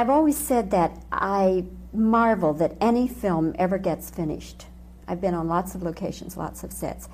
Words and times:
I've 0.00 0.08
always 0.08 0.38
said 0.38 0.70
that 0.70 0.96
I 1.12 1.66
marvel 1.92 2.54
that 2.54 2.74
any 2.80 3.06
film 3.06 3.54
ever 3.58 3.76
gets 3.76 4.08
finished. 4.08 4.64
I've 5.06 5.20
been 5.20 5.34
on 5.34 5.46
lots 5.46 5.74
of 5.74 5.82
locations, 5.82 6.38
lots 6.38 6.64
of 6.64 6.72
sets. 6.72 7.10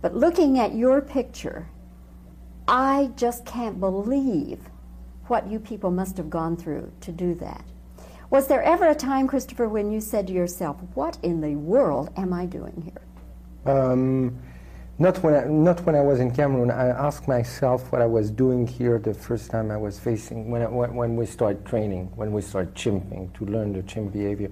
But 0.00 0.14
looking 0.14 0.56
at 0.56 0.72
your 0.72 1.00
picture, 1.00 1.66
I 2.68 3.10
just 3.16 3.44
can't 3.44 3.80
believe 3.80 4.60
what 5.26 5.50
you 5.50 5.58
people 5.58 5.90
must 5.90 6.16
have 6.18 6.30
gone 6.30 6.56
through 6.56 6.92
to 7.00 7.10
do 7.10 7.34
that. 7.34 7.64
Was 8.30 8.46
there 8.46 8.62
ever 8.62 8.86
a 8.86 8.94
time, 8.94 9.26
Christopher, 9.26 9.68
when 9.68 9.90
you 9.90 10.00
said 10.00 10.28
to 10.28 10.32
yourself, 10.32 10.76
What 10.94 11.18
in 11.24 11.40
the 11.40 11.56
world 11.56 12.10
am 12.16 12.32
I 12.32 12.46
doing 12.46 12.80
here? 12.84 13.74
Um, 13.74 14.38
not 15.00 15.16
when 15.22 15.34
I, 15.34 15.44
not 15.44 15.80
when 15.86 15.94
I 15.94 16.02
was 16.02 16.20
in 16.20 16.30
Cameroon. 16.30 16.70
I 16.70 16.88
asked 16.88 17.26
myself 17.26 17.90
what 17.90 18.02
I 18.02 18.06
was 18.06 18.30
doing 18.30 18.66
here 18.66 18.98
the 18.98 19.14
first 19.14 19.50
time 19.50 19.70
I 19.70 19.78
was 19.78 19.98
facing 19.98 20.50
when 20.50 20.60
I, 20.60 20.66
when 20.66 21.16
we 21.16 21.24
started 21.24 21.64
training, 21.64 22.12
when 22.16 22.32
we 22.32 22.42
started 22.42 22.74
chimping 22.74 23.32
to 23.38 23.46
learn 23.46 23.72
the 23.72 23.82
chimp 23.82 24.12
behavior. 24.12 24.50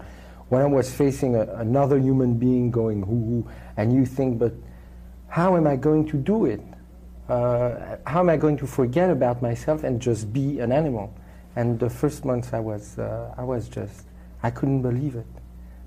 When 0.48 0.62
I 0.62 0.64
was 0.64 0.90
facing 0.92 1.36
a, 1.36 1.42
another 1.56 1.98
human 1.98 2.38
being 2.38 2.70
going 2.70 3.02
hoo 3.02 3.42
hoo, 3.44 3.50
and 3.76 3.92
you 3.92 4.06
think, 4.06 4.38
but 4.38 4.54
how 5.28 5.54
am 5.54 5.66
I 5.66 5.76
going 5.76 6.08
to 6.08 6.16
do 6.16 6.46
it? 6.46 6.62
Uh, 7.28 7.98
how 8.06 8.20
am 8.20 8.30
I 8.30 8.38
going 8.38 8.56
to 8.56 8.66
forget 8.66 9.10
about 9.10 9.42
myself 9.42 9.84
and 9.84 10.00
just 10.00 10.32
be 10.32 10.60
an 10.60 10.72
animal? 10.72 11.12
And 11.56 11.78
the 11.78 11.90
first 11.90 12.24
months 12.24 12.54
I 12.54 12.60
was, 12.60 12.98
uh, 12.98 13.34
I 13.36 13.44
was 13.44 13.68
just, 13.68 14.06
I 14.42 14.50
couldn't 14.50 14.80
believe 14.80 15.14
it. 15.14 15.26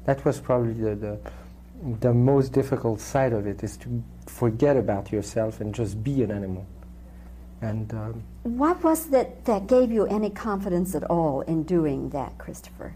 That 0.06 0.24
was 0.24 0.40
probably 0.40 0.74
the, 0.74 0.96
the, 0.96 1.20
the 2.00 2.14
most 2.14 2.52
difficult 2.54 3.00
side 3.00 3.34
of 3.34 3.48
it, 3.48 3.64
is 3.64 3.78
to 3.78 4.04
forget 4.28 4.78
about 4.78 5.12
yourself 5.12 5.62
and 5.62 5.74
just 5.74 6.04
be 6.04 6.24
an 6.24 6.32
animal. 6.32 6.66
And 7.62 7.94
um, 7.94 8.24
what 8.44 8.84
was 8.84 9.08
that 9.08 9.46
that 9.46 9.68
gave 9.68 9.92
you 9.92 10.06
any 10.08 10.30
confidence 10.30 10.96
at 10.96 11.04
all 11.04 11.42
in 11.42 11.64
doing 11.64 12.10
that, 12.10 12.38
Christopher? 12.38 12.94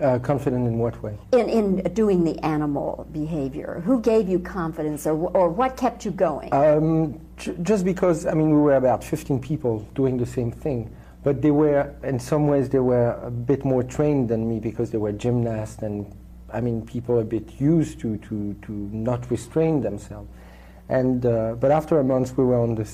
Uh, 0.00 0.18
confident 0.18 0.66
in 0.66 0.78
what 0.78 1.02
way? 1.02 1.18
In, 1.32 1.48
in 1.50 1.92
doing 1.92 2.24
the 2.24 2.38
animal 2.44 3.06
behavior. 3.12 3.82
Who 3.84 4.00
gave 4.00 4.30
you 4.30 4.38
confidence 4.38 5.06
or, 5.06 5.12
or 5.36 5.50
what 5.50 5.76
kept 5.76 6.06
you 6.06 6.10
going? 6.10 6.54
Um, 6.54 7.20
just 7.36 7.84
because, 7.84 8.24
I 8.24 8.32
mean, 8.32 8.48
we 8.48 8.60
were 8.60 8.76
about 8.76 9.04
15 9.04 9.40
people 9.40 9.80
doing 9.94 10.16
the 10.16 10.24
same 10.24 10.52
thing. 10.52 10.94
But 11.22 11.42
they 11.42 11.50
were, 11.50 11.94
in 12.02 12.18
some 12.18 12.46
ways, 12.46 12.70
they 12.70 12.78
were 12.78 13.12
a 13.22 13.30
bit 13.30 13.62
more 13.62 13.82
trained 13.82 14.30
than 14.30 14.48
me 14.48 14.58
because 14.58 14.90
they 14.90 14.96
were 14.96 15.12
gymnasts 15.12 15.82
and, 15.82 16.10
I 16.52 16.60
mean, 16.60 16.84
people 16.84 17.16
are 17.16 17.22
a 17.22 17.24
bit 17.24 17.60
used 17.60 18.00
to, 18.00 18.16
to, 18.18 18.54
to 18.62 18.72
not 18.72 19.30
restrain 19.30 19.80
themselves. 19.80 20.28
And, 20.88 21.24
uh, 21.24 21.54
but 21.54 21.70
after 21.70 21.98
a 22.00 22.04
month, 22.04 22.36
we 22.36 22.44
were 22.44 22.58
on 22.58 22.74
the 22.74 22.88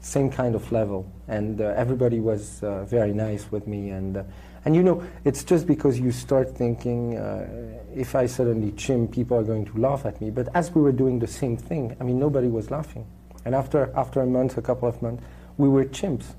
same 0.00 0.30
kind 0.30 0.54
of 0.54 0.70
level, 0.72 1.10
and 1.28 1.60
uh, 1.60 1.74
everybody 1.76 2.20
was 2.20 2.62
uh, 2.62 2.84
very 2.84 3.12
nice 3.12 3.50
with 3.50 3.66
me. 3.66 3.90
And, 3.90 4.16
uh, 4.16 4.22
and 4.64 4.74
you 4.74 4.82
know, 4.82 5.02
it's 5.24 5.44
just 5.44 5.66
because 5.66 5.98
you 5.98 6.12
start 6.12 6.56
thinking, 6.56 7.16
uh, 7.16 7.48
if 7.94 8.14
I 8.14 8.26
suddenly 8.26 8.72
chimp, 8.72 9.12
people 9.12 9.36
are 9.36 9.44
going 9.44 9.64
to 9.66 9.78
laugh 9.78 10.04
at 10.06 10.20
me. 10.20 10.30
But 10.30 10.48
as 10.54 10.72
we 10.72 10.82
were 10.82 10.92
doing 10.92 11.18
the 11.18 11.26
same 11.26 11.56
thing, 11.56 11.96
I 12.00 12.04
mean, 12.04 12.18
nobody 12.18 12.48
was 12.48 12.70
laughing. 12.70 13.06
And 13.44 13.54
after, 13.54 13.92
after 13.96 14.20
a 14.20 14.26
month, 14.26 14.58
a 14.58 14.62
couple 14.62 14.88
of 14.88 15.00
months, 15.00 15.22
we 15.56 15.68
were 15.68 15.84
chimps 15.84 16.34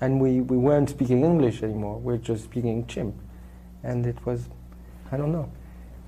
and 0.00 0.20
we, 0.20 0.40
we 0.40 0.56
weren't 0.56 0.90
speaking 0.90 1.24
English 1.24 1.62
anymore. 1.62 1.98
We 1.98 2.14
are 2.14 2.18
just 2.18 2.44
speaking 2.44 2.86
chimp. 2.86 3.14
And 3.82 4.06
it 4.06 4.24
was, 4.26 4.48
I 5.10 5.16
don't 5.16 5.32
know, 5.32 5.50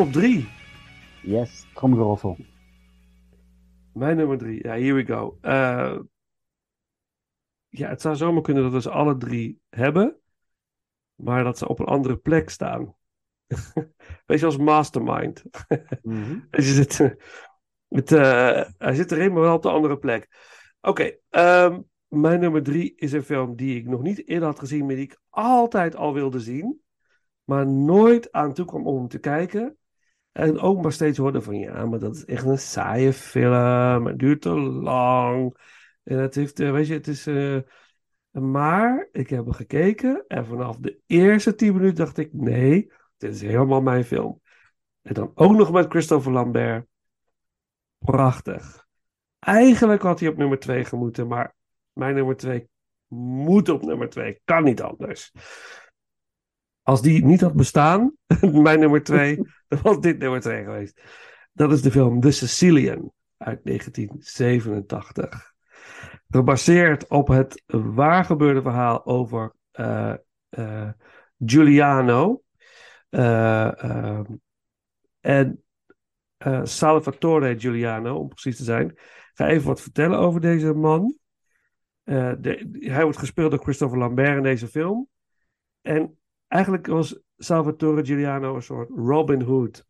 Top 0.00 0.12
3. 0.12 0.48
Yes, 1.22 1.66
tromgeroffel. 1.74 2.36
Mijn 3.92 4.16
nummer 4.16 4.38
3. 4.38 4.66
Ja, 4.66 4.72
here 4.72 4.92
we 4.92 5.04
go. 5.04 5.38
Eh, 5.40 5.98
ja, 7.68 7.88
het 7.88 8.00
zou 8.00 8.16
zomaar 8.16 8.42
kunnen 8.42 8.62
dat 8.62 8.72
we 8.72 8.80
ze 8.80 8.90
alle 8.90 9.16
drie 9.16 9.60
hebben. 9.68 10.16
Maar 11.14 11.44
dat 11.44 11.58
ze 11.58 11.68
op 11.68 11.78
een 11.78 11.86
andere 11.86 12.16
plek 12.16 12.50
staan. 12.50 12.94
Weet 14.26 14.40
je, 14.40 14.46
als 14.46 14.56
mastermind. 14.56 15.42
Mhm. 16.02 16.38
Je 16.50 16.62
zit, 16.62 17.16
met, 17.88 18.12
eh, 18.12 18.64
hij 18.78 18.94
zit 18.94 19.12
erin, 19.12 19.32
maar 19.32 19.42
wel 19.42 19.54
op 19.54 19.62
de 19.62 19.70
andere 19.70 19.98
plek. 19.98 20.28
Oké, 20.80 21.16
ehm, 21.28 21.80
mijn 22.08 22.40
nummer 22.40 22.62
drie 22.62 22.94
is 22.96 23.12
een 23.12 23.22
film 23.22 23.56
die 23.56 23.76
ik 23.76 23.86
nog 23.86 24.02
niet 24.02 24.28
eerder 24.28 24.48
had 24.48 24.58
gezien, 24.58 24.86
maar 24.86 24.94
die 24.94 25.04
ik 25.04 25.20
altijd 25.30 25.96
al 25.96 26.14
wilde 26.14 26.40
zien. 26.40 26.80
Maar 27.44 27.66
nooit 27.66 28.32
aan 28.32 28.52
toe 28.52 28.64
kwam 28.64 28.86
om 28.86 29.08
te 29.08 29.18
kijken. 29.18 29.78
En 30.40 30.58
ook 30.58 30.82
maar 30.82 30.92
steeds 30.92 31.18
hoorde 31.18 31.42
van 31.42 31.58
ja, 31.58 31.86
maar 31.86 31.98
dat 31.98 32.16
is 32.16 32.24
echt 32.24 32.44
een 32.44 32.58
saaie 32.58 33.12
film. 33.12 34.06
Het 34.06 34.18
duurt 34.18 34.40
te 34.40 34.50
lang. 34.58 35.56
En 36.02 36.18
het 36.18 36.34
heeft, 36.34 36.60
eh, 36.60 36.72
weet 36.72 36.86
je, 36.86 36.94
het 36.94 37.06
is. 37.08 37.26
eh, 37.26 37.58
maar 38.30 39.08
ik 39.12 39.30
heb 39.30 39.44
hem 39.44 39.52
gekeken 39.52 40.24
en 40.28 40.46
vanaf 40.46 40.76
de 40.76 40.98
eerste 41.06 41.54
tien 41.54 41.72
minuten 41.74 42.04
dacht 42.04 42.18
ik: 42.18 42.32
nee, 42.32 42.92
dit 43.16 43.34
is 43.34 43.40
helemaal 43.42 43.80
mijn 43.80 44.04
film. 44.04 44.40
En 45.02 45.14
dan 45.14 45.32
ook 45.34 45.52
nog 45.52 45.72
met 45.72 45.90
Christopher 45.90 46.32
Lambert. 46.32 46.86
Prachtig. 47.98 48.86
Eigenlijk 49.38 50.02
had 50.02 50.20
hij 50.20 50.28
op 50.28 50.36
nummer 50.36 50.58
2 50.58 50.84
gemoeten, 50.84 51.26
maar 51.26 51.54
mijn 51.92 52.14
nummer 52.14 52.36
2 52.36 52.68
moet 53.08 53.68
op 53.68 53.82
nummer 53.82 54.08
2. 54.08 54.40
Kan 54.44 54.64
niet 54.64 54.82
anders. 54.82 55.32
Als 56.82 57.02
die 57.02 57.24
niet 57.24 57.40
had 57.40 57.54
bestaan, 57.54 58.12
mijn 58.52 58.80
nummer 58.80 59.02
2, 59.02 59.40
was 59.82 60.00
dit 60.00 60.18
nummer 60.18 60.40
2 60.40 60.64
geweest. 60.64 61.00
Dat 61.52 61.72
is 61.72 61.82
de 61.82 61.90
film 61.90 62.20
The 62.20 62.30
Sicilian 62.30 63.12
uit 63.36 63.60
1987. 63.64 65.52
Gebaseerd 66.28 67.08
op 67.08 67.28
het 67.28 67.62
waargebeurde 67.66 68.62
verhaal 68.62 69.06
over 69.06 69.54
eh, 69.70 70.14
eh, 70.48 70.88
Giuliano. 71.46 72.42
Eh, 73.08 73.84
ehm, 73.84 74.24
en 75.20 75.64
Salvatore 76.62 77.58
Giuliano, 77.58 78.16
om 78.16 78.28
precies 78.28 78.56
te 78.56 78.64
zijn. 78.64 78.88
Ik 78.90 79.30
ga 79.34 79.46
even 79.46 79.66
wat 79.66 79.80
vertellen 79.80 80.18
over 80.18 80.40
deze 80.40 80.72
man. 80.72 81.18
De- 82.04 82.78
hij 82.80 83.02
wordt 83.02 83.18
gespeeld 83.18 83.50
door 83.50 83.62
Christopher 83.62 83.98
Lambert 83.98 84.36
in 84.36 84.42
deze 84.42 84.68
film. 84.68 85.08
En 85.80 86.18
eigenlijk 86.48 86.86
was 86.86 87.20
Salvatore 87.42 88.04
Giuliano 88.04 88.54
een 88.54 88.62
soort 88.62 88.90
Robin 88.94 89.42
Hood. 89.42 89.86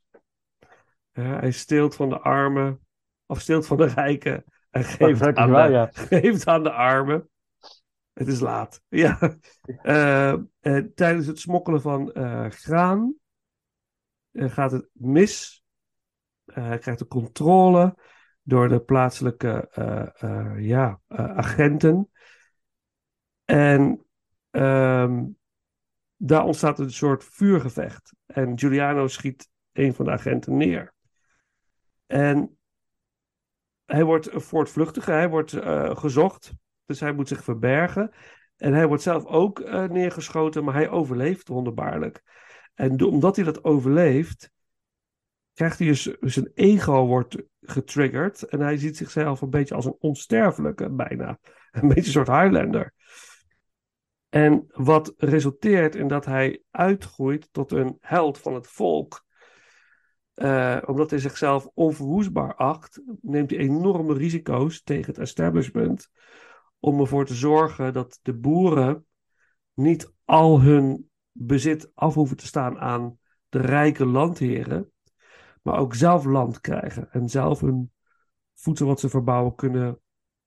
Hij 1.11 1.51
steelt 1.51 1.95
van 1.95 2.09
de 2.09 2.19
armen, 2.19 2.87
of 3.27 3.41
steelt 3.41 3.67
van 3.67 3.77
de 3.77 3.87
rijken 3.87 4.45
en 4.71 4.85
geeft 4.85 5.19
gelukkig 5.19 5.37
aan, 5.37 5.51
wel, 5.51 5.67
de, 5.67 5.73
ja. 5.73 5.91
geeft 6.09 6.47
aan 6.47 6.63
de 6.63 6.73
armen. 6.73 7.29
Het 8.13 8.29
is 8.29 8.41
laat. 8.41 8.83
Ja. 8.89 9.39
Eh, 9.83 10.33
eh, 10.33 10.85
tijdens 10.95 11.27
het 11.27 11.39
smokkelen 11.39 11.81
van 11.81 12.13
eh, 12.13 12.47
graan 12.51 13.15
gaat 14.33 14.73
het 14.73 14.89
mis. 14.93 15.65
Hij 16.45 16.79
krijgt 16.79 17.01
de 17.01 17.07
controle 17.07 17.97
door 18.43 18.69
de 18.69 18.81
plaatselijke 18.81 19.69
ja, 20.59 21.01
agenten. 21.09 22.11
En 23.45 24.07
ehm, 24.51 25.25
daar 26.23 26.45
ontstaat 26.45 26.79
een 26.79 26.93
soort 26.93 27.25
vuurgevecht. 27.25 28.15
En 28.27 28.59
Giuliano 28.59 29.09
schiet 29.09 29.49
een 29.73 29.95
van 29.95 30.05
de 30.05 30.11
agenten 30.11 30.57
neer. 30.57 30.95
En 32.07 32.59
hij 33.85 34.05
wordt 34.05 34.29
voortvluchtig, 34.33 35.07
hij 35.07 35.29
wordt 35.29 35.53
eh, 35.53 35.97
gezocht. 35.97 36.53
Dus 36.85 37.01
hij 37.01 37.13
moet 37.13 37.29
zich 37.29 37.45
verbergen. 37.45 38.11
En 38.57 38.73
hij 38.73 38.87
wordt 38.87 39.03
zelf 39.03 39.25
ook 39.25 39.61
eh, 39.61 39.85
neergeschoten, 39.85 40.65
maar 40.65 40.75
hij 40.75 40.89
overleeft 40.89 41.49
wonderbaarlijk. 41.49 42.23
En 42.75 43.03
omdat 43.03 43.37
hij 43.37 43.45
dat 43.45 43.65
overleeft, 43.65 44.51
krijgt 45.53 45.79
hij 45.79 45.87
dus 45.87 46.03
zijn 46.21 46.51
ego 46.55 47.07
wordt 47.07 47.37
getriggerd. 47.61 48.43
En 48.43 48.61
hij 48.61 48.77
ziet 48.77 48.97
zichzelf 48.97 49.41
een 49.41 49.51
beetje 49.51 49.75
als 49.75 49.85
een 49.85 49.97
onsterfelijke, 49.99 50.91
bijna. 50.91 51.39
Een 51.71 51.89
beetje 51.89 52.05
een 52.05 52.27
soort 52.27 52.41
Highlander. 52.41 52.93
En 54.31 54.67
wat 54.73 55.15
resulteert 55.17 55.95
in 55.95 56.09
dat 56.09 56.25
hij 56.25 56.63
uitgroeit 56.71 57.49
tot 57.53 57.73
een 57.73 57.97
held 58.01 58.39
van 58.39 58.55
het 58.55 58.67
volk. 58.67 59.25
Eh, 60.35 60.83
omdat 60.87 61.11
hij 61.11 61.19
zichzelf 61.19 61.69
onverwoestbaar 61.75 62.55
acht, 62.55 63.03
neemt 63.21 63.51
hij 63.51 63.59
enorme 63.59 64.15
risico's 64.15 64.83
tegen 64.83 65.07
het 65.07 65.19
establishment. 65.19 66.11
Om 66.79 67.01
ervoor 67.01 67.27
te 67.27 67.35
zorgen 67.35 67.93
dat 67.93 68.19
de 68.23 68.35
boeren 68.35 69.07
niet 69.75 70.13
al 70.25 70.61
hun 70.61 71.11
bezit 71.33 71.91
af 71.95 72.15
hoeven 72.15 72.37
te 72.37 72.47
staan 72.47 72.79
aan 72.79 73.19
de 73.49 73.59
rijke 73.59 74.07
landheren. 74.07 74.93
Maar 75.63 75.79
ook 75.79 75.95
zelf 75.95 76.25
land 76.25 76.61
krijgen. 76.61 77.11
En 77.11 77.29
zelf 77.29 77.61
hun 77.61 77.93
voedsel 78.55 78.87
wat 78.87 79.01
ze 79.01 79.09
verbouwen 79.09 79.55
kunnen 79.55 80.01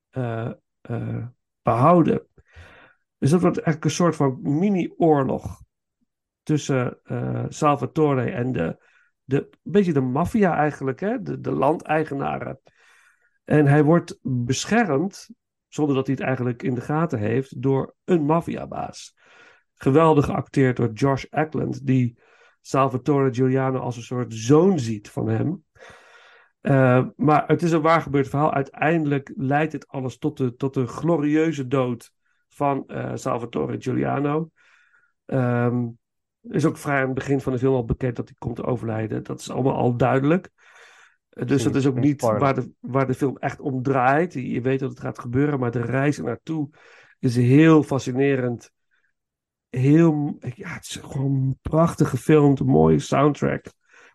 eh, 0.10 0.52
eh, 0.82 1.28
behouden. 1.62 2.28
Dus 3.24 3.32
dat 3.32 3.42
wordt 3.42 3.56
eigenlijk 3.58 3.86
een 3.86 3.92
soort 3.92 4.16
van 4.16 4.40
mini-oorlog 4.42 5.62
tussen 6.42 7.00
eh, 7.04 7.46
Salvatore 7.48 8.32
en 8.32 8.52
de 8.52 8.78
de, 9.24 9.38
een 9.38 9.72
beetje 9.72 9.94
de 9.94 10.02
maffia 10.02 10.56
eigenlijk, 10.56 11.00
hè? 11.00 11.22
De, 11.22 11.40
de 11.40 11.52
landeigenaren. 11.52 12.60
En 13.44 13.66
hij 13.66 13.84
wordt 13.84 14.20
beschermd, 14.22 15.30
zonder 15.68 15.96
dat 15.96 16.06
hij 16.06 16.16
het 16.16 16.26
eigenlijk 16.26 16.64
in 16.64 16.76
de 16.76 16.82
gaten 16.82 17.20
heeft, 17.20 17.62
door 17.62 17.96
een 18.04 18.26
maffiabaas. 18.26 19.16
Geweldig 19.74 20.26
geacteerd 20.26 20.76
door 20.76 20.92
Josh 20.92 21.26
Ackland, 21.30 21.86
die 21.86 22.20
Salvatore 22.62 23.34
Giuliano 23.34 23.80
als 23.80 23.98
een 23.98 24.04
soort 24.04 24.34
zoon 24.34 24.80
ziet 24.80 25.10
van 25.10 25.28
hem. 25.28 25.64
Uh, 26.62 27.06
maar 27.16 27.48
het 27.48 27.62
is 27.62 27.72
een 27.72 27.82
waar 27.82 28.02
gebeurd 28.02 28.30
verhaal. 28.30 28.54
Uiteindelijk 28.54 29.32
leidt 29.36 29.72
dit 29.72 29.88
alles 29.88 30.18
tot 30.18 30.38
de, 30.38 30.56
tot 30.56 30.74
de 30.74 30.88
glorieuze 30.88 31.68
dood 31.68 32.14
van 32.54 32.84
uh, 32.88 33.12
Salvatore 33.14 33.82
Giuliano. 33.82 34.50
Um, 35.26 35.98
is 36.42 36.66
ook 36.66 36.78
vrij 36.78 37.00
aan 37.00 37.06
het 37.06 37.14
begin 37.14 37.42
van 37.42 37.54
de 37.54 37.60
film 37.60 37.76
al 37.76 37.86
bekend 37.86 38.16
dat 38.16 38.28
hij 38.28 38.36
komt 38.38 38.56
te 38.56 38.64
overlijden. 38.64 39.24
Dat 39.24 39.40
is 39.40 39.50
allemaal 39.50 39.76
al 39.76 39.98
duidelijk. 39.98 40.50
Uh, 41.30 41.46
dus 41.46 41.64
dat 41.64 41.76
is 41.76 41.88
ook 41.88 42.00
niet 42.00 42.22
waar 42.22 42.56
de, 42.56 42.72
waar 42.80 43.08
de 43.08 43.14
film 43.14 43.38
echt 43.38 43.60
om 43.60 43.82
draait. 43.82 44.34
Je 44.34 44.62
weet 44.62 44.80
dat 44.80 44.90
het 44.90 45.00
gaat 45.00 45.20
gebeuren, 45.20 45.60
maar 45.60 45.72
de 45.72 45.82
reis 45.82 46.18
er 46.18 46.24
naartoe 46.24 46.70
is 47.20 47.36
heel 47.36 47.84
fascinerend. 47.84 48.72
Heel, 49.70 50.38
ja, 50.56 50.74
het 50.74 50.84
is 50.84 50.96
gewoon 50.96 51.36
een 51.36 51.58
prachtig 51.62 52.10
gefilmd, 52.10 52.60
een 52.60 52.66
mooie 52.66 53.00
soundtrack. 53.00 53.66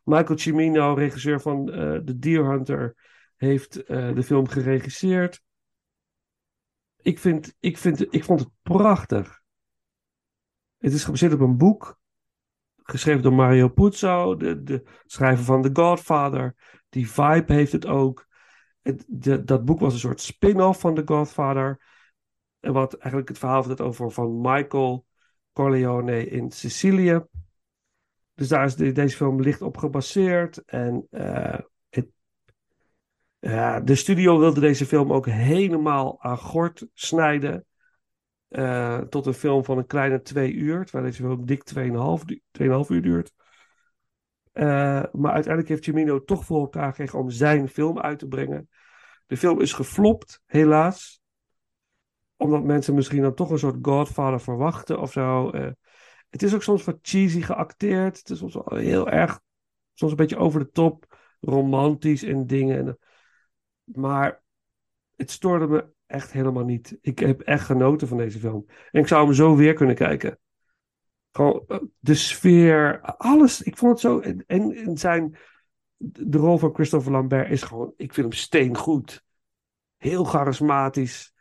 Michael 0.05 0.39
Cimino, 0.39 0.95
regisseur 0.95 1.41
van 1.41 1.69
uh, 1.69 1.97
The 1.97 2.19
Deer 2.19 2.51
Hunter, 2.51 2.95
heeft 3.37 3.87
de 3.87 4.23
film 4.23 4.49
geregisseerd. 4.49 5.43
Ik, 7.03 7.19
vind, 7.19 7.57
ik, 7.61 7.79
vind, 7.79 8.15
ik 8.15 8.25
vond 8.25 8.41
het 8.41 8.51
prachtig. 8.63 9.41
Het 10.79 10.93
is 10.93 11.05
gebaseerd 11.05 11.33
op 11.33 11.41
een 11.41 11.57
boek, 11.57 12.01
geschreven 12.83 13.23
door 13.23 13.33
Mario 13.33 13.69
Puzo, 13.69 14.37
de, 14.37 14.63
de 14.63 14.83
schrijver 15.07 15.45
van 15.45 15.63
The 15.63 15.71
Godfather. 15.73 16.55
Die 16.89 17.11
vibe 17.11 17.53
heeft 17.53 17.73
het 17.73 17.87
ook. 17.87 18.27
Het, 18.83 19.05
dat 19.47 19.65
boek 19.65 19.81
was 19.81 19.93
een 19.93 19.99
soort 19.99 20.21
spin-off 20.21 20.81
van 20.81 20.95
The 20.95 21.03
Godfather. 21.05 21.81
En 22.61 22.73
wat 22.73 22.95
eigenlijk 22.95 23.29
het 23.29 23.39
verhaal 23.39 23.63
vertelt 23.63 23.89
over 23.89 24.11
van 24.11 24.41
Michael 24.41 25.07
Corleone 25.53 26.27
in 26.27 26.51
Sicilië. 26.51 27.25
Dus 28.35 28.49
daar 28.49 28.65
is 28.65 28.77
de, 28.77 28.93
deze 28.93 29.17
film 29.17 29.41
licht 29.41 29.63
op 29.63 29.77
gebaseerd. 29.77 30.65
En 30.65 31.07
uh, 31.11 31.59
de 33.85 33.95
studio 33.95 34.39
wilde 34.39 34.61
deze 34.61 34.87
film 34.87 35.13
ook 35.13 35.27
helemaal 35.27 36.23
aan 36.23 36.39
gort 36.39 36.87
snijden. 36.95 37.67
Uh, 38.49 38.99
tot 38.99 39.27
een 39.27 39.35
film 39.35 39.65
van 39.65 39.79
een 39.79 39.87
kleine 39.87 40.23
twee 40.23 40.53
uur. 40.53 40.85
Terwijl 40.85 41.05
deze 41.05 41.23
film 41.23 41.47
dik 41.47 41.63
2,5 42.63 42.89
uur 42.89 43.03
duurt. 43.03 43.33
maar 45.13 45.33
uiteindelijk 45.33 45.69
heeft 45.69 45.85
Cimino 45.85 46.25
toch 46.25 46.45
voor 46.45 46.61
elkaar 46.61 46.89
gekregen 46.89 47.19
om 47.19 47.31
zijn 47.31 47.69
film 47.69 47.99
uit 47.99 48.19
te 48.19 48.27
brengen. 48.27 48.69
De 49.27 49.37
film 49.37 49.61
is 49.61 49.73
geflopt, 49.73 50.43
helaas. 50.47 51.21
Omdat 52.37 52.65
mensen 52.65 52.95
misschien 52.95 53.23
dan 53.23 53.35
toch 53.35 53.51
een 53.51 53.59
soort 53.59 53.79
Godfather 53.83 54.41
verwachten 54.41 55.01
of 55.01 55.13
zo. 55.13 55.51
Het 56.31 56.43
is 56.43 56.55
ook 56.55 56.63
soms 56.63 56.85
wat 56.85 56.99
cheesy 57.03 57.41
geacteerd. 57.41 58.19
Het 58.19 58.31
is 58.31 58.39
soms 58.39 58.59
heel 58.65 59.09
erg, 59.09 59.41
soms 59.95 60.11
een 60.11 60.17
beetje 60.17 60.39
over 60.39 60.61
de 60.61 60.71
top, 60.71 61.17
romantisch 61.41 62.23
en 62.23 62.47
dingen. 62.47 62.99
Maar 63.93 64.43
het 65.17 65.31
stoorde 65.31 65.67
me 65.67 65.87
echt 66.07 66.33
helemaal 66.33 66.65
niet. 66.65 66.99
Ik 67.01 67.19
heb 67.19 67.41
echt 67.41 67.65
genoten 67.65 68.09
van 68.09 68.17
deze 68.17 68.39
film. 68.39 68.65
En 68.91 69.01
ik 69.01 69.07
zou 69.07 69.25
hem 69.25 69.35
zo 69.35 69.57
weer 69.57 69.75
kunnen 69.75 69.95
kijken. 69.95 70.39
Gewoon 71.33 71.65
eh, 71.69 71.79
de 71.99 72.15
sfeer, 72.15 73.01
alles. 73.01 73.63
Ik 73.63 73.77
vond 73.77 73.91
het 73.93 74.01
zo. 74.01 74.21
En, 74.21 74.45
en 74.47 74.99
zijn. 74.99 75.37
De 75.97 76.39
rol 76.39 76.59
van 76.59 76.75
Christopher 76.75 77.13
Lambert 77.13 77.51
is 77.51 77.63
gewoon. 77.63 77.93
Ik 77.97 78.15
vind 78.15 78.27
hem 78.27 78.37
steengoed. 78.37 79.25
Heel 79.97 80.25
charismatisch. 80.25 81.35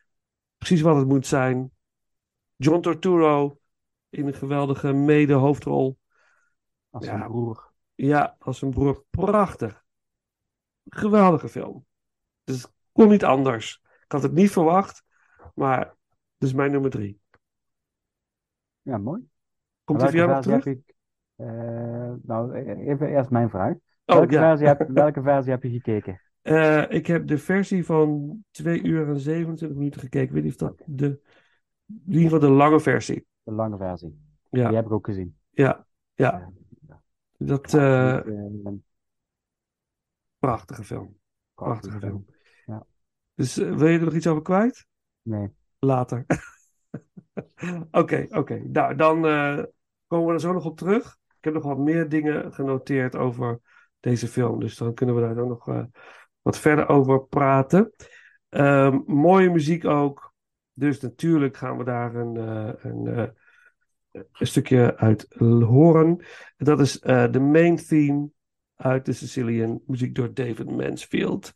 Precies 0.58 0.82
wat 0.82 0.96
het 0.96 1.08
moet 1.08 1.28
zijn. 1.28 1.72
John 2.56 2.82
Torturo 2.82 3.60
in 4.10 4.28
een 4.28 4.34
geweldige 4.34 4.94
mede-hoofdrol. 4.94 5.98
Als 6.90 7.06
Ja. 7.06 7.14
een 7.22 7.28
broer. 7.28 7.72
Ja, 7.96 8.36
als 8.40 8.62
een 8.62 8.70
broer. 8.70 9.06
Prachtig. 9.10 9.86
Geweldige 10.86 11.50
film. 11.50 11.87
Dus 12.48 12.62
het 12.62 12.72
kon 12.92 13.10
niet 13.10 13.24
anders. 13.24 13.82
Ik 14.04 14.12
had 14.12 14.24
het 14.24 14.32
niet 14.32 14.52
verwacht, 14.52 15.04
maar 15.56 15.96
dus 16.38 16.54
mijn 16.54 16.72
nummer 16.72 16.90
drie. 16.90 17.20
Ja, 18.82 18.98
mooi. 18.98 19.22
Komt 19.84 20.12
die 20.12 20.22
voor 20.22 20.42
terug? 20.42 20.66
ik... 20.66 20.80
eh, 21.36 22.14
nou, 22.22 22.54
even 22.54 23.08
eerst 23.08 23.30
mijn 23.30 23.50
vraag. 23.50 23.74
Oh, 24.06 24.16
welke, 24.16 24.34
ja. 24.34 24.40
versie 24.40 24.68
heb, 24.68 24.88
welke 25.04 25.22
versie 25.22 25.52
heb 25.52 25.64
je 25.64 25.70
gekeken? 25.70 26.22
Eh, 26.42 26.84
ik 26.90 27.08
heb 27.08 27.28
de 27.28 27.38
versie 27.38 27.86
van 27.86 28.38
2 28.52 28.84
uur 28.84 29.08
en 29.08 29.20
27 29.20 29.78
minuten 29.78 30.02
gekeken. 30.02 30.28
Ik 30.28 30.32
weet 30.32 30.44
niet 30.44 30.52
of 30.52 30.58
dat 30.58 30.84
de, 30.86 31.06
in 31.86 32.02
ieder 32.06 32.24
geval 32.24 32.40
de 32.40 32.50
lange 32.50 32.80
versie. 32.80 33.26
De 33.44 33.52
lange 33.52 33.78
versie. 33.78 34.20
Ja, 34.50 34.68
Die 34.68 34.76
heb 34.76 34.86
ik 34.86 34.92
ook 34.92 35.06
gezien. 35.06 35.38
ja, 35.50 35.86
ja. 36.14 36.52
Dat, 37.38 37.72
Ja, 37.72 37.80
eh, 37.80 38.18
absoluut, 38.18 38.66
eh, 38.66 38.72
prachtige 40.40 40.84
film. 40.84 41.18
Prachtige 41.54 41.98
prachtige 41.98 42.00
film. 42.00 42.26
Dus 43.38 43.58
eh, 43.58 43.76
wil 43.76 43.88
je 43.88 43.98
er 43.98 44.06
nog 44.06 44.14
iets 44.14 44.28
over 44.28 44.42
kwijt? 44.42 44.86
Nee. 45.22 45.50
Later. 45.80 46.26
Oké, 47.92 48.28
oké. 48.30 48.62
Nou, 48.64 48.96
dan 48.96 49.26
eh, 49.26 49.64
komen 50.08 50.28
we 50.28 50.34
er 50.34 50.40
zo 50.40 50.54
nog 50.54 50.66
op 50.66 50.78
terug. 50.78 51.18
Ik 51.38 51.44
heb 51.44 51.54
nog 51.54 51.64
wat 51.64 51.78
meer 51.78 52.10
dingen 52.10 52.54
genoteerd 52.54 53.16
over 53.16 53.60
deze 54.00 54.28
film. 54.28 54.60
Dus 54.60 54.78
dan 54.78 54.94
kunnen 54.94 55.16
we 55.16 55.22
daar 55.22 55.38
ook 55.38 55.48
nog 55.48 55.68
eh, 55.68 55.84
wat 56.42 56.58
verder 56.58 56.88
over 56.88 57.26
praten. 57.26 57.94
Ehm, 58.50 59.00
mooie 59.06 59.50
muziek 59.50 59.86
ook. 59.86 60.34
Dus 60.74 61.00
natuurlijk 61.00 61.58
gaan 61.58 61.78
we 61.78 61.84
daar 61.84 62.16
een, 62.16 62.36
een, 62.88 63.34
een 64.12 64.48
stukje 64.48 64.98
uit 64.98 65.26
horen. 65.40 66.26
Dat 66.58 66.80
is 66.80 67.00
de 67.00 67.40
main 67.52 67.76
theme 67.76 68.30
uit 68.76 69.06
de 69.06 69.14
Sicilian. 69.14 69.82
Muziek 69.86 70.16
door 70.16 70.34
David 70.34 70.70
Mansfield. 70.72 71.54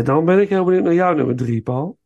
En 0.00 0.06
dan 0.06 0.24
ben 0.24 0.40
ik 0.40 0.48
heel 0.48 0.64
benieuwd 0.64 0.84
naar 0.84 0.94
jouw 0.94 1.14
nummer 1.14 1.36
drie, 1.36 1.62
Paul. 1.62 1.98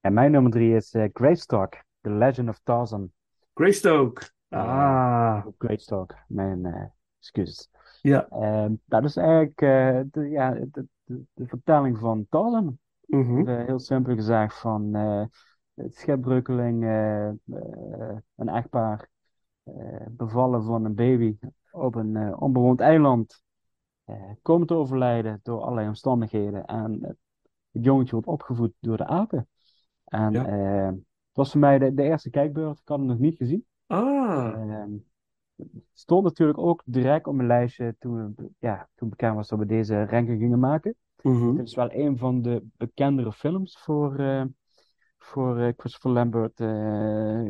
En 0.00 0.12
mijn 0.12 0.30
nummer 0.30 0.50
drie 0.50 0.74
is 0.74 0.96
Greystock, 1.12 1.82
The 2.00 2.10
Legend 2.10 2.48
of 2.48 2.60
Tarzan. 2.62 3.10
Greystoke. 3.54 4.30
Ah, 4.48 5.46
Greystock, 5.58 6.14
mijn 6.28 6.64
eh, 6.64 6.84
excuses. 7.18 7.70
ja. 8.02 8.28
Ehm, 8.28 8.74
dat 8.84 9.04
is 9.04 9.16
eigenlijk 9.16 9.60
eh, 9.60 10.00
de, 10.10 10.28
ja, 10.28 10.50
de, 10.50 10.86
de, 11.04 11.20
de 11.34 11.46
vertelling 11.46 11.98
van 11.98 12.26
Tarzan. 12.28 12.78
Mhm. 13.06 13.46
Heel 13.46 13.78
simpel 13.78 14.14
gezegd 14.14 14.58
van 14.58 14.94
het 15.74 15.94
schipbreukeling, 15.94 16.84
een 18.36 18.48
echtpaar, 18.48 19.08
bevallen 20.10 20.64
van 20.64 20.84
een 20.84 20.94
baby 20.94 21.36
op 21.70 21.94
een 21.94 22.36
onbewoond 22.40 22.80
eiland, 22.80 23.42
eh, 24.04 24.30
komen 24.42 24.66
te 24.66 24.74
overlijden 24.74 25.40
door 25.42 25.60
allerlei 25.60 25.88
omstandigheden. 25.88 26.64
En 26.64 27.18
het, 27.72 27.84
jongetje 27.84 28.12
wordt 28.12 28.26
opgevoed 28.26 28.72
door 28.80 28.96
de 28.96 29.06
apen. 29.06 29.48
En 30.04 30.32
Ja. 30.32 30.46
eh, 30.46 30.86
het 30.86 31.40
was 31.40 31.50
voor 31.50 31.60
mij 31.60 31.78
de, 31.78 31.94
de 31.94 32.02
eerste 32.02 32.30
kijkbeurt, 32.30 32.78
ik 32.78 32.88
had 32.88 32.98
hem 32.98 33.06
nog 33.06 33.18
niet 33.18 33.36
gezien. 33.36 33.64
Ah, 33.86 34.52
Ehm, 34.54 34.90
stond 35.92 36.24
natuurlijk 36.24 36.58
ook 36.58 36.82
direct 36.84 37.26
op 37.26 37.34
mijn 37.34 37.48
lijstje 37.48 37.96
toen, 37.98 38.36
ja, 38.58 38.88
toen 38.94 39.08
bekend 39.08 39.34
was 39.34 39.48
dat 39.48 39.58
we 39.58 39.66
deze 39.66 40.04
ranking 40.06 40.40
gingen 40.40 40.58
maken. 40.58 40.94
mhm. 41.22 41.56
Het 41.56 41.66
is 41.66 41.74
wel 41.74 41.92
een 41.92 42.18
van 42.18 42.42
de 42.42 42.64
bekendere 42.76 43.32
films 43.32 43.78
voor, 43.78 44.18
eh, 44.18 44.44
voor 45.18 45.58
eh, 45.58 45.72
Christopher 45.76 46.10
Lambert, 46.10 46.56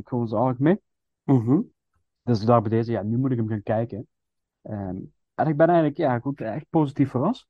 gewoon 0.08 0.28
zijn 0.28 0.40
algemeen. 0.42 0.80
Mhm. 1.24 1.60
Dus 2.22 2.40
ik 2.40 2.46
dacht 2.46 2.62
bij 2.62 2.70
deze, 2.70 2.92
ja, 2.92 3.02
nu 3.02 3.18
moet 3.18 3.30
ik 3.30 3.36
hem 3.36 3.48
gaan 3.48 3.62
kijken. 3.62 4.06
Ehm, 4.62 4.96
en 5.34 5.46
ik 5.46 5.56
ben 5.56 5.66
eigenlijk, 5.66 5.96
ja, 5.96 6.18
goed, 6.18 6.40
echt 6.40 6.66
positief 6.70 7.10
verrast. 7.10 7.46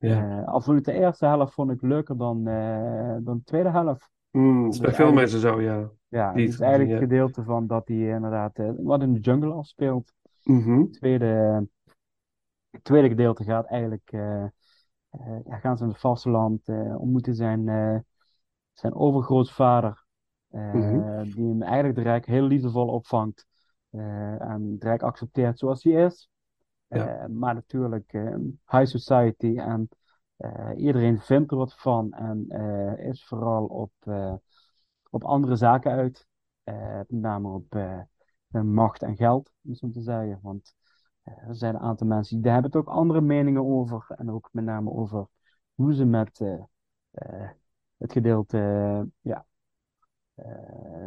Ja. 0.00 0.46
Ik 0.66 0.84
de 0.84 0.92
eerste 0.92 1.26
helft 1.26 1.54
vond 1.54 1.70
ik 1.70 1.82
leuker 1.82 2.16
dan, 2.16 2.46
eh, 2.46 3.16
dan 3.20 3.36
de 3.36 3.44
tweede 3.44 3.70
helft. 3.70 4.10
Mm, 4.30 4.68
is 4.68 4.78
bij 4.78 4.86
Dus 4.88 4.96
veel 4.96 5.12
mensen 5.12 5.40
zo, 5.40 5.60
ja. 5.60 5.90
Ja, 6.08 6.32
Die 6.32 6.40
het 6.40 6.48
is 6.48 6.54
het 6.58 6.62
eigenlijk 6.62 6.90
het 6.92 7.08
gedeelte 7.08 7.42
van 7.44 7.66
dat 7.66 7.88
hij 7.88 7.96
inderdaad 7.96 8.58
eh, 8.58 8.70
wat 8.76 9.02
in 9.02 9.12
de 9.12 9.20
jungle 9.20 9.52
afspeelt. 9.52 10.12
Mhm. 10.42 10.78
Het 10.80 10.92
tweede, 10.92 11.26
het 12.70 12.84
tweede 12.84 13.08
gedeelte 13.08 13.44
gaat 13.44 13.66
eigenlijk, 13.66 14.10
ja, 15.44 15.58
gaan 15.58 15.76
ze 15.76 15.82
in 15.84 15.90
het 15.90 15.98
vasteland, 15.98 16.68
ontmoeten 16.96 17.34
zijn, 17.34 17.64
zijn 18.72 18.94
overgrootvader, 18.94 20.04
Mhm. 20.48 21.22
die 21.22 21.48
hem 21.48 21.62
eigenlijk 21.62 21.94
direct 21.94 22.26
heel 22.26 22.42
liefdevol 22.46 22.88
opvangt 22.88 23.46
en 23.90 24.76
direct 24.78 25.02
accepteert 25.02 25.58
zoals 25.58 25.84
hij 25.84 25.92
is. 26.04 26.29
Ja. 26.90 27.22
Eh, 27.22 27.26
maar 27.28 27.54
natuurlijk, 27.54 28.12
eh, 28.12 28.34
high 28.66 28.84
society 28.84 29.56
en 29.58 29.88
eh, 30.36 30.70
iedereen 30.76 31.20
vindt 31.20 31.50
er 31.50 31.56
wat 31.56 31.74
van 31.74 32.12
en 32.12 32.48
is 32.98 33.24
vooral 33.26 33.64
op, 33.66 33.92
op 35.10 35.24
andere 35.24 35.56
zaken 35.56 35.92
uit. 35.92 36.26
Met 36.64 37.10
name 37.10 37.48
op 37.48 37.76
macht 38.64 39.02
en 39.02 39.16
geld, 39.16 39.52
om 39.62 39.74
zo 39.74 39.90
te 39.90 40.00
zeggen. 40.00 40.38
Want 40.42 40.74
er 41.22 41.54
zijn 41.54 41.74
een 41.74 41.80
aantal 41.80 42.06
mensen 42.06 42.34
die 42.34 42.44
daar 42.44 42.52
hebben 42.52 42.70
het 42.70 42.80
ook 42.80 42.94
andere 42.94 43.20
meningen 43.20 43.64
over. 43.64 44.06
En 44.16 44.30
ook 44.30 44.48
met 44.52 44.64
name 44.64 44.90
over 44.90 45.26
hoe 45.74 45.94
ze 45.94 46.04
met 46.04 46.38
het 47.96 48.12
gedeelte, 48.12 48.58
ja, 49.20 49.46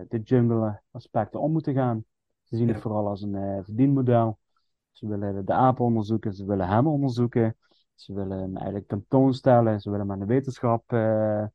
de 0.08 0.22
jungle 0.24 0.82
aspecten 0.92 1.40
om 1.40 1.52
moeten 1.52 1.74
gaan. 1.74 2.06
Ze 2.44 2.56
zien 2.56 2.68
het 2.68 2.76
Ja. 2.76 2.82
vooral 2.82 3.08
als 3.08 3.22
een 3.22 3.64
verdienmodel. 3.64 4.40
Ze 4.94 5.08
willen 5.08 5.46
de 5.46 5.54
apen 5.54 5.86
onderzoeken, 5.86 6.34
ze 6.34 6.46
willen 6.46 6.68
hem 6.68 6.88
onderzoeken. 6.88 7.58
Ze 7.96 8.14
willen 8.14 8.40
hem 8.40 8.56
eigenlijk 8.56 8.88
tentoonstellen, 8.88 9.80
ze 9.80 9.90
willen 9.90 10.06
hem 10.06 10.16
aan 10.16 10.28
de 10.28 10.34
wetenschap 10.34 10.94
eh, 10.94 11.46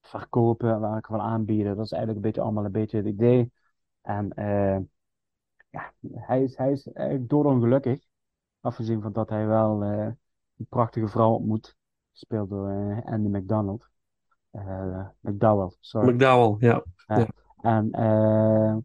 verkopen, 0.00 0.80
waar 0.80 0.98
ik 0.98 1.10
aanbieden. 1.10 1.76
Dat 1.76 1.84
is 1.84 1.92
eigenlijk 1.92 2.24
een 2.24 2.30
beetje 2.30 2.40
allemaal 2.40 2.64
een 2.64 2.72
beetje 2.72 2.96
het 2.96 3.06
idee. 3.06 3.52
En 4.00 4.32
eh, 4.32 4.78
ja, 5.70 5.92
hij 6.12 6.42
is, 6.42 6.56
hij 6.56 6.72
is 6.72 6.92
eigenlijk 6.92 7.28
doodongelukkig. 7.28 8.04
Afgezien 8.60 9.02
van 9.02 9.12
dat 9.12 9.28
hij 9.28 9.46
wel 9.46 9.82
eh, 9.82 10.06
een 10.56 10.66
prachtige 10.68 11.08
vrouw 11.08 11.30
ontmoet. 11.30 11.76
Gespeeld 12.12 12.50
door 12.50 13.02
Andy 13.04 13.28
McDonald. 13.28 13.88
McDowell, 15.20 15.76
sorry. 15.80 16.12
McDowell, 16.12 16.68
ja. 16.68 16.84
En, 17.66 17.92
eh, 17.92 18.70
eh, 18.70 18.80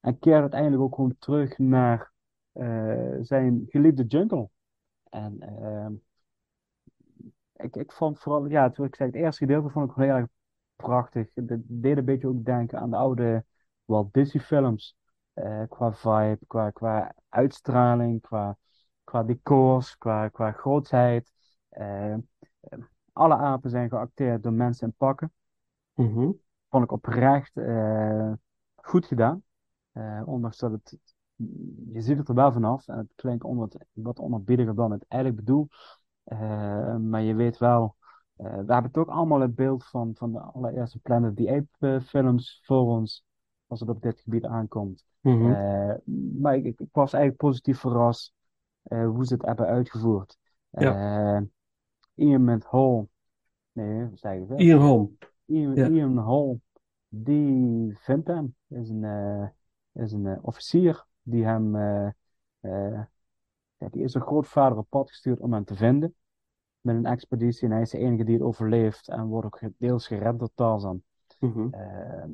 en 0.00 0.18
keert 0.18 0.40
uiteindelijk 0.40 0.82
ook 0.82 0.94
gewoon 0.94 1.16
terug 1.18 1.58
naar 1.58 2.12
eh, 2.52 3.14
zijn 3.20 3.64
geliefde 3.68 4.04
jungle. 4.04 4.48
En 5.10 5.40
ehm, 5.40 5.92
ik, 7.56 7.76
ik 7.76 7.92
vond 7.92 8.18
vooral, 8.20 8.46
ja, 8.46 8.70
toen 8.70 8.86
ik 8.86 8.94
zei, 8.94 9.10
het 9.10 9.18
eerste 9.18 9.44
gedeelte 9.46 9.70
vond 9.70 9.86
ik 9.86 9.92
gewoon 9.92 10.08
heel 10.08 10.18
erg 10.18 10.28
prachtig. 10.76 11.28
Het 11.34 11.62
deed 11.64 11.96
een 11.96 12.04
beetje 12.04 12.28
ook 12.28 12.44
denken 12.44 12.78
aan 12.78 12.90
de 12.90 12.96
oude 12.96 13.44
Walt 13.84 14.12
Disney 14.12 14.42
films. 14.42 14.96
Eh, 15.32 15.62
qua 15.68 15.92
vibe, 15.92 16.38
qua, 16.46 16.70
qua 16.70 17.14
uitstraling, 17.28 18.20
qua, 18.20 18.56
qua 19.04 19.22
decors, 19.22 19.98
qua, 19.98 20.28
qua 20.28 20.52
grootsheid. 20.52 21.32
Eh, 21.68 22.14
alle 23.12 23.36
apen 23.36 23.70
zijn 23.70 23.88
geacteerd 23.88 24.42
door 24.42 24.52
mensen 24.52 24.86
in 24.86 24.94
pakken 24.96 25.32
Mhm. 25.94 26.30
vond 26.68 26.84
ik 26.84 26.92
oprecht 26.92 27.52
goed 28.74 29.06
gedaan. 29.06 29.42
Eh, 29.92 30.22
ondanks 30.24 30.58
dat 30.58 30.70
het, 30.70 30.98
je 31.92 32.00
ziet 32.00 32.18
het 32.18 32.28
er 32.28 32.34
wel 32.34 32.52
vanaf 32.52 32.88
en 32.88 32.96
het 32.96 33.12
klinkt 33.14 33.44
onder, 33.44 33.68
wat 33.92 34.18
onerbiediger 34.18 34.74
dan 34.74 34.90
het 34.90 35.04
eigenlijk 35.08 35.44
bedoel. 35.44 35.68
Eh, 36.24 36.96
maar 36.96 37.22
je 37.22 37.34
weet 37.34 37.58
wel, 37.58 37.96
eh, 38.36 38.46
we 38.46 38.52
hebben 38.72 38.84
het 38.84 38.96
ook 38.96 39.08
allemaal 39.08 39.40
het 39.40 39.54
beeld 39.54 39.86
van, 39.86 40.14
van 40.14 40.32
de 40.32 40.40
allereerste 40.40 40.98
Planet 40.98 41.36
the 41.36 41.50
Apes 41.50 41.78
eh, 41.78 42.00
films 42.00 42.60
voor 42.64 42.86
ons, 42.86 43.24
als 43.66 43.80
het 43.80 43.88
op 43.88 44.02
dit 44.02 44.20
gebied 44.20 44.44
aankomt. 44.44 45.04
Mhm. 45.20 45.98
Maar 46.40 46.56
ik, 46.56 46.80
ik 46.80 46.88
was 46.92 47.12
eigenlijk 47.12 47.42
positief 47.42 47.78
verrast 47.78 48.32
hoe 48.82 49.26
ze 49.26 49.34
het 49.34 49.44
hebben 49.44 49.66
uitgevoerd. 49.66 50.38
Eh 50.70 51.40
Ian 52.14 52.44
met 52.44 52.66
Hall, 52.66 53.06
nee, 53.72 54.08
zeg? 54.14 54.58
Ian 54.58 54.80
Holm. 54.80 55.18
Ian, 55.44 55.74
Ja. 55.74 55.88
Ian 55.88 56.18
Hall, 56.18 56.60
die 57.08 57.98
vindt 57.98 58.26
hem, 58.26 58.54
is 58.68 58.88
een, 58.88 59.04
is 60.00 60.12
een 60.12 60.26
eh, 60.26 60.38
officier 60.44 61.04
die 61.22 61.44
hem, 61.44 61.76
eh, 61.76 62.06
eh, 62.60 63.02
die 63.76 64.02
is 64.02 64.14
een 64.14 64.20
grootvader 64.20 64.78
op 64.78 64.86
pad 64.88 65.08
gestuurd 65.08 65.40
om 65.40 65.52
hem 65.52 65.64
te 65.64 65.76
vinden. 65.76 66.14
Met 66.80 66.96
een 66.96 67.06
expeditie 67.06 67.64
en 67.64 67.72
hij 67.72 67.82
is 67.82 67.90
de 67.90 67.98
enige 67.98 68.24
die 68.24 68.34
het 68.34 68.44
overleeft 68.44 69.08
en 69.08 69.26
wordt 69.26 69.46
ook 69.46 69.60
deels 69.78 70.06
gered 70.06 70.38
door 70.38 70.50
Tarzan. 70.54 71.02
Mhm. 71.38 71.68
Ehm, 71.70 72.30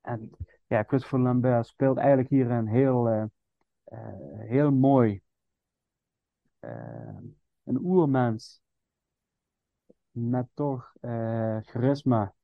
en 0.00 0.30
ja, 0.66 0.82
Christopher 0.82 1.20
Lambert 1.20 1.66
speelt 1.66 1.96
eigenlijk 1.96 2.28
hier 2.28 2.50
een 2.50 2.66
heel, 2.66 3.30
heel 4.36 4.70
mooi, 4.72 5.22
eh, 6.66 7.18
een 7.64 7.78
oermens 7.80 8.60
met 10.10 10.46
toch 10.54 10.94
eh, 11.00 11.58
charisma, 11.60 12.34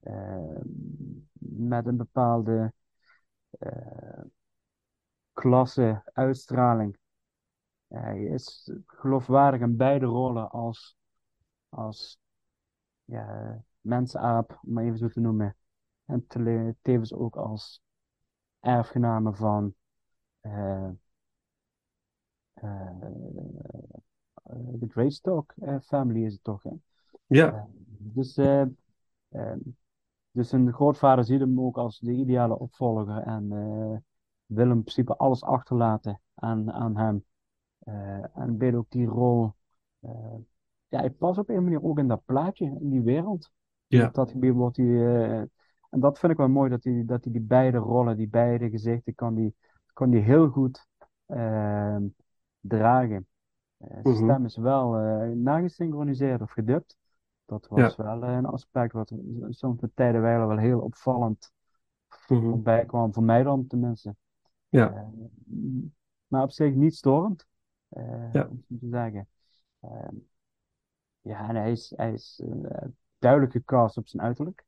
eh, 0.00 0.60
met 1.38 1.86
een 1.86 1.96
bepaalde 1.96 2.72
klasse, 5.32 6.02
uitstraling. 6.12 6.96
Hij 7.88 8.24
is 8.24 8.70
geloofwaardig 8.86 9.60
in 9.60 9.76
beide 9.76 10.06
rollen 10.06 10.50
als, 10.50 10.96
als 11.68 12.18
ja, 13.04 13.62
mensaap, 13.80 14.58
om 14.62 14.72
maar 14.72 14.84
even 14.84 14.98
zo 14.98 15.08
te 15.08 15.20
noemen. 15.20 15.56
En 16.04 16.26
tevens 16.82 17.12
ook 17.12 17.36
als 17.36 17.82
erfgename 18.60 19.34
van 19.34 19.74
eh, 20.40 20.88
eh, 22.54 22.90
de 24.52 24.86
Greystock 24.88 25.52
eh, 25.60 25.76
family 25.80 26.24
is 26.24 26.32
het 26.32 26.44
toch, 26.44 26.62
hè? 26.62 26.70
Ja, 27.26 27.48
Eh, 27.50 27.64
dus, 27.98 28.36
eh, 28.36 28.62
eh, 29.28 29.54
dus 30.34 30.48
zijn 30.48 30.72
grootvader 30.72 31.24
ziet 31.24 31.40
hem 31.40 31.60
ook 31.60 31.76
als 31.76 31.98
de 31.98 32.12
ideale 32.12 32.58
opvolger 32.58 33.18
en 33.22 33.52
eh, 33.52 33.96
wil 34.46 34.70
in 34.70 34.80
principe 34.80 35.16
alles 35.16 35.42
achterlaten 35.42 36.20
aan, 36.34 36.72
aan 36.72 36.96
hem. 36.96 37.24
Eh, 37.78 38.38
en 38.38 38.58
weet 38.58 38.74
ook 38.74 38.90
die 38.90 39.06
rol. 39.06 39.52
eh, 40.00 40.10
ja, 40.88 40.98
hij 40.98 41.10
past 41.10 41.38
op 41.38 41.48
een 41.48 41.62
manier 41.64 41.82
ook 41.82 41.98
in 41.98 42.08
dat 42.08 42.24
plaatje, 42.24 42.64
in 42.80 42.90
die 42.90 43.02
wereld. 43.02 43.50
Ja. 43.86 44.06
Op 44.06 44.14
dat 44.14 44.30
gebied 44.30 44.52
wordt 44.52 44.76
hij. 44.76 44.86
en 45.90 46.00
dat 46.00 46.18
vind 46.18 46.32
ik 46.32 46.38
wel 46.38 46.48
mooi, 46.48 46.70
dat 46.70 46.84
hij, 46.84 47.02
dat 47.06 47.24
hij 47.24 47.32
die 47.32 47.42
beide 47.42 47.78
rollen, 47.78 48.16
die 48.16 48.28
beide 48.28 48.70
gezichten, 48.70 49.14
kan 49.14 49.34
die, 49.34 49.54
kan 49.92 50.10
die 50.10 50.20
heel 50.20 50.48
goed 50.48 50.86
eh, 51.26 51.96
dragen. 52.60 53.26
Eh, 53.76 53.88
zijn 54.02 54.14
Mhm. 54.14 54.24
stem 54.24 54.44
is 54.44 54.56
wel 54.56 54.90
nagesynchroniseerd 55.34 56.40
of 56.40 56.50
gedubt. 56.50 56.96
Dat 57.44 57.68
was 57.68 57.96
wel 57.96 58.22
eh, 58.22 58.34
een 58.34 58.46
aspect 58.46 58.92
wat 58.92 59.12
soms 59.48 59.80
met 59.80 59.96
tijden 59.96 60.22
wel 60.22 60.56
heel 60.56 60.80
opvallend 60.80 61.52
voorbij 62.08 62.84
kwam, 62.84 63.12
voor 63.12 63.22
mij 63.22 63.42
dan 63.42 63.66
tenminste. 63.66 64.16
Ja. 64.68 64.92
Eh, 64.94 65.08
maar 66.26 66.42
op 66.42 66.50
zich 66.50 66.74
niet 66.74 66.94
storend, 66.94 67.46
eh, 67.88 68.32
Ja. 68.32 68.46
om 68.50 68.64
zo 68.68 68.76
te 68.80 68.88
zeggen. 68.88 69.28
Eh, 69.80 70.08
Ja, 71.20 71.48
en 71.48 71.56
hij 71.56 71.70
is, 71.70 71.92
hij 71.96 72.12
is 72.12 72.42
duidelijk 73.18 73.52
gecast 73.52 73.96
op 73.96 74.08
zijn 74.08 74.22
uiterlijk. 74.22 74.64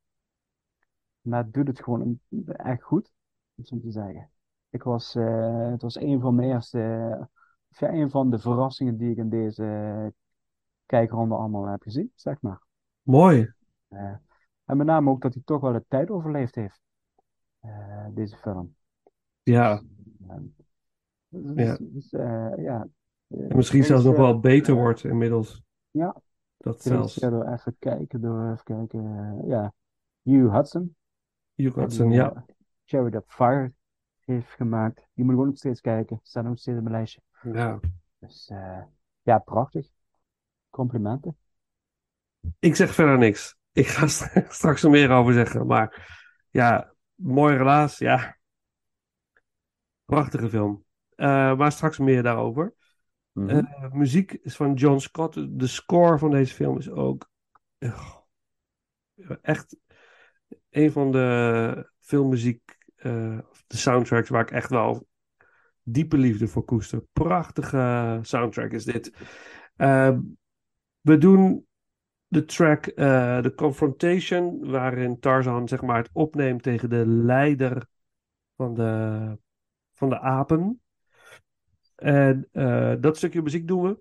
Maar 1.20 1.50
doet 1.50 1.66
het 1.66 1.82
gewoon 1.82 2.20
echt 2.46 2.82
goed, 2.82 3.12
om 3.54 3.64
zo 3.64 3.80
te 3.80 3.90
zeggen. 3.90 4.30
Ik 4.70 4.82
was, 4.82 5.14
het 5.14 5.82
was 5.82 6.00
een 6.00 6.20
van 6.20 6.34
mijn 6.34 6.50
eerste, 6.50 7.28
of 7.70 7.80
ja, 7.80 7.92
een 7.92 8.10
van 8.10 8.30
de 8.30 8.38
verrassingen 8.38 8.96
die 8.96 9.10
ik 9.10 9.16
in 9.16 9.28
deze 9.28 10.12
kijkronde 10.86 11.34
allemaal 11.34 11.64
heb 11.66 11.82
gezien, 11.82 12.12
zeg 12.14 12.40
maar. 12.40 12.65
Mooi. 13.06 13.52
Eh, 13.88 14.14
en 14.64 14.76
met 14.76 14.86
name 14.86 15.10
ook 15.10 15.22
dat 15.22 15.34
hij 15.34 15.42
toch 15.44 15.60
wel 15.60 15.72
de 15.72 15.84
tijd 15.88 16.10
overleefd 16.10 16.54
heeft, 16.54 16.80
eh, 17.60 18.06
deze 18.10 18.36
film. 18.36 18.74
Ja, 19.42 19.82
dus, 21.28 21.52
Ja. 21.54 21.76
dus, 21.80 22.12
eh, 22.12 22.52
ja. 22.56 22.86
en 23.28 23.56
misschien 23.56 23.84
zelfs 23.84 24.04
nog 24.04 24.16
wel 24.16 24.40
beter 24.40 24.74
wordt 24.74 25.04
inmiddels. 25.04 25.62
Ja, 25.90 26.16
Dat 26.56 26.82
zelfs. 26.82 27.14
door 27.14 27.46
even 27.52 27.76
kijken, 27.78 28.20
door 28.20 28.50
even 28.52 28.64
kijken, 28.64 29.42
ja, 29.46 29.72
Hugh 30.22 30.54
Hudson. 30.54 30.96
Hugh 31.54 31.74
die, 31.74 31.82
Hudson, 31.82 32.10
ja. 32.10 32.32
eh, 32.34 32.42
Cherry 32.84 33.14
Up 33.14 33.24
Fire 33.30 33.72
heeft 34.24 34.50
gemaakt. 34.50 35.06
Die 35.14 35.24
moet 35.24 35.34
ik 35.34 35.40
ook 35.40 35.46
nog 35.46 35.56
steeds 35.56 35.80
kijken. 35.80 36.20
Staat 36.22 36.46
ook 36.46 36.58
steeds 36.58 36.76
op 36.78 36.82
mijn 36.82 36.94
lijstje. 36.96 37.20
ja. 37.42 37.80
Dus 38.18 38.52
ja, 39.22 39.38
prachtig. 39.38 39.88
Complimenten. 40.70 41.36
Ik 42.58 42.76
zeg 42.76 42.94
verder 42.94 43.18
niks. 43.18 43.56
Ik 43.72 43.86
ga 43.86 44.06
st- 44.06 44.44
straks 44.48 44.82
er 44.82 44.90
meer 44.90 45.10
over 45.10 45.32
zeggen. 45.32 45.66
Maar 45.66 46.16
ja, 46.50 46.94
mooi 47.14 47.56
relaas. 47.56 47.98
Ja. 47.98 48.38
Prachtige 50.04 50.48
film. 50.48 50.84
Eh, 51.14 51.56
maar 51.56 51.72
straks 51.72 51.98
meer 51.98 52.22
daarover. 52.22 52.74
Mhm. 53.32 53.48
Eh, 53.48 53.90
muziek 53.92 54.32
is 54.32 54.56
van 54.56 54.74
John 54.74 54.98
Scott. 54.98 55.34
De 55.58 55.66
score 55.66 56.18
van 56.18 56.30
deze 56.30 56.54
film 56.54 56.78
is 56.78 56.90
ook 56.90 57.30
eh, 57.78 58.10
echt 59.42 59.76
een 60.70 60.92
van 60.92 61.12
de 61.12 61.90
filmmuziek, 62.00 62.76
de 63.66 63.76
soundtracks 63.76 64.28
waar 64.28 64.42
ik 64.42 64.50
echt 64.50 64.70
wel 64.70 65.06
diepe 65.82 66.16
liefde 66.16 66.48
voor 66.48 66.64
koester. 66.64 67.04
Prachtige 67.12 68.18
soundtrack 68.22 68.72
is 68.72 68.84
dit. 68.84 69.12
We 71.00 71.18
doen 71.18 71.65
de 72.26 72.44
track 72.44 72.86
eh 72.86 73.38
The 73.38 73.54
Confrontation, 73.54 74.70
waarin 74.70 75.18
Tarzan 75.20 75.68
zeg 75.68 75.82
maar 75.82 75.96
het 75.96 76.10
opneemt 76.12 76.62
tegen 76.62 76.90
de 76.90 77.06
leider 77.06 77.86
van 78.56 78.74
de, 78.74 79.38
van 79.92 80.08
de 80.08 80.20
apen. 80.20 80.80
En 81.96 82.48
eh, 82.52 82.94
dat 83.00 83.16
stukje 83.16 83.42
muziek 83.42 83.68
doen 83.68 83.82
we. 83.82 84.00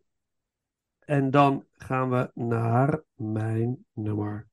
En 0.99 1.31
dan 1.31 1.65
gaan 1.71 2.09
we 2.09 2.31
naar 2.33 3.03
mijn 3.15 3.85
nummer. 3.93 4.47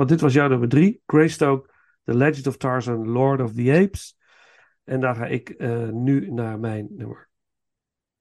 Want 0.00 0.12
dit 0.12 0.20
was 0.20 0.32
jouw 0.32 0.48
nummer 0.48 0.68
drie. 0.68 1.02
Greystoke, 1.06 1.70
The 2.04 2.14
Legend 2.14 2.46
of 2.46 2.56
Tarzan, 2.56 3.08
Lord 3.08 3.40
of 3.40 3.52
the 3.52 3.72
Apes. 3.72 4.16
En 4.84 5.00
daar 5.00 5.14
ga 5.14 5.26
ik 5.26 5.48
eh, 5.48 5.88
nu 5.88 6.30
naar 6.30 6.58
mijn 6.58 6.86
nummer 6.90 7.28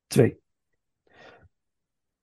twee. 0.08 0.40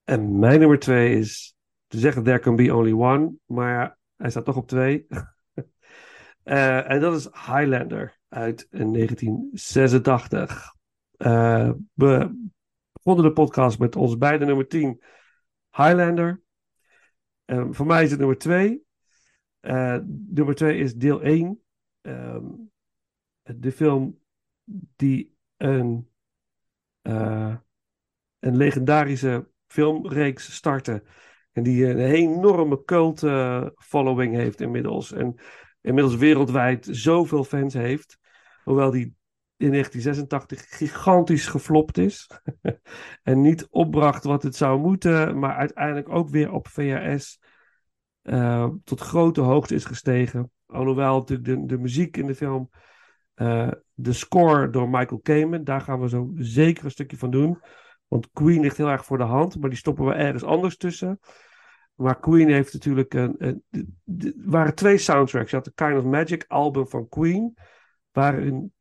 En 0.05 0.38
mijn 0.38 0.59
nummer 0.59 0.79
twee 0.79 1.19
is 1.19 1.57
te 1.87 1.99
zeggen 1.99 2.23
There 2.23 2.38
Can 2.38 2.57
Be 2.57 2.75
Only 2.75 2.92
One. 2.92 3.33
Maar 3.47 3.99
hij 4.16 4.31
staat 4.31 4.45
toch 4.45 4.57
op 4.57 4.69
twee. 4.69 5.07
Eh, 6.42 6.90
en 6.90 7.01
dat 7.01 7.16
is 7.16 7.25
Highlander 7.25 8.19
uit 8.29 8.66
1986. 8.71 10.75
Eh, 11.16 11.71
we 11.92 12.47
begonnen 12.92 13.25
de 13.25 13.33
podcast 13.33 13.79
met 13.79 13.97
ons 13.97 14.19
beide 14.19 14.45
nummer 14.45 14.69
10, 14.69 15.03
Highlander. 15.71 16.42
Eh, 17.45 17.66
voor 17.71 17.87
mij 17.87 18.03
is 18.03 18.11
het 18.11 18.19
nummer 18.19 18.38
2. 18.38 18.86
Eh, 19.61 19.99
nummer 20.27 20.55
2 20.55 20.79
is 20.79 20.95
deel 20.95 21.25
1. 21.25 21.61
Ehm, 22.01 22.45
de 23.42 23.73
film 23.73 24.19
die 24.97 25.37
een, 25.57 26.11
eh, 27.03 27.57
een 28.38 28.57
legendarische 28.57 29.49
filmreeks 29.66 30.55
startte. 30.55 31.03
En 31.53 31.62
die 31.62 31.87
een 31.87 31.99
enorme 31.99 32.85
cult 32.85 33.23
eh, 33.23 33.66
following 33.77 34.35
heeft 34.35 34.61
inmiddels. 34.61 35.12
En 35.12 35.35
inmiddels 35.81 36.16
wereldwijd 36.16 36.88
zoveel 36.90 37.45
fans 37.45 37.75
heeft. 37.75 38.19
Hoewel 38.64 38.90
die 38.90 39.14
in 39.57 39.71
1986 39.71 40.77
gigantisch 40.77 41.47
geflopt 41.47 41.99
is. 41.99 42.31
en 43.23 43.40
niet 43.40 43.66
opbracht 43.71 44.25
wat 44.25 44.42
het 44.42 44.57
zou 44.57 44.81
moeten. 44.81 45.38
Maar 45.38 45.57
uiteindelijk 45.57 46.09
ook 46.09 46.29
weer 46.29 46.53
op 46.53 46.69
VHS 46.69 47.40
eh, 48.27 48.69
tot 48.85 49.01
grote 49.01 49.41
hoogte 49.41 49.75
is 49.75 49.85
gestegen. 49.85 50.51
Alhoewel 50.67 51.19
natuurlijk 51.19 51.49
de, 51.49 51.67
de 51.67 51.79
muziek 51.79 52.17
in 52.17 52.27
de 52.27 52.35
film. 52.35 52.71
eh, 53.35 53.71
de 53.95 54.12
score 54.12 54.71
door 54.71 54.89
Michael 54.89 55.21
Kamen. 55.21 55.65
Daar 55.65 55.81
gaan 55.81 56.01
we 56.01 56.09
zo 56.09 56.33
zeker 56.35 56.85
een 56.85 56.91
stukje 56.91 57.17
van 57.17 57.31
doen. 57.31 57.61
Want 58.07 58.31
Queen 58.33 58.61
ligt 58.61 58.77
heel 58.77 58.89
erg 58.89 59.05
voor 59.05 59.19
de 59.19 59.25
hand. 59.25 59.59
Maar 59.61 59.71
die 59.71 59.79
stoppen 59.79 60.05
we 60.05 60.12
ergens 60.12 60.45
anders 60.45 60.77
tussen. 60.77 61.21
Maar 61.95 62.21
Queen 62.21 62.49
heeft 62.49 62.73
natuurlijk 62.73 63.15
een. 63.15 63.37
een 63.39 63.95
waren 64.37 64.75
twee 64.75 64.99
soundtracks. 64.99 65.51
Je 65.51 65.57
had 65.57 65.65
de 65.65 65.73
Kind 65.75 65.99
of 65.99 66.05
Magic 66.05 66.45
album 66.49 66.89
van 66.89 67.09
Queen. 67.09 67.55
Waarin 68.12 68.73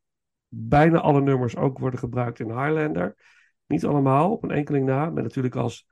bijna 0.47 0.99
alle 0.99 1.21
nummers 1.21 1.55
ook 1.55 1.79
worden 1.79 1.99
gebruikt 1.99 2.39
in 2.39 2.47
Highlander. 2.47 3.15
Niet 3.67 3.85
allemaal, 3.85 4.31
op 4.31 4.43
een 4.43 4.51
enkeling 4.51 4.85
na. 4.85 5.09
Met 5.09 5.23
natuurlijk 5.23 5.55
als 5.55 5.87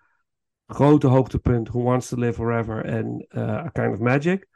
grote 0.73 1.07
hoogtepunt 1.07 1.67
Who 1.67 1.81
Wants 1.81 2.07
to 2.07 2.17
Live 2.17 2.33
Forever 2.33 2.85
en 2.85 3.25
eh, 3.27 3.49
A 3.49 3.69
Kind 3.69 3.93
of 3.93 3.99
Magic. 3.99 4.47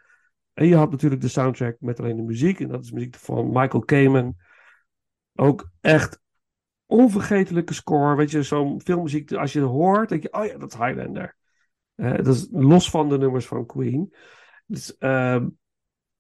En 0.54 0.68
je 0.68 0.76
had 0.76 0.92
natuurlijk 0.92 1.22
de 1.22 1.28
soundtrack 1.28 1.76
met 1.80 2.00
alleen 2.00 2.16
de 2.16 2.22
muziek. 2.22 2.60
En 2.60 2.68
dat 2.68 2.84
is 2.84 2.92
muziek 2.92 3.16
van 3.16 3.48
Michael 3.48 3.84
Kamen. 3.84 4.38
Ook 5.36 5.70
echt 5.82 6.22
onvergetelijke 6.86 7.74
score. 7.74 8.16
Weet 8.16 8.32
je, 8.32 8.44
zo'n 8.44 8.82
filmmuziek, 8.82 9.32
als 9.32 9.54
je 9.54 9.60
het 9.60 9.70
hoort, 9.70 10.10
denk 10.10 10.24
je, 10.24 10.34
oh 10.34 10.46
ja, 10.46 10.58
dat 10.58 10.74
is 10.74 10.80
Highlander. 10.80 11.36
Eh, 11.96 12.16
dat 12.16 12.28
is 12.28 12.48
los 12.52 12.90
van 12.90 13.10
de 13.10 13.18
nummers 13.18 13.48
van 13.48 13.66
Queen. 13.66 14.14
Dus 14.66 14.98
ehm, 14.98 15.48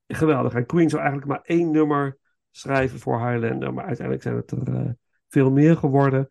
geweldig. 0.07 0.53
En 0.53 0.65
Queen 0.65 0.89
zou 0.89 1.01
eigenlijk 1.01 1.31
maar 1.31 1.41
één 1.43 1.71
nummer 1.71 2.17
schrijven 2.51 2.99
voor 2.99 3.29
Highlander. 3.29 3.73
Maar 3.73 3.85
uiteindelijk 3.85 4.23
zijn 4.23 4.35
het 4.35 4.51
er 4.51 4.75
eh, 4.75 4.91
veel 5.27 5.51
meer 5.51 5.77
geworden. 5.77 6.29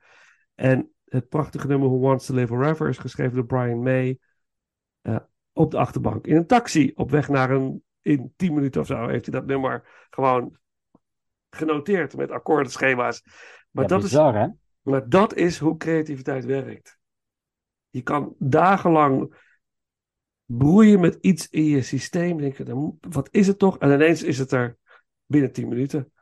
En 0.55 0.91
het 1.09 1.29
prachtige 1.29 1.67
nummer 1.67 1.89
Who 1.89 1.99
Wants 1.99 2.27
to 2.27 2.35
Live 2.35 2.47
Forever 2.47 2.89
is 2.89 2.99
geschreven 2.99 3.35
door 3.35 3.47
Brian 3.47 3.83
May. 3.83 4.19
eh, 5.03 5.17
op 5.53 5.71
de 5.71 5.79
achterbank. 5.79 6.27
In 6.27 6.37
een 6.37 6.47
taxi. 6.47 6.93
Op 6.95 7.11
weg 7.11 7.29
naar 7.29 7.51
een. 7.51 7.85
In 8.01 8.33
10 8.37 8.55
minuten 8.55 8.81
of 8.81 8.87
zo 8.87 9.09
heeft 9.09 9.27
hij 9.27 9.35
dat 9.41 9.47
nummer 9.47 10.07
gewoon 10.11 10.57
genoteerd 11.51 12.17
met 12.17 12.31
akkoordenschema's. 12.31 13.23
Maar, 13.71 13.83
Ja, 13.85 13.89
dat 13.89 13.99
is, 14.03 14.11
bizar, 14.11 14.35
hè? 14.35 14.47
maar 14.83 15.09
dat 15.09 15.35
is 15.35 15.59
hoe 15.59 15.77
creativiteit 15.77 16.45
werkt. 16.45 16.99
Je 17.91 18.03
kan 18.03 18.35
dagenlang 18.39 19.45
broeien 20.45 21.01
met 21.01 21.19
iets 21.21 21.49
in 21.49 21.65
je 21.65 21.83
systeem. 21.83 22.39
Denken, 22.39 22.99
wat 23.01 23.29
is 23.31 23.47
het 23.47 23.59
toch? 23.59 23.79
En 23.79 23.93
ineens 23.93 24.23
is 24.23 24.39
het 24.39 24.53
er 24.53 24.77
binnen 25.27 25.53
10 25.53 25.69
minuten. 25.69 26.13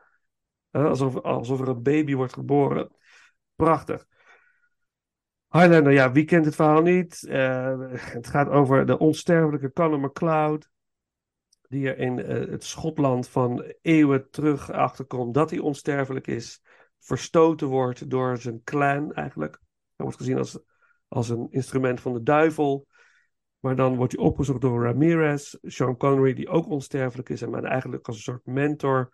Eh, 0.71 0.85
Alsof, 0.85 1.21
alsof 1.21 1.61
er 1.61 1.69
een 1.69 1.83
baby 1.83 2.15
wordt 2.15 2.33
geboren. 2.33 2.91
Prachtig. 3.55 4.07
Highlander, 5.57 5.93
ja, 5.93 6.13
wie 6.13 6.25
kent 6.25 6.45
het 6.45 6.55
verhaal 6.55 6.83
niet? 6.83 7.27
Eh, 7.29 7.79
het 7.91 8.27
gaat 8.27 8.49
over 8.49 8.87
de 8.87 8.99
onsterfelijke 8.99 9.73
Conor 9.73 10.01
MacLeod. 10.01 10.71
Die 11.69 11.89
er 11.89 11.99
in 11.99 12.19
eh, 12.19 12.51
het 12.51 12.65
Schotland 12.65 13.29
van 13.29 13.75
eeuwen 13.83 14.31
terug 14.31 14.71
achterkomt 14.71 15.35
dat 15.35 15.51
hij 15.51 15.59
onsterfelijk 15.59 16.27
is. 16.27 16.63
Verstoten 16.99 17.69
wordt 17.69 18.11
door 18.11 18.39
zijn 18.39 18.63
clan 18.65 19.13
eigenlijk. 19.13 19.61
Hij 19.97 20.07
wordt 20.07 20.17
gezien 20.17 20.39
als, 20.39 20.59
als 21.09 21.29
een 21.29 21.47
instrument 21.51 22.01
van 22.01 22.13
de 22.13 22.23
duivel. 22.23 22.87
Maar 23.59 23.77
dan 23.77 23.97
wordt 23.97 24.17
hij 24.17 24.25
opgezocht 24.25 24.61
door 24.61 24.83
Ramirez, 24.83 25.57
Sean 25.63 25.97
Connery, 25.97 26.35
die 26.35 26.49
ook 26.49 26.69
onsterfelijk 26.69 27.29
is. 27.29 27.43
En 27.43 27.51
men 27.51 27.65
eigenlijk 27.65 28.07
als 28.07 28.17
een 28.17 28.23
soort 28.23 28.47
mentor 28.47 29.13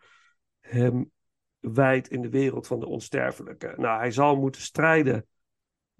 hem 0.60 1.10
wijdt 1.58 2.08
in 2.08 2.22
de 2.22 2.30
wereld 2.30 2.66
van 2.66 2.80
de 2.80 2.86
onsterfelijke. 2.86 3.74
Nou, 3.76 3.98
hij 3.98 4.10
zal 4.10 4.36
moeten 4.36 4.60
strijden 4.60 5.24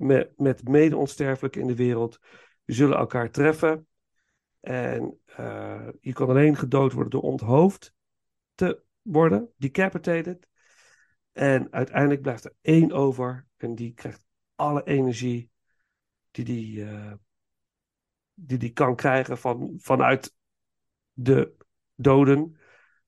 met, 0.00 0.32
met 0.36 0.68
mede-onsterfelijken 0.68 1.60
in 1.60 1.66
de 1.66 1.76
wereld. 1.76 2.18
Zullen 2.64 2.96
elkaar 2.98 3.30
treffen. 3.30 3.86
En 4.60 5.20
eh, 5.24 5.88
je 6.00 6.12
kan 6.12 6.28
alleen 6.28 6.56
gedood 6.56 6.92
worden 6.92 7.10
door 7.10 7.30
onthoofd 7.30 7.94
te 8.54 8.82
worden, 9.02 9.50
decapitated. 9.56 10.48
En 11.32 11.72
uiteindelijk 11.72 12.22
blijft 12.22 12.44
er 12.44 12.54
één 12.60 12.92
over 12.92 13.46
en 13.56 13.74
die 13.74 13.94
krijgt 13.94 14.24
alle 14.54 14.84
energie 14.84 15.50
die 16.30 16.44
die, 16.44 16.84
eh, 16.84 17.12
die, 18.34 18.58
die 18.58 18.72
kan 18.72 18.96
krijgen 18.96 19.38
van, 19.38 19.74
vanuit 19.78 20.34
de 21.12 21.54
doden, 21.94 22.56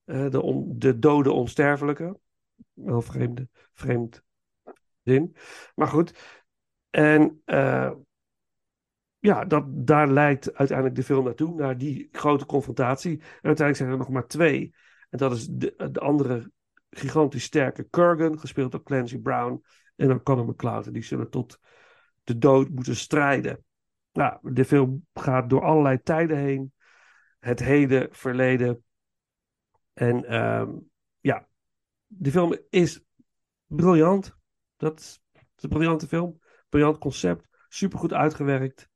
eh, 0.05 0.31
de, 0.31 0.65
de 0.77 0.99
dode 0.99 1.31
onsterfelijke. 1.31 2.19
Wel 2.73 3.03
vreemde, 3.03 3.49
vreemd 3.73 4.23
zin. 5.03 5.37
Maar 5.75 5.89
goed. 5.89 6.41
En 6.93 7.43
eh, 7.45 7.93
ja, 9.19 9.45
dat, 9.45 9.65
daar 9.87 10.09
leidt 10.09 10.55
uiteindelijk 10.55 10.97
de 10.97 11.05
film 11.05 11.25
naartoe, 11.25 11.55
naar 11.55 11.79
die 11.79 12.09
grote 12.13 12.47
confrontatie. 12.47 13.19
En 13.19 13.27
uiteindelijk 13.43 13.77
zijn 13.77 13.91
er 13.91 13.97
nog 13.97 14.09
maar 14.09 14.27
twee. 14.27 14.75
En 15.11 15.19
dat 15.19 15.33
is 15.33 15.47
de, 15.47 15.91
de 15.93 16.01
andere 16.01 16.51
gigantisch 16.91 17.45
sterke 17.45 17.83
Kurgan, 17.83 18.39
gespeeld 18.39 18.73
door 18.73 18.83
Clancy 18.83 19.19
Brown 19.19 19.65
en 19.97 20.09
dan 20.09 20.23
Conor 20.23 20.47
McCloud. 20.47 20.93
Die 20.93 21.03
zullen 21.03 21.31
tot 21.31 21.59
de 22.25 22.39
dood 22.39 22.69
moeten 22.69 22.97
strijden. 22.97 23.65
Nou, 24.13 24.53
de 24.53 24.65
film 24.65 25.07
gaat 25.15 25.51
door 25.51 25.63
allerlei 25.63 26.03
tijden 26.03 26.37
heen. 26.37 26.73
Het 27.39 27.61
heden, 27.61 28.09
verleden. 28.11 28.85
En 29.93 30.25
ehm, 30.25 30.71
ja, 31.21 31.49
de 32.07 32.31
film 32.31 32.57
is 32.71 33.05
briljant. 33.67 34.37
Dat 34.77 35.01
is 35.01 35.21
een 35.57 35.69
briljante 35.69 36.07
film. 36.07 36.41
Briljant 36.73 36.99
concept. 36.99 37.49
Supergoed 37.69 38.13
uitgewerkt. 38.13 38.89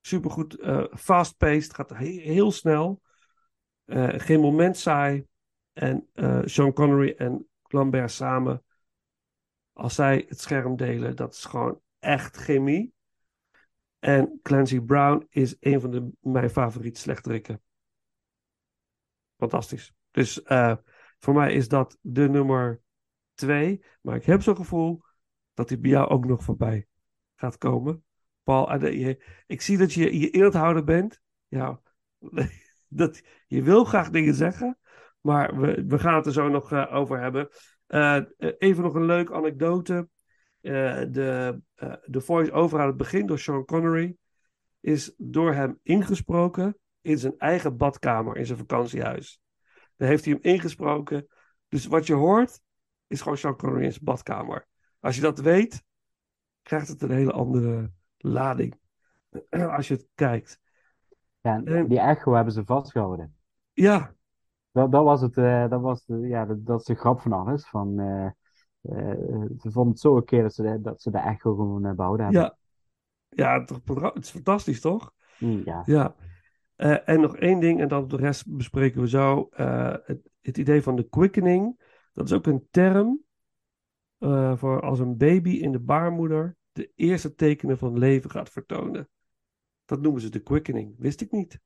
Supergoed 0.00 0.58
eh 0.58 0.84
fast-paced. 0.94 1.74
Gaat 1.74 1.90
he- 1.90 2.20
heel 2.20 2.52
snel. 2.52 3.02
Eh, 3.84 4.08
geen 4.16 4.40
moment 4.40 4.76
saai. 4.76 5.26
En 5.72 6.08
eh, 6.12 6.40
Sean 6.44 6.72
Connery 6.72 7.14
en 7.16 7.48
Lambert 7.62 8.10
samen. 8.10 8.64
Als 9.72 9.94
zij 9.94 10.24
het 10.28 10.40
scherm 10.40 10.76
delen, 10.76 11.16
dat 11.16 11.32
is 11.34 11.44
gewoon 11.44 11.80
echt 11.98 12.36
chemie. 12.36 12.92
En 13.98 14.38
Clancy 14.42 14.80
Brown 14.80 15.26
is 15.28 15.56
een 15.60 15.80
van 15.80 15.90
de, 15.90 16.10
mijn 16.20 16.50
favoriete 16.50 17.00
slechterikken. 17.00 17.62
Fantastisch. 19.36 19.92
Dus 20.10 20.40
voor 21.18 21.34
mij 21.34 21.52
is 21.52 21.68
dat 21.68 21.98
de 22.00 22.28
nummer 22.28 22.80
twee. 23.34 23.84
Maar 24.00 24.16
ik 24.16 24.24
heb 24.24 24.42
zo'n 24.42 24.56
gevoel 24.56 25.02
dat 25.54 25.68
hij 25.68 25.80
bij 25.80 25.90
jou 25.90 26.08
ook 26.08 26.24
nog 26.24 26.44
voorbij 26.44 26.88
gaat 27.38 27.58
komen. 27.58 28.04
Paul, 28.42 28.86
je- 28.86 29.24
ik 29.46 29.60
zie 29.60 29.78
dat 29.78 29.92
je 29.92 30.18
je 30.20 30.48
houden 30.52 30.84
bent. 30.84 31.20
Ja, 31.48 31.80
dat, 32.88 33.22
je 33.46 33.62
wil 33.62 33.84
graag 33.84 34.10
dingen 34.10 34.34
zeggen. 34.34 34.78
Maar 35.20 35.60
we, 35.60 35.84
we 35.86 35.98
gaan 35.98 36.14
het 36.14 36.26
er 36.26 36.32
zo 36.32 36.48
nog 36.48 36.72
eh, 36.72 36.94
over 36.94 37.20
hebben. 37.20 37.48
Eh, 37.86 38.16
eh, 38.16 38.24
even 38.58 38.82
nog 38.82 38.94
een 38.94 39.04
leuke 39.04 39.34
anekdote. 39.34 40.08
De, 40.60 41.60
de 42.04 42.20
voice-over 42.20 42.80
aan 42.80 42.86
het 42.86 42.96
begin 42.96 43.26
door 43.26 43.38
Sean 43.38 43.64
Connery 43.64 44.16
is 44.80 45.14
door 45.16 45.54
hem 45.54 45.78
ingesproken 45.82 46.78
in 47.00 47.18
zijn 47.18 47.34
eigen 47.38 47.76
badkamer 47.76 48.36
in 48.36 48.46
zijn 48.46 48.58
vakantiehuis. 48.58 49.40
Daar 49.96 50.08
heeft 50.08 50.24
hij 50.24 50.32
hem 50.40 50.52
ingesproken. 50.52 51.26
Dus 51.68 51.86
wat 51.86 52.06
je 52.06 52.14
hoort 52.14 52.60
is 53.06 53.20
gewoon 53.20 53.38
Sean 53.38 53.56
Connery 53.56 53.84
in 53.84 53.92
zijn 53.92 54.04
badkamer. 54.04 54.66
Als 55.00 55.14
je 55.14 55.20
dat 55.20 55.40
weet, 55.40 55.84
krijgt 56.68 56.88
het 56.88 57.02
een 57.02 57.10
hele 57.10 57.32
andere 57.32 57.90
lading. 58.18 58.78
Als 59.76 59.88
je 59.88 59.94
het 59.94 60.06
kijkt. 60.14 60.60
Ja, 61.40 61.54
en 61.54 61.66
En- 61.66 61.88
die 61.88 62.00
echo 62.00 62.32
hebben 62.32 62.52
ze 62.52 62.64
vastgehouden. 62.64 63.36
Ja, 63.72 64.14
Dat, 64.72 64.92
dat 64.92 65.04
was 65.04 65.20
het, 65.20 65.36
eh, 65.36 65.68
dat 65.68 65.80
was 65.80 66.04
de, 66.04 66.16
ja, 66.18 66.44
dat, 66.44 66.66
dat 66.66 66.80
is 66.80 66.86
de 66.86 66.94
grap 66.94 67.20
van 67.20 67.32
alles. 67.32 67.68
Van, 67.68 67.98
eh, 67.98 68.26
eh, 68.80 69.44
ze 69.58 69.70
vonden 69.70 69.92
het 69.92 70.00
zo 70.00 70.16
oké 70.16 70.42
dat 70.42 70.54
ze 70.54 70.62
de, 70.62 70.80
dat 70.80 71.02
ze 71.02 71.10
de 71.10 71.18
echo 71.18 71.54
gewoon 71.54 71.84
eh, 71.84 71.92
behouden 71.92 72.26
hebben. 72.26 72.42
ja. 72.42 72.56
Ja, 73.30 73.64
toch, 73.64 73.80
het 74.14 74.24
is 74.24 74.30
fantastisch, 74.30 74.80
toch? 74.80 75.12
Mm, 75.38 75.62
ja. 75.64 75.82
Ja. 75.86 76.14
Eh, 76.76 77.08
en 77.08 77.20
nog 77.20 77.36
één 77.36 77.60
ding, 77.60 77.80
en 77.80 77.88
dan 77.88 78.08
de 78.08 78.16
rest 78.16 78.56
bespreken 78.56 79.00
we 79.00 79.08
zo. 79.08 79.48
Eh, 79.50 79.94
het, 80.04 80.30
het 80.40 80.58
idee 80.58 80.82
van 80.82 80.96
de 80.96 81.08
quickening, 81.08 81.80
dat 82.12 82.24
is 82.24 82.32
ook 82.32 82.46
een 82.46 82.66
term 82.70 83.20
eh, 84.18 84.56
voor 84.56 84.82
als 84.82 84.98
een 84.98 85.16
baby 85.16 85.50
in 85.50 85.72
de 85.72 85.78
baarmoeder 85.78 86.56
de 86.78 86.92
eerste 86.94 87.34
tekenen 87.34 87.78
van 87.78 87.98
leven 87.98 88.30
gaat 88.30 88.50
vertonen. 88.50 89.08
Dat 89.84 90.00
noemen 90.00 90.20
ze 90.20 90.28
de 90.28 90.40
quickening. 90.40 90.94
Wist 90.98 91.20
ik 91.20 91.30
niet. 91.30 91.60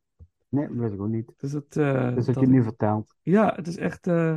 Nee, 0.49 0.67
dat 0.69 0.77
wist 0.77 0.93
ik 0.95 1.01
ook 1.01 1.09
niet. 1.09 1.33
Dus 1.37 1.53
het, 1.53 1.77
eh, 1.77 2.15
Dus 2.15 2.15
dat 2.15 2.27
je 2.27 2.33
dat- 2.33 2.43
het 2.43 2.51
nu 2.53 2.63
vertelt. 2.63 3.17
ja, 3.23 3.55
het 3.55 3.67
is 3.67 3.77
echt 3.77 4.07
eh, 4.07 4.37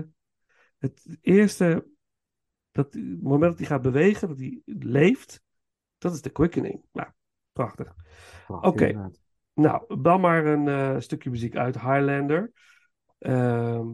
het 0.78 1.18
eerste, 1.22 1.88
dat, 2.72 2.94
het 2.94 3.22
moment 3.22 3.50
dat 3.52 3.58
hij 3.58 3.68
gaat 3.68 3.82
bewegen, 3.82 4.28
dat 4.28 4.40
hij 4.40 4.62
leeft, 4.66 5.42
dat 5.98 6.14
is 6.14 6.22
de 6.22 6.30
quickening. 6.30 6.86
Nou, 6.92 7.10
prachtig. 7.54 7.96
Prachtig, 8.48 8.72
Oké. 8.72 9.12
Nou, 9.54 10.02
dan 10.02 10.22
maar 10.22 10.46
een 10.46 10.68
eh, 10.68 11.00
stukje 11.00 11.30
muziek 11.30 11.56
uit 11.56 11.82
Highlander. 11.82 12.52
Ehm, 13.18 13.90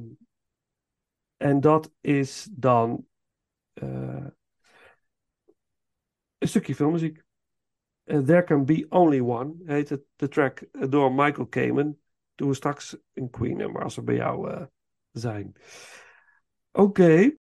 en 1.38 1.60
dat 1.60 1.94
is 2.02 2.50
dan 2.52 3.06
een 6.42 6.48
stukje 6.48 6.76
filmmuziek. 6.76 7.24
Eh, 8.04 8.20
There 8.20 8.44
Can 8.44 8.66
Be 8.66 8.86
Only 8.90 9.20
One 9.20 9.54
heet 9.66 9.90
het, 9.90 10.04
de 10.16 10.28
track 10.28 10.60
eh, 10.60 10.90
door 10.90 11.14
Michael 11.14 11.48
Kamen. 11.48 12.02
Doen 12.36 12.48
we 12.48 12.54
straks 12.56 12.98
een 13.14 13.30
Queen 13.30 13.58
nummer 13.58 13.84
als 13.84 13.96
we 13.96 14.02
bij 14.02 14.16
jou 14.16 14.52
eh, 14.52 14.66
zijn. 15.12 15.56
Oké. 16.72 17.36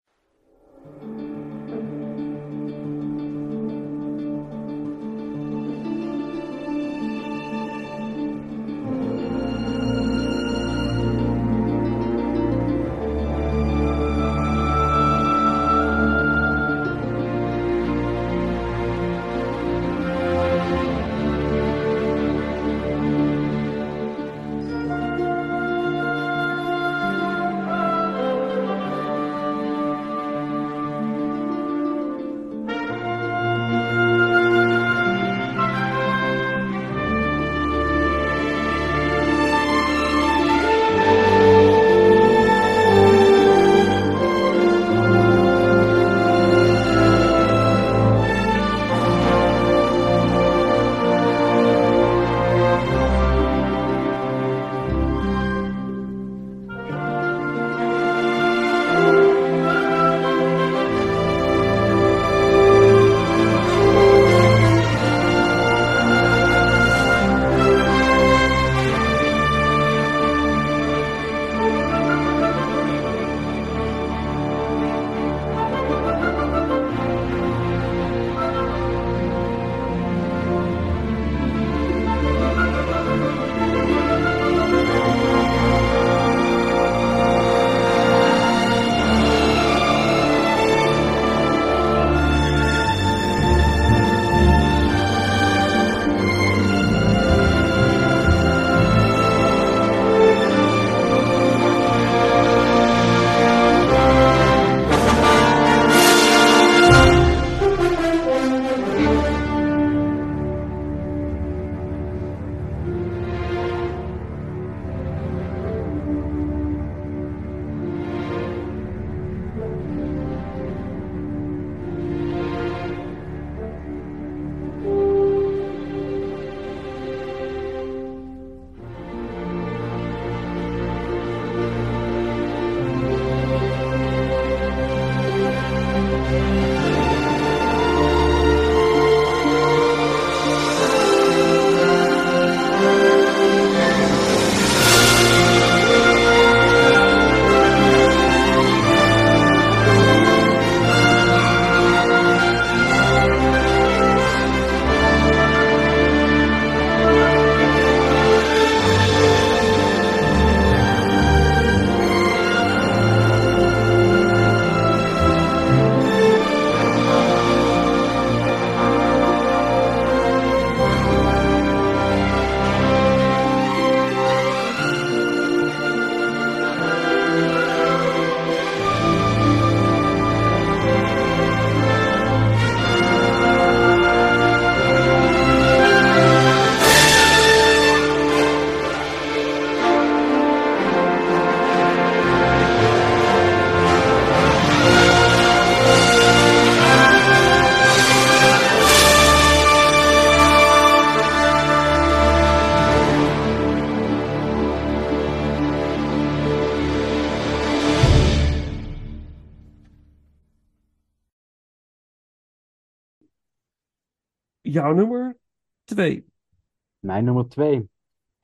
Nummer 217.57 217.89
twee. 217.89 217.91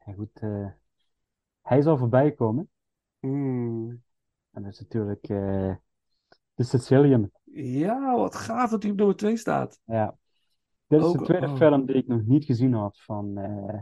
Ja, 0.04 0.12
goed, 0.12 0.40
eh, 0.40 0.70
hij 1.62 1.82
zal 1.82 1.96
voorbij 1.98 2.32
komen. 2.32 2.70
Hmm. 3.20 4.02
En 4.50 4.62
dat 4.62 4.72
is 4.72 4.80
natuurlijk 4.80 5.28
eh 5.28 5.74
The 6.54 6.62
Sicilian. 6.64 7.30
Ja, 7.44 8.16
wat 8.16 8.34
gaaf 8.34 8.70
dat 8.70 8.82
hij 8.82 8.90
op 8.90 8.96
nummer 8.96 9.16
twee 9.16 9.36
staat. 9.36 9.80
Ja. 9.84 10.16
Dit 10.86 11.00
is 11.00 11.06
Ook- 11.06 11.18
de 11.18 11.24
tweede 11.24 11.46
oh. 11.46 11.56
film 11.56 11.86
die 11.86 11.96
ik 11.96 12.06
nog 12.06 12.24
niet 12.24 12.44
gezien 12.44 12.72
had 12.72 13.00
van... 13.00 13.38
eh, 13.38 13.78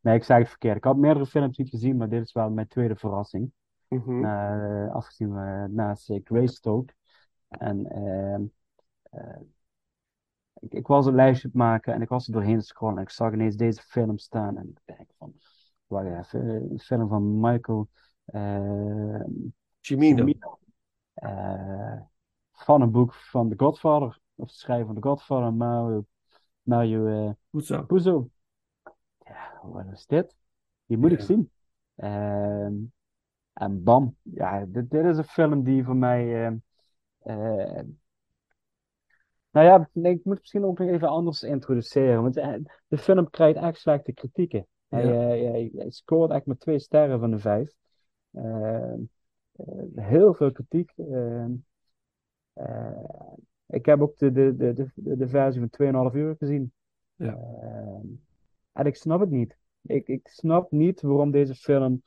nee, 0.00 0.14
ik 0.14 0.24
zeg 0.24 0.38
het 0.38 0.48
verkeerd. 0.48 0.76
Ik 0.76 0.84
had 0.84 0.96
meerdere 0.96 1.26
films 1.26 1.58
niet 1.58 1.68
gezien, 1.68 1.96
maar 1.96 2.08
dit 2.08 2.22
is 2.22 2.32
wel 2.32 2.50
mijn 2.50 2.68
tweede 2.68 2.96
verrassing. 2.96 3.52
Na, 3.88 4.84
eh, 4.84 4.94
afgezien 4.94 5.32
naast 5.74 6.12
Greystoke. 6.24 6.94
En 7.48 7.86
ehm, 7.90 8.44
eh, 9.02 9.40
ik, 10.60 10.72
ik 10.72 10.86
was 10.86 11.06
een 11.06 11.14
lijstje 11.14 11.50
maken 11.52 11.94
en 11.94 12.02
ik 12.02 12.08
was 12.08 12.26
er 12.26 12.32
doorheen 12.32 12.62
scrollen. 12.62 12.96
En 12.96 13.02
ik 13.02 13.10
zag 13.10 13.32
ineens 13.32 13.56
deze 13.56 13.82
film 13.82 14.18
staan 14.18 14.56
en 14.56 14.68
ik 14.68 14.96
denk 14.96 15.10
van... 15.18 15.34
Wacht 15.86 16.06
even, 16.06 16.70
een 16.70 16.78
film 16.78 17.08
van 17.08 17.40
Michael... 17.40 17.88
Cimino. 19.80 20.16
Cimino. 20.16 20.58
Eh, 21.14 22.00
van 22.52 22.80
een 22.80 22.90
boek 22.90 23.14
van 23.14 23.48
The 23.48 23.54
Godfather, 23.56 24.18
of 24.34 24.48
de 24.48 24.54
schrijver 24.54 24.86
van 24.86 24.94
The 24.94 25.08
Godfather, 25.08 25.52
Mario, 25.52 26.04
Mario 26.62 27.06
eh, 27.06 27.30
Goed 27.50 27.66
zo. 27.66 27.82
Puzo. 27.82 28.30
Ja, 29.18 29.60
wat 29.62 29.86
is 29.92 30.06
dit? 30.06 30.36
Die 30.86 30.98
moet 30.98 31.12
ik 31.12 31.20
zien. 31.20 31.50
Ehm, 31.94 32.74
en 33.52 33.82
bam, 33.82 34.16
ja, 34.22 34.64
dit, 34.66 34.90
dit 34.90 35.04
is 35.04 35.16
een 35.16 35.24
film 35.24 35.62
die 35.62 35.84
voor 35.84 35.96
mij. 35.96 36.60
Nou 39.50 39.66
ja, 39.66 39.88
nee, 39.92 40.12
ik 40.14 40.24
moet 40.24 40.38
misschien 40.38 40.64
ook 40.64 40.78
nog 40.78 40.88
even 40.88 41.08
anders 41.08 41.42
introduceren. 41.42 42.22
Want 42.22 42.36
eh, 42.36 42.54
de 42.88 42.98
film 42.98 43.30
krijgt 43.30 43.58
echt 43.58 43.78
slechte 43.78 44.12
kritieken. 44.12 44.66
Hij, 44.88 45.04
Ja. 45.06 45.12
eh, 45.12 45.50
hij, 45.50 45.70
hij 45.76 45.90
scoort 45.90 46.30
echt 46.30 46.46
met 46.46 46.60
twee 46.60 46.78
sterren 46.78 47.20
van 47.20 47.30
de 47.30 47.38
vijf. 47.38 47.74
Eh, 48.30 48.94
heel 49.94 50.34
veel 50.34 50.52
kritiek. 50.52 50.92
Ehm, 50.96 51.52
eh, 52.52 53.02
ik 53.66 53.86
heb 53.86 54.00
ook 54.00 54.18
de, 54.18 54.32
de, 54.32 54.56
de, 54.56 54.72
de, 54.94 55.16
de 55.16 55.28
versie 55.28 55.60
van 55.60 56.10
2,5 56.10 56.16
uur 56.16 56.34
gezien. 56.38 56.72
Ja. 57.16 57.34
Ehm, 57.34 58.06
en 58.72 58.86
ik 58.86 58.96
snap 58.96 59.20
het 59.20 59.30
niet. 59.30 59.56
Ik, 59.82 60.08
ik 60.08 60.28
snap 60.28 60.70
niet 60.70 61.00
waarom 61.00 61.30
deze 61.30 61.54
film 61.54 62.02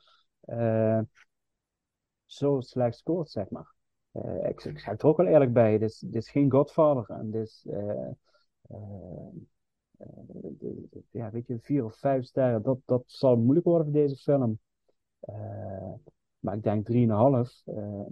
zo 2.26 2.60
slecht 2.60 2.96
scoort, 2.96 3.30
zeg 3.30 3.50
maar. 3.50 3.73
Eh, 4.14 4.48
ik, 4.48 4.64
ik 4.64 4.86
er 4.86 5.06
ook 5.06 5.16
wel 5.16 5.26
eerlijk 5.26 5.52
bij, 5.52 5.78
dit 5.78 5.90
is, 5.90 5.98
dit 5.98 6.14
is 6.14 6.30
geen 6.30 6.50
Godfather. 6.50 7.16
En 7.16 7.30
dit 7.30 7.42
is, 7.42 7.66
eh, 7.70 7.90
eh, 7.90 8.08
eh, 9.98 10.06
de- 10.58 11.02
ja, 11.10 11.30
weet 11.30 11.46
je, 11.46 11.58
vier 11.60 11.84
of 11.84 11.96
vijf 11.96 12.24
sterren, 12.24 12.62
dat, 12.62 12.78
dat 12.84 13.02
zal 13.06 13.36
moeilijk 13.36 13.66
worden 13.66 13.84
voor 13.86 14.00
deze 14.00 14.16
film. 14.16 14.58
Eh, 15.20 15.92
maar 16.38 16.54
ik 16.54 16.62
denk 16.62 16.86
3,5 16.86 17.62
eh 17.64 18.06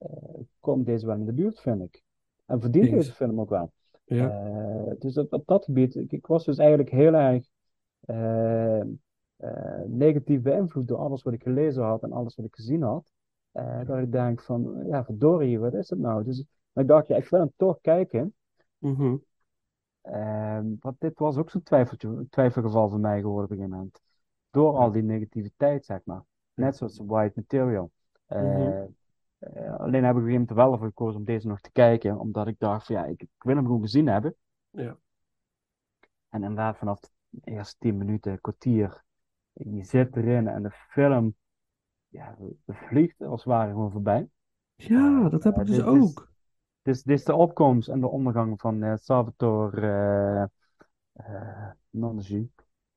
eh, 0.00 0.40
komt 0.60 0.86
deze 0.86 1.06
wel 1.06 1.16
in 1.16 1.24
de 1.24 1.32
buurt, 1.32 1.60
vind 1.60 1.82
ik. 1.82 2.02
En 2.46 2.60
verdient 2.60 2.84
Eens. 2.84 2.94
deze 2.94 3.12
film 3.12 3.40
ook 3.40 3.48
wel. 3.48 3.72
Ja. 4.04 4.30
Eh, 4.30 4.92
dus 4.98 5.18
op, 5.18 5.32
op 5.32 5.46
dat 5.46 5.64
gebied, 5.64 5.94
ik, 5.94 6.12
ik 6.12 6.26
was 6.26 6.44
dus 6.44 6.58
eigenlijk 6.58 6.90
heel 6.90 7.14
erg 7.14 7.46
eh, 8.00 8.80
eh, 8.80 8.86
negatief 9.86 10.42
beïnvloed 10.42 10.88
door 10.88 10.98
alles 10.98 11.22
wat 11.22 11.32
ik 11.32 11.42
gelezen 11.42 11.82
had 11.82 12.02
en 12.02 12.12
alles 12.12 12.36
wat 12.36 12.46
ik 12.46 12.54
gezien 12.54 12.82
had. 12.82 13.12
Eh, 13.52 13.84
dat 13.86 13.98
ik 13.98 14.12
denk 14.12 14.42
van, 14.42 14.84
ja, 14.86 15.04
verdorie, 15.04 15.58
wat 15.58 15.74
is 15.74 15.90
het 15.90 15.98
nou? 15.98 16.24
Dus 16.24 16.44
maar 16.72 16.84
ik 16.84 16.90
dacht, 16.90 17.06
ja, 17.06 17.16
ik 17.16 17.28
wil 17.28 17.40
hem 17.40 17.52
toch 17.56 17.80
kijken. 17.80 18.34
Mhm. 18.78 19.16
Ehm, 20.00 20.66
want 20.80 21.00
dit 21.00 21.18
was 21.18 21.36
ook 21.36 21.50
zo'n 21.50 21.62
twijfelgeval 22.30 22.88
voor 22.88 23.00
mij 23.00 23.20
geworden 23.20 23.44
op 23.44 23.50
een 23.50 23.56
gegeven 23.56 23.76
moment. 23.76 24.00
Door 24.50 24.76
al 24.76 24.92
die 24.92 25.02
negativiteit, 25.02 25.84
zeg 25.84 26.00
maar. 26.04 26.22
Net 26.54 26.76
zoals 26.76 27.00
White 27.06 27.32
Material. 27.34 27.90
Eh, 28.26 28.42
Mhm. 28.42 28.86
eh, 29.38 29.74
alleen 29.78 30.04
heb 30.04 30.14
ik 30.14 30.20
op 30.20 30.26
een 30.26 30.30
gegeven 30.30 30.30
moment 30.32 30.50
wel 30.50 30.78
voor 30.78 30.86
gekozen 30.86 31.18
om 31.18 31.24
deze 31.24 31.48
nog 31.48 31.60
te 31.60 31.72
kijken, 31.72 32.18
omdat 32.18 32.46
ik 32.46 32.58
dacht 32.58 32.86
van 32.86 32.94
ja, 32.94 33.04
ik, 33.04 33.22
ik 33.22 33.28
wil 33.38 33.54
hem 33.54 33.64
gewoon 33.64 33.80
gezien 33.82 34.06
hebben. 34.06 34.34
Ja. 34.70 34.96
En 36.28 36.42
inderdaad, 36.42 36.78
vanaf 36.78 37.00
de 37.28 37.50
eerste 37.50 37.76
tien 37.78 37.96
minuten, 37.96 38.40
kwartier, 38.40 39.02
je 39.52 39.84
zit 39.84 40.16
erin 40.16 40.48
en 40.48 40.62
de 40.62 40.70
film 40.70 41.34
ja, 42.10 42.36
vliegt 42.66 43.20
als 43.22 43.44
het 43.44 43.52
ware 43.52 43.70
gewoon 43.70 43.90
voorbij. 43.90 44.28
Ja, 44.76 45.28
dat 45.28 45.42
heb 45.44 45.54
Eh, 45.54 45.60
ik 45.60 45.66
dus 45.66 45.76
dit 45.76 45.86
is- 45.86 45.92
ook. 45.92 46.28
Dus 46.82 47.02
dit 47.02 47.18
is 47.18 47.24
de 47.24 47.34
opkomst 47.34 47.88
en 47.88 48.00
de 48.00 48.08
ondergang 48.08 48.60
van 48.60 48.82
eh, 48.82 48.94
Salvatore 48.96 49.86
eh 49.86 50.42
eh, 51.12 51.70
Nonnesu. 51.90 52.50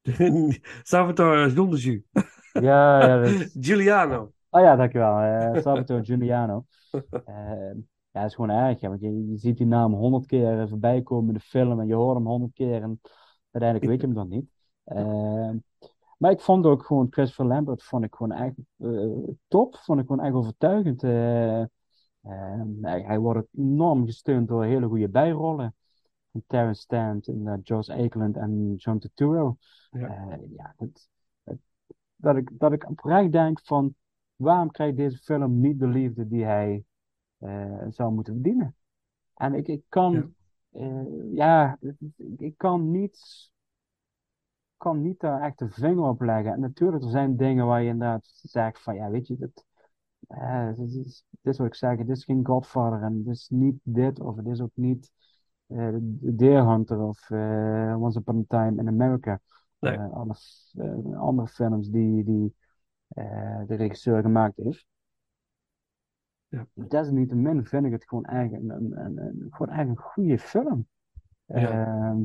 Salvatore 0.84 1.50
Zondeju. 1.50 2.06
Ja, 2.54 3.06
ja, 3.08 3.22
is- 3.22 3.56
Giuliano. 3.66 4.32
Oh 4.50 4.62
ja, 4.62 4.76
dankjewel. 4.76 5.20
eh 5.20 5.62
Salvatore 5.62 6.04
Giuliano. 6.04 6.66
Eh, 6.92 7.74
ja, 8.12 8.22
dat 8.22 8.26
is 8.26 8.36
gewoon 8.36 8.50
erg, 8.50 8.82
want 8.82 9.02
je, 9.02 9.28
je 9.30 9.38
ziet 9.38 9.58
die 9.58 9.66
naam 9.68 9.94
honderd 9.94 10.26
keer 10.26 10.60
eh, 10.60 10.68
voorbij 10.68 11.02
komen 11.02 11.28
in 11.28 11.34
de 11.34 11.40
film 11.40 11.80
en 11.80 11.88
je 11.88 11.94
hoort 11.94 12.18
hem 12.18 12.26
honderd 12.28 12.54
keer 12.54 12.82
en 12.82 13.02
uiteindelijk 13.52 13.92
weet 13.92 14.02
je 14.02 14.06
hem 14.08 14.16
dan 14.16 14.28
niet. 14.30 14.52
Eh, 14.84 15.50
maar 16.24 16.32
ik 16.32 16.42
vond 16.42 16.66
ook 16.66 16.86
gewoon 16.86 17.08
Christopher 17.10 17.46
Lambert 17.46 17.84
vond 17.84 18.04
ik 18.04 18.16
gewoon 18.16 18.32
echt 18.32 18.54
eh, 18.78 19.36
top, 19.48 19.76
vond 19.76 20.00
ik 20.00 20.06
gewoon 20.08 20.26
echt 20.26 20.34
overtuigend. 20.34 21.04
Eh, 21.04 21.64
hij, 22.82 23.02
hij 23.02 23.20
wordt 23.20 23.48
enorm 23.58 24.06
gesteund 24.06 24.48
door 24.48 24.64
hele 24.64 24.88
goede 24.88 25.10
bijrollen. 25.10 25.76
Van 26.32 26.44
Terrence 26.48 26.82
Stamp, 26.82 27.26
en, 27.26 27.60
Josh 27.64 27.90
Ackland 27.90 28.38
en 28.38 28.76
John 28.76 28.98
Turturro. 28.98 29.58
Ja. 29.92 30.40
Ja, 30.56 30.74
dat, 30.78 31.10
dat, 32.16 32.36
ik, 32.36 32.50
dat 32.60 32.72
ik 32.72 32.90
oprecht 32.90 33.32
denk 33.32 33.60
van 33.64 33.96
waarom 34.36 34.72
krijgt 34.72 34.98
deze 34.98 35.18
film 35.18 35.60
niet 35.60 35.80
de 35.80 35.88
liefde 35.88 36.28
die 36.28 36.44
hij 36.44 36.84
zou 37.90 38.14
moeten 38.14 38.34
verdienen? 38.34 38.76
En 39.34 39.54
ik, 39.54 39.68
ik 39.68 39.84
kan, 39.90 40.34
Ja. 40.70 41.06
ja, 41.34 41.80
ik 42.38 42.58
kan 42.58 42.92
niet, 42.92 43.52
kan 44.84 45.02
niet 45.02 45.20
daar 45.20 45.42
echt 45.42 45.60
de 45.60 45.70
vinger 45.70 46.08
op 46.08 46.22
leggen. 46.22 46.54
En 46.54 46.60
natuurlijk, 46.60 47.04
er 47.04 47.10
zijn 47.10 47.38
dingen 47.38 47.66
waar 47.66 47.82
je 47.82 47.90
inderdaad 47.90 48.26
zegt 48.44 48.82
van, 48.82 48.96
ja, 48.96 49.10
weet 49.10 49.28
je, 49.28 49.38
dat, 49.38 49.66
eh, 50.28 50.68
dit, 50.78 50.94
is, 50.96 51.26
dit 51.30 51.54
is 51.54 51.58
wat 51.58 51.68
ik 51.68 51.76
zeg, 51.76 51.98
dit 51.98 52.10
is 52.10 52.26
geen 52.26 52.46
Godfather 52.46 53.02
en 53.02 53.24
dit 53.24 53.34
is 53.34 53.50
niet 53.50 53.80
dit 53.84 54.20
of 54.20 54.36
het 54.36 54.48
is 54.48 54.62
ook 54.62 54.72
niet 54.76 55.12
eh 55.68 55.96
Deer 56.20 56.68
Hunter 56.68 57.00
of 57.00 57.30
eh, 57.30 57.96
Once 58.00 58.20
Upon 58.20 58.38
a 58.40 58.44
Time 58.48 58.82
in 58.82 58.88
America. 58.88 59.40
Nee. 59.80 59.94
Eh, 59.98 60.14
alle 60.14 60.36
eh, 60.78 61.20
andere 61.22 61.48
films 61.48 61.90
die, 61.90 62.24
die 62.24 62.56
eh, 63.08 63.62
de 63.68 63.76
regisseur 63.76 64.22
gemaakt 64.22 64.58
heeft. 64.58 64.86
Ja. 66.48 66.68
Desalniettemin 66.74 67.66
vind 67.66 67.86
ik 67.86 67.92
het 67.92 68.08
gewoon 68.08 68.26
eigenlijk 68.26 68.64
een, 68.64 68.72
een, 68.84 69.00
een, 69.06 69.18
een- 69.18 69.48
gewoon 69.50 69.68
eigenlijk 69.74 70.00
een 70.00 70.12
goede 70.12 70.40
film. 70.40 70.88
Ja. 71.46 71.70
Ehm, 72.12 72.22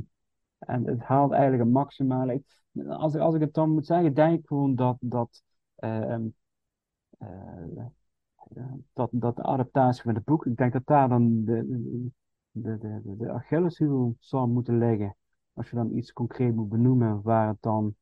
en 0.58 0.86
het 0.86 1.02
haalt 1.02 1.32
eigenlijk 1.32 1.62
een 1.62 1.70
maximale. 1.70 2.42
Als 2.88 3.14
ik, 3.14 3.20
als 3.20 3.34
ik 3.34 3.40
het 3.40 3.54
dan 3.54 3.70
moet 3.70 3.86
zeggen, 3.86 4.14
denk 4.14 4.38
ik 4.38 4.46
gewoon 4.46 4.74
dat, 4.74 4.96
dat, 5.00 5.42
ehm, 5.76 6.26
eh, 7.18 7.86
dat, 8.92 9.08
dat 9.12 9.36
de 9.36 9.42
adaptatie 9.42 10.02
van 10.02 10.14
het 10.14 10.24
boek, 10.24 10.46
ik 10.46 10.56
denk 10.56 10.72
dat 10.72 10.86
daar 10.86 11.08
dan 11.08 11.44
de, 11.44 11.66
de, 12.50 12.78
de, 12.78 13.00
de, 13.04 13.16
de 13.16 13.32
Achilleshiel 13.32 14.16
zou 14.18 14.48
moeten 14.48 14.78
liggen. 14.78 15.16
Als 15.52 15.70
je 15.70 15.76
dan 15.76 15.96
iets 15.96 16.12
concreet 16.12 16.54
moet 16.54 16.68
benoemen 16.68 17.22
waar 17.22 17.48
het 17.48 17.62
dan 17.62 17.94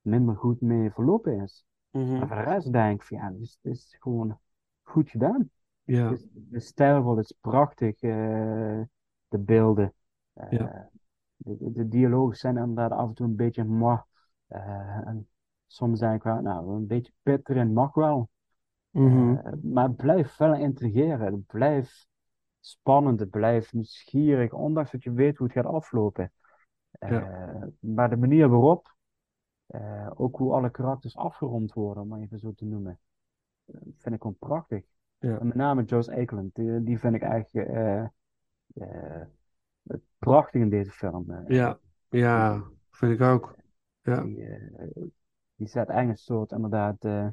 minder 0.00 0.36
goed 0.36 0.60
mee 0.60 0.90
verlopen 0.90 1.40
is. 1.40 1.64
Mhm. 1.90 2.18
Maar 2.18 2.28
voor 2.28 2.36
de 2.36 2.42
rest 2.42 2.72
denk 2.72 3.00
ik 3.00 3.06
van 3.06 3.16
ja, 3.16 3.32
het 3.32 3.40
is, 3.40 3.58
het 3.62 3.72
is 3.72 3.96
gewoon 3.98 4.38
goed 4.82 5.10
gedaan. 5.10 5.50
Ja. 5.84 6.10
Het 6.10 6.28
is, 6.50 6.66
stijlvol, 6.66 7.16
het 7.16 7.24
is 7.24 7.36
prachtig, 7.40 8.00
eh, 8.00 8.80
de 9.28 9.38
beelden. 9.38 9.94
Eh, 10.32 10.50
Ja. 10.50 10.90
De, 11.44 11.88
dialogen 11.88 12.36
zijn 12.36 12.56
inderdaad 12.56 12.98
af 12.98 13.08
en 13.08 13.14
toe 13.14 13.26
een 13.26 13.36
beetje 13.36 13.64
mwah. 13.64 14.00
Eh, 14.46 15.06
en 15.06 15.28
soms 15.66 15.98
denk 15.98 16.14
ik 16.14 16.22
wel, 16.22 16.40
nou, 16.40 16.74
een 16.74 16.86
beetje 16.86 17.12
pit 17.22 17.48
erin 17.48 17.72
mag 17.72 17.94
wel. 17.94 18.28
Mhm. 18.90 19.36
Eh, 19.36 19.52
maar 19.62 19.88
het 19.88 19.96
blijft 19.96 20.38
wel 20.38 20.54
intrigeren. 20.54 21.32
Het 21.32 21.46
blijft 21.46 22.08
spannend. 22.60 23.20
Het 23.20 23.30
blijft 23.30 23.72
nieuwsgierig, 23.72 24.52
ondanks 24.52 24.90
dat 24.90 25.02
je 25.02 25.12
weet 25.12 25.36
hoe 25.36 25.46
het 25.46 25.56
gaat 25.56 25.72
aflopen. 25.72 26.32
Eh, 26.90 27.62
Maar 27.78 28.10
de 28.10 28.16
manier 28.16 28.48
waarop, 28.48 28.94
ook 30.14 30.36
hoe 30.36 30.52
alle 30.52 30.70
karakters 30.70 31.16
afgerond 31.16 31.72
worden, 31.72 32.02
om 32.02 32.14
even 32.14 32.38
zo 32.38 32.52
te 32.52 32.64
noemen, 32.64 32.98
vind 33.96 34.14
ik 34.14 34.20
gewoon 34.20 34.36
prachtig. 34.38 34.84
Ja. 35.18 35.38
En 35.38 35.46
met 35.46 35.56
name 35.56 35.84
Josh 35.84 36.08
Ackland, 36.08 36.54
die, 36.54 36.82
die 36.82 36.98
vind 36.98 37.14
ik 37.14 37.22
eigenlijk 37.22 37.68
prachtig 40.18 40.60
in 40.60 40.68
deze 40.68 40.90
film. 40.90 41.30
Eh, 41.30 41.56
Ja. 41.56 41.78
Ja, 42.08 42.64
vind 42.90 43.12
ik 43.12 43.20
ook. 43.20 43.56
Ja. 44.02 44.22
Die, 44.22 44.44
eh, 44.44 45.02
die 45.54 45.68
zet 45.68 45.88
eigenlijk 45.88 46.18
een 46.18 46.24
soort, 46.24 46.52
inderdaad, 46.52 47.04
eh, 47.04 47.28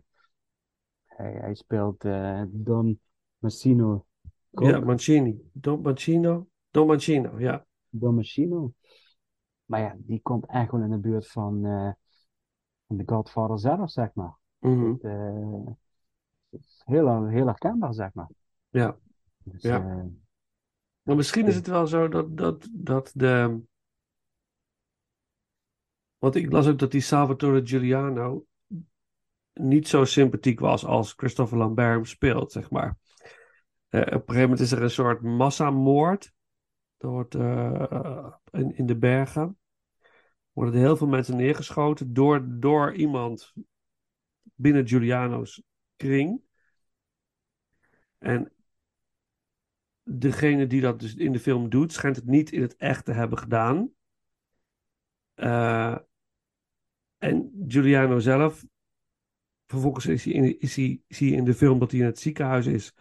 hij, 1.05 1.31
hij 1.31 1.53
speelt 1.55 2.01
Don 2.47 2.99
Mancino. 3.37 4.05
Ja, 4.49 4.79
Mancini. 4.79 5.49
Don 5.53 5.81
Mancino. 5.81 6.47
Don 6.71 6.87
Mancino, 6.87 7.39
ja. 7.39 7.65
Don 7.89 8.15
Mancino. 8.15 8.73
Maar 9.65 9.79
ja, 9.79 9.95
die 9.97 10.21
komt 10.21 10.45
echt 10.45 10.71
wel 10.71 10.81
in 10.81 10.89
de 10.89 10.97
buurt 10.97 11.27
van, 11.27 11.65
eh 11.65 11.91
van 12.87 12.97
de 12.97 13.03
Godfather 13.05 13.59
zelf, 13.59 13.91
zeg 13.91 14.13
maar. 14.13 14.37
Eh, 15.01 15.65
het 16.49 16.61
is 16.61 16.81
heel, 16.85 17.25
heel 17.27 17.45
herkenbaar, 17.45 17.93
zeg 17.93 18.13
maar. 18.13 18.29
Ja. 18.69 18.97
Dus, 19.43 19.61
Ja. 19.61 20.07
Maar 21.09 21.17
misschien 21.17 21.47
is 21.47 21.55
het 21.55 21.67
wel 21.67 21.87
zo 21.87 22.07
dat, 22.07 22.37
dat, 22.37 22.69
dat 22.71 23.11
de. 23.15 23.61
Want 26.17 26.35
ik 26.35 26.51
las 26.51 26.67
ook 26.67 26.79
dat 26.79 26.91
die 26.91 27.01
Salvatore 27.01 27.65
Giuliano 27.65 28.45
niet 29.53 29.87
zo 29.87 30.05
sympathiek 30.05 30.59
was 30.59 30.85
als 30.85 31.13
Christopher 31.13 31.57
Lambert 31.57 31.93
hem 31.93 32.05
speelt, 32.05 32.51
zeg 32.51 32.69
maar. 32.69 32.97
Eh, 33.87 34.01
op 34.01 34.07
een 34.07 34.11
gegeven 34.11 34.41
moment 34.41 34.59
is 34.59 34.71
er 34.71 34.81
een 34.81 34.89
soort 34.89 35.21
massamoord. 35.21 36.31
Er 36.97 37.09
wordt, 37.09 37.35
eh, 37.35 38.33
in, 38.51 38.75
in 38.75 38.85
de 38.85 38.97
bergen 38.97 39.57
worden 40.51 40.73
er 40.73 40.79
heel 40.79 40.97
veel 40.97 41.07
mensen 41.07 41.35
neergeschoten 41.35 42.13
door, 42.13 42.59
door 42.59 42.93
iemand 42.93 43.53
binnen 44.53 44.87
Giuliano's 44.87 45.63
kring. 45.95 46.41
En 48.17 48.53
degene 50.11 50.67
die 50.67 50.81
dat 50.81 50.99
dus 50.99 51.15
in 51.15 51.31
de 51.31 51.39
film 51.39 51.69
doet, 51.69 51.93
schijnt 51.93 52.15
het 52.15 52.25
niet 52.25 52.51
in 52.51 52.61
het 52.61 52.75
echt 52.75 53.05
te 53.05 53.11
hebben 53.11 53.37
gedaan. 53.37 53.91
Eh, 55.33 55.97
en 57.17 57.65
Giuliano 57.67 58.19
zelf, 58.19 58.65
vervolgens 59.67 60.05
is 60.05 60.25
hij, 60.25 60.33
in, 60.33 60.59
is 60.59 60.75
hij, 60.75 61.01
zie 61.07 61.29
je 61.29 61.35
in 61.35 61.45
de 61.45 61.53
film 61.53 61.79
dat 61.79 61.91
hij 61.91 61.99
in 61.99 62.05
het 62.05 62.19
ziekenhuis 62.19 62.65
is. 62.65 62.93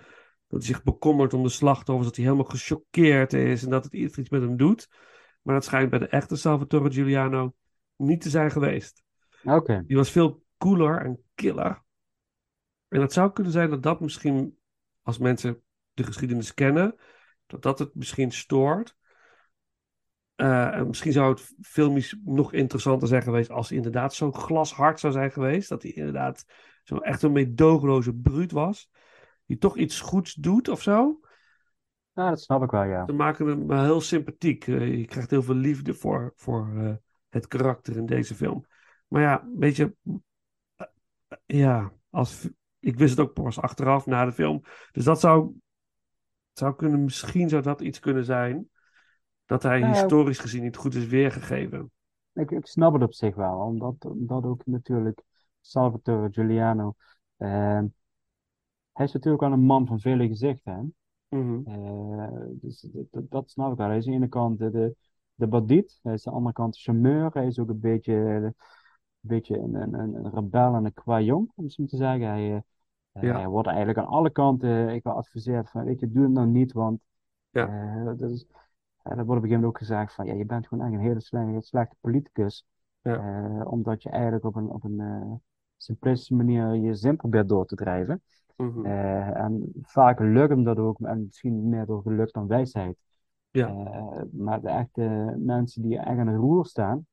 Dat 0.47 0.63
hij 0.63 0.75
zich 0.75 0.83
bekommert 0.83 1.35
om 1.35 1.43
de 1.43 1.49
slachtoffers, 1.49 2.07
dat 2.07 2.17
hij 2.17 2.25
helemaal 2.25 2.51
gechoqueerd 2.51 3.33
is 3.33 3.65
en 3.65 3.71
dat 3.71 3.85
het 3.85 3.93
iets 3.93 4.19
iets 4.19 4.31
met 4.31 4.43
hem 4.43 4.57
doet. 4.57 4.89
Maar 5.43 5.55
dat 5.55 5.65
schijnt 5.65 5.91
bij 5.91 5.99
de 5.99 6.09
echte 6.09 6.37
Salvatore 6.37 6.93
Giuliano 6.93 7.55
niet 7.97 8.21
te 8.21 8.31
zijn 8.31 8.51
geweest. 8.51 9.03
Oké. 9.45 9.85
Die 9.87 9.97
was 9.97 10.11
veel 10.11 10.45
cooler 10.57 11.01
en 11.01 11.23
killer. 11.35 11.83
En 12.89 13.01
het 13.01 13.13
zou 13.13 13.33
kunnen 13.33 13.53
zijn 13.53 13.71
dat 13.71 13.83
dat 13.83 14.01
misschien, 14.01 14.59
als 15.03 15.19
mensen 15.19 15.63
de 15.99 16.05
geschiedenis 16.05 16.55
kennen, 16.55 16.95
dat 17.47 17.63
dat 17.63 17.79
het 17.79 17.95
misschien 17.95 18.33
stoort. 18.33 18.97
Eh, 20.35 20.75
en 20.75 20.87
misschien 20.87 21.13
zou 21.13 21.31
het 21.31 21.55
filmisch 21.61 22.19
nog 22.25 22.53
interessanter 22.53 23.09
zijn 23.09 23.23
geweest 23.23 23.51
als 23.51 23.69
hij 23.69 23.77
inderdaad 23.77 24.15
zo 24.15 24.33
glashard 24.33 25.01
zou 25.01 25.13
zijn 25.13 25.33
geweest. 25.33 25.69
Dat 25.69 25.83
hij 25.83 25.93
inderdaad 25.93 26.45
zo 26.83 26.97
echt 26.97 27.23
een 27.23 27.33
meedogenloze 27.33 28.15
bruut 28.15 28.53
was. 28.53 28.91
Die 29.47 29.59
toch 29.59 29.77
iets 29.77 30.01
goeds 30.01 30.35
doet 30.35 30.69
of 30.69 30.83
zo. 30.83 31.21
Nou, 32.13 32.31
dat 32.31 32.41
snap 32.41 32.63
ik 32.63 32.71
wel, 32.71 32.85
ja. 32.85 33.05
Dan 33.05 33.17
maken 33.17 33.47
hem 33.47 33.73
heel 33.73 34.01
sympathiek. 34.01 34.67
Eh, 34.67 34.99
je 34.99 35.07
krijgt 35.07 35.31
heel 35.31 35.43
veel 35.43 35.55
liefde 35.55 35.95
voor, 35.95 36.33
voor 36.37 36.73
eh, 36.77 36.95
het 37.29 37.47
karakter 37.47 37.97
in 37.97 38.07
deze 38.07 38.35
film. 38.35 38.67
Maar 39.09 39.23
ja, 39.23 39.49
weet 39.57 39.77
je, 39.77 39.95
eh, 40.77 40.87
eh, 41.27 41.39
ja, 41.47 41.93
als, 42.11 42.49
ik 42.79 42.97
wist 42.97 43.17
het 43.17 43.27
ook 43.27 43.33
pas 43.33 43.61
achteraf 43.61 44.07
na 44.07 44.25
de 44.25 44.33
film. 44.33 44.63
Dus 44.93 45.05
dat 45.05 45.21
zou, 45.21 45.53
zou 46.59 46.75
kunnen, 46.75 47.05
misschien 47.05 47.49
zou 47.49 47.63
dat 47.63 47.81
iets 47.81 47.99
kunnen 47.99 48.25
zijn. 48.25 48.71
Dat 49.47 49.63
hij 49.63 49.81
Nou 49.81 49.93
historisch 49.93 50.39
gezien 50.39 50.63
niet 50.63 50.77
goed 50.77 50.95
is 50.95 51.07
weergegeven. 51.07 51.91
Ik, 52.33 52.51
ik 52.51 52.67
snap 52.67 52.93
het 52.93 53.03
op 53.03 53.15
zich 53.15 53.35
wel, 53.35 53.59
omdat, 53.59 54.05
omdat 54.05 54.45
ook 54.45 54.67
natuurlijk 54.67 55.23
Salvatore 55.61 56.29
Giuliano, 56.33 56.95
ehm, 57.37 57.87
hij 58.93 59.07
is 59.07 59.13
natuurlijk 59.13 59.43
wel 59.43 59.53
een 59.53 59.61
man 59.61 59.87
van 59.87 60.01
vele 60.01 60.27
gezichten, 60.27 60.73
hè? 60.73 60.83
Mhm. 61.39 61.69
Eh, 61.69 62.47
dus 62.51 62.89
dat, 63.11 63.51
snap 63.51 63.73
ik 63.73 63.79
wel. 63.79 63.87
Hij 63.87 63.97
is 63.97 64.05
aan 64.05 64.11
de 64.11 64.17
ene 64.17 64.29
kant 64.29 64.59
de, 64.59 64.71
de, 64.71 64.97
de 65.35 65.47
bandiet, 65.47 65.99
hij 66.03 66.15
is 66.15 66.27
aan 66.27 66.33
de 66.33 66.39
andere 66.39 66.55
kant 66.55 66.75
de 66.75 66.81
charmeur, 66.81 67.31
hij 67.33 67.47
is 67.47 67.59
ook 67.59 67.69
een 67.69 67.81
beetje, 67.81 68.13
een 68.13 68.55
beetje 69.21 69.59
een, 69.59 69.75
een, 69.75 69.95
een 69.95 70.31
rebel 70.35 70.75
en 70.75 70.85
een 70.85 70.93
kwajonk, 70.93 71.53
om 71.55 71.65
het 71.65 71.73
zo 71.73 71.85
te 71.85 71.97
zeggen. 71.97 72.29
Hij, 72.29 72.55
eh, 72.55 72.61
Ja. 73.21 73.35
hij 73.37 73.49
wordt 73.49 73.69
eigenlijk 73.69 73.99
aan 73.99 74.07
alle 74.07 74.31
kanten 74.31 74.89
ik 74.89 75.03
geadviseerd 75.03 75.71
van, 75.71 75.85
weet 75.85 76.01
je, 76.01 76.11
doe 76.13 76.23
het 76.23 76.33
nou 76.33 76.47
niet, 76.47 76.73
want 76.73 77.01
Ja. 77.51 77.67
eh, 77.69 78.05
dat 78.05 78.21
is, 78.31 78.47
eh, 79.03 79.13
er 79.13 79.25
wordt 79.25 79.29
op 79.29 79.29
een 79.29 79.35
gegeven 79.35 79.49
moment 79.51 79.65
ook 79.65 79.79
gezegd 79.79 80.15
van, 80.15 80.27
ja, 80.27 80.35
je 80.35 80.45
bent 80.45 80.67
gewoon 80.67 80.85
echt 80.85 80.95
een 80.95 81.01
hele 81.01 81.21
slechte, 81.21 81.61
slechte 81.61 81.97
politicus, 82.01 82.65
Ja. 83.03 83.17
eh, 83.61 83.71
omdat 83.73 84.03
je 84.03 84.11
eigenlijk 84.11 84.45
op 84.45 84.57
een, 84.57 84.69
op 84.71 84.85
een 84.85 85.01
eh, 85.01 85.33
simplistische 85.77 86.35
manier 86.35 86.75
je 86.75 86.95
zin 86.95 87.17
probeert 87.17 87.49
door 87.49 87.67
te 87.67 87.75
drijven. 87.77 88.23
Mhm. 88.57 88.85
Eh, 88.85 89.37
en 89.37 89.73
vaak 89.83 90.19
lukt 90.21 90.51
hem 90.51 90.65
dat 90.65 90.79
ook, 90.79 91.01
en 91.01 91.23
misschien 91.25 91.69
meer 91.69 91.87
door 91.87 92.03
geluk 92.03 92.33
dan 92.33 92.47
wijsheid. 92.47 92.99
Ja. 93.51 93.69
Eh, 93.69 94.23
maar 94.33 94.61
de 94.61 94.69
echte 94.69 95.35
mensen 95.39 95.83
die 95.83 95.99
echt 95.99 96.19
aan 96.19 96.27
het 96.27 96.37
roer 96.37 96.67
staan, 96.67 97.07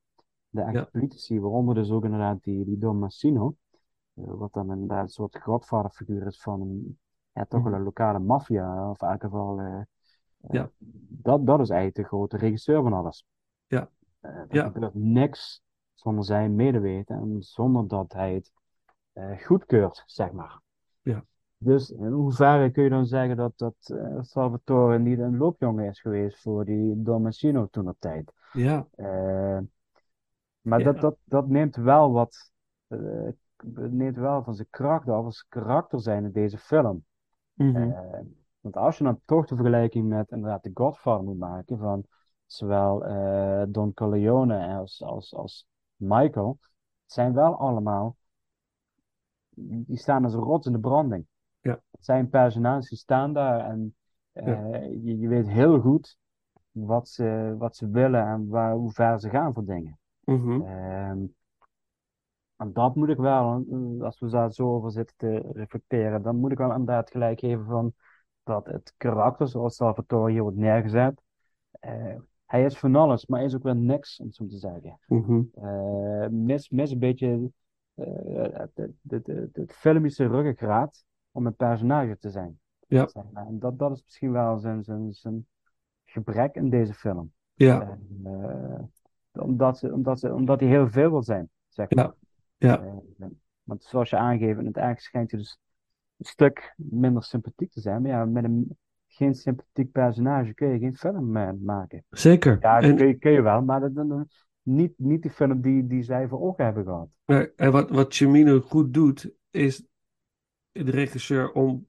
de 0.48 0.60
echte 0.60 0.78
Ja. 0.78 0.88
politici, 0.92 1.40
waaronder 1.40 1.74
dus 1.74 1.90
ook 1.90 2.04
inderdaad 2.04 2.42
die, 2.42 2.64
die 2.64 2.78
Don 2.78 2.98
Massino, 2.98 3.46
eh, 3.46 3.54
wat 4.24 4.52
dan 4.52 4.72
inderdaad 4.72 5.02
een 5.02 5.08
soort 5.08 5.42
godvaderfiguur 5.42 6.26
is 6.26 6.40
van 6.42 6.82
ja, 7.32 7.44
toch 7.44 7.62
wel 7.62 7.72
een 7.72 7.82
lokale 7.82 8.18
maffia, 8.18 8.90
of 8.90 9.02
in 9.02 9.08
elk 9.08 9.20
geval, 9.22 9.58
eh, 9.60 9.66
eh, 9.76 9.80
Mhm. 10.40 10.56
Ja. 10.56 10.70
dat, 11.08 11.46
dat 11.46 11.60
is 11.60 11.68
eigenlijk 11.68 11.98
de 12.00 12.16
grote 12.16 12.36
regisseur 12.36 12.82
van 12.82 12.92
alles. 12.92 13.26
Ja. 13.66 13.88
Eh, 14.20 14.30
er 14.36 14.46
Ja. 14.50 14.64
gebeurt 14.64 14.94
niks 14.94 15.62
zonder 15.94 16.24
zijn 16.24 16.54
medeweten 16.54 17.16
en 17.16 17.42
zonder 17.42 17.88
dat 17.88 18.12
hij 18.12 18.34
het 18.34 18.52
eh, 19.12 19.38
goedkeurt, 19.38 20.02
zeg 20.06 20.32
maar. 20.32 20.60
Ja. 21.02 21.24
Dus 21.58 21.90
in 21.90 22.12
hoeverre 22.12 22.70
kun 22.70 22.82
je 22.82 22.90
dan 22.90 23.06
zeggen 23.06 23.36
dat, 23.36 23.52
dat 23.58 23.74
eh, 23.80 24.18
Salvatore 24.20 24.98
niet 24.98 25.18
een 25.18 25.36
loopjongen 25.36 25.84
is 25.88 26.00
geweest 26.00 26.40
voor 26.42 26.64
die 26.64 27.02
Don 27.02 27.22
Massino 27.22 27.66
toen 27.70 27.88
op 27.88 27.96
tijd? 27.98 28.32
Ja, 28.52 28.86
Eh, 28.94 29.58
maar 30.60 30.78
Ja. 30.80 30.92
dat, 30.92 31.00
dat, 31.00 31.16
dat 31.24 31.48
neemt 31.48 31.76
wel 31.76 32.12
wat, 32.12 32.52
eh, 32.86 33.28
neemt 33.64 34.16
wel 34.16 34.42
van 34.42 34.54
zijn 34.54 34.68
kracht 34.70 35.08
af 35.08 35.24
als 35.24 35.46
karakter 35.48 36.00
zijn 36.00 36.24
in 36.24 36.32
deze 36.32 36.58
film. 36.58 37.04
Mhm. 37.52 37.76
Eh, 37.76 38.20
want 38.60 38.76
als 38.76 38.98
je 38.98 39.04
dan 39.04 39.20
toch 39.24 39.46
de 39.46 39.54
vergelijking 39.54 40.08
met 40.08 40.30
inderdaad 40.30 40.62
de 40.62 40.70
Godfather 40.74 41.24
moet 41.24 41.38
maken 41.38 41.78
van 41.78 42.04
zowel 42.46 43.04
eh, 43.04 43.62
Don 43.68 43.94
Corleone 43.94 44.66
als, 44.66 45.02
als, 45.02 45.34
als 45.34 45.66
Michael, 45.96 46.58
zijn 47.04 47.32
wel 47.34 47.56
allemaal, 47.56 48.16
die 49.56 49.98
staan 49.98 50.24
als 50.24 50.34
een 50.34 50.40
rots 50.40 50.66
in 50.66 50.72
de 50.72 50.78
branding. 50.78 51.26
Ja. 51.60 51.80
Het 51.90 52.04
zijn 52.04 52.28
personages 52.28 52.88
die 52.88 52.98
staan 52.98 53.32
daar 53.32 53.60
en 53.60 53.96
eh, 54.32 54.82
je, 54.82 55.18
je 55.18 55.28
weet 55.28 55.48
heel 55.48 55.80
goed 55.80 56.18
wat 56.70 57.08
ze, 57.08 57.54
wat 57.58 57.76
ze 57.76 57.88
willen 57.88 58.26
en 58.26 58.48
waar, 58.48 58.74
hoe 58.74 58.92
ver 58.92 59.20
ze 59.20 59.30
gaan 59.30 59.52
voor 59.52 59.64
dingen. 59.64 59.98
Ehm, 60.64 61.24
en 62.56 62.72
dat 62.72 62.94
moet 62.94 63.08
ik 63.08 63.16
wel, 63.16 63.64
eh, 63.70 64.04
als 64.04 64.20
we 64.20 64.28
daar 64.28 64.52
zo 64.52 64.74
over 64.74 64.90
zitten 64.90 65.16
te 65.16 65.50
reflecteren, 65.52 66.22
dan 66.22 66.36
moet 66.36 66.52
ik 66.52 66.58
wel 66.58 66.70
inderdaad 66.70 67.10
gelijk 67.10 67.38
geven 67.38 67.64
van 67.64 67.92
dat 68.42 68.66
het 68.66 68.94
karakter, 68.96 69.48
zoals 69.48 69.76
Salvatore 69.76 70.30
hier 70.30 70.42
wordt 70.42 70.56
neergezet, 70.56 71.22
eh, 71.70 72.14
hij 72.44 72.64
is 72.64 72.78
van 72.78 72.94
alles, 72.94 73.26
maar 73.26 73.38
hij 73.38 73.48
is 73.48 73.54
ook 73.54 73.62
wel 73.62 73.74
niks, 73.74 74.20
om 74.20 74.32
zo 74.32 74.46
te 74.46 74.56
zeggen. 74.56 74.98
Mis, 76.46 76.70
mis 76.70 76.90
een 76.90 76.98
beetje 76.98 77.50
het, 79.52 79.72
filmische 79.72 80.26
ruggengraat 80.26 81.04
om 81.32 81.46
een 81.46 81.54
personage 81.54 82.18
te 82.18 82.30
zijn. 82.30 82.58
Ja. 82.86 83.08
Zeg 83.08 83.24
maar. 83.32 83.46
En 83.46 83.58
dat, 83.58 83.78
dat 83.78 83.92
is 83.92 84.02
misschien 84.04 84.32
wel 84.32 84.58
zijn, 84.58 84.84
zijn, 84.84 85.12
zijn 85.12 85.46
gebrek 86.04 86.54
in 86.54 86.70
deze 86.70 86.94
film. 86.94 87.32
Ja, 87.54 87.98
En, 88.22 88.90
omdat, 89.32 89.78
ze, 89.78 89.92
omdat, 89.92 90.18
ze, 90.18 90.34
omdat 90.34 90.60
hij 90.60 90.68
heel 90.68 90.88
veel 90.88 91.10
wil 91.10 91.22
zijn, 91.22 91.50
zeg 91.68 91.90
maar. 91.90 92.04
Ja. 92.04 92.14
Eh, 92.58 92.84
want 93.62 93.84
zoals 93.84 94.10
je 94.10 94.16
aangeeft, 94.16 94.58
in 94.58 94.66
het 94.66 94.76
eigenlijk 94.76 95.06
schijnt 95.06 95.30
hij 95.30 95.40
dus 95.40 95.58
een 96.16 96.24
stuk 96.26 96.74
minder 96.76 97.22
sympathiek 97.22 97.70
te 97.72 97.80
zijn. 97.80 98.02
Maar 98.02 98.10
ja, 98.10 98.24
met 98.24 98.44
een 98.44 98.78
geen 99.06 99.34
sympathiek 99.34 99.92
personage 99.92 100.54
kun 100.54 100.68
je 100.68 100.78
geen 100.78 100.96
film 100.96 101.36
eh, 101.36 101.50
maken. 101.60 102.04
zeker. 102.10 102.56
Ja, 102.60 102.80
En, 102.80 102.96
kun 102.96 103.06
je, 103.06 103.14
kun 103.14 103.30
je 103.32 103.40
wel, 103.42 103.62
maar 103.62 103.80
dat, 103.80 103.94
dat- 103.94 104.08
dat- 104.08 104.44
niet, 104.62 104.92
niet 104.96 105.22
die 105.22 105.30
film 105.30 105.60
die, 105.60 105.86
die 105.86 106.02
zij 106.02 106.28
voor 106.28 106.40
ogen 106.40 106.64
hebben 106.64 106.84
gehad. 106.84 107.08
maar- 107.24 107.50
en 107.56 107.72
wat, 107.72 107.90
wat 107.90 108.14
Cimino 108.14 108.60
goed 108.60 108.94
doet, 108.94 109.30
is 109.50 109.86
de 110.72 110.90
regisseur 110.90 111.52
om. 111.52 111.88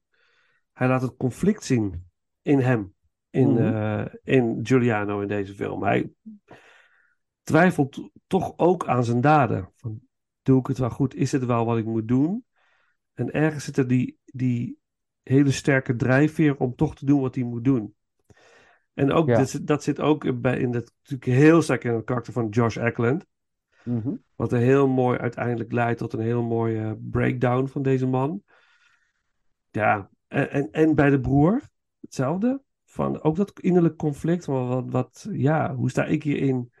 Hij 0.72 0.88
laat 0.88 1.02
het 1.02 1.16
conflict 1.16 1.64
zien 1.64 2.04
in 2.42 2.58
hem, 2.58 2.94
in, 3.30 3.52
Mhm. 3.52 3.74
eh, 3.74 4.06
in 4.22 4.60
Giuliano 4.62 5.20
in 5.20 5.28
deze 5.28 5.54
film. 5.54 5.82
Hij 5.82 6.12
twijfelt 7.42 8.10
toch 8.26 8.54
ook 8.56 8.86
aan 8.86 9.04
zijn 9.04 9.20
daden. 9.20 9.72
Van, 9.76 10.00
doe 10.48 10.58
ik 10.60 10.66
het 10.66 10.78
wel 10.78 10.90
goed? 10.90 11.14
Is 11.14 11.32
het 11.32 11.44
wel 11.44 11.64
wat 11.64 11.78
ik 11.78 11.84
moet 11.84 12.08
doen? 12.08 12.44
En 13.14 13.32
ergens 13.32 13.64
zit 13.64 13.76
er 13.76 13.88
die, 13.88 14.18
die 14.24 14.78
hele 15.22 15.50
sterke 15.50 15.96
drijfveer 15.96 16.56
om 16.56 16.74
toch 16.74 16.94
te 16.94 17.04
doen 17.04 17.20
wat 17.20 17.34
hij 17.34 17.44
moet 17.44 17.64
doen. 17.64 17.94
En 18.94 19.12
ook, 19.12 19.28
Ja. 19.28 19.36
dat, 19.36 19.48
zit- 19.50 19.66
dat 19.66 19.82
zit 19.82 20.00
ook 20.00 20.40
bij, 20.40 20.58
in 20.58 20.72
dat, 20.72 20.92
natuurlijk 21.02 21.38
heel 21.40 21.62
sterk 21.62 21.84
in 21.84 21.92
het 21.94 22.04
karakter 22.04 22.32
van 22.32 22.48
Josh 22.48 22.76
Eckland. 22.76 23.26
Mhm. 23.84 24.14
Wat 24.36 24.52
er 24.52 24.58
heel 24.58 24.88
mooi 24.88 25.18
uiteindelijk 25.18 25.72
leidt 25.72 25.98
tot 25.98 26.12
een 26.12 26.20
heel 26.20 26.42
mooie 26.42 26.98
breakdown 27.00 27.66
van 27.66 27.82
deze 27.82 28.06
man. 28.06 28.42
Ja, 29.70 30.10
en, 30.26 30.50
en, 30.50 30.70
en 30.70 30.94
bij 30.94 31.10
de 31.10 31.20
broer 31.20 31.62
hetzelfde. 32.00 32.62
Van 32.84 33.22
ook 33.22 33.36
dat 33.36 33.60
innerlijk 33.60 33.96
conflict. 33.96 34.44
Van 34.44 34.68
wat, 34.68 34.90
wat, 34.90 35.28
ja, 35.32 35.74
hoe 35.74 35.90
sta 35.90 36.04
ik 36.04 36.22
hierin? 36.22 36.72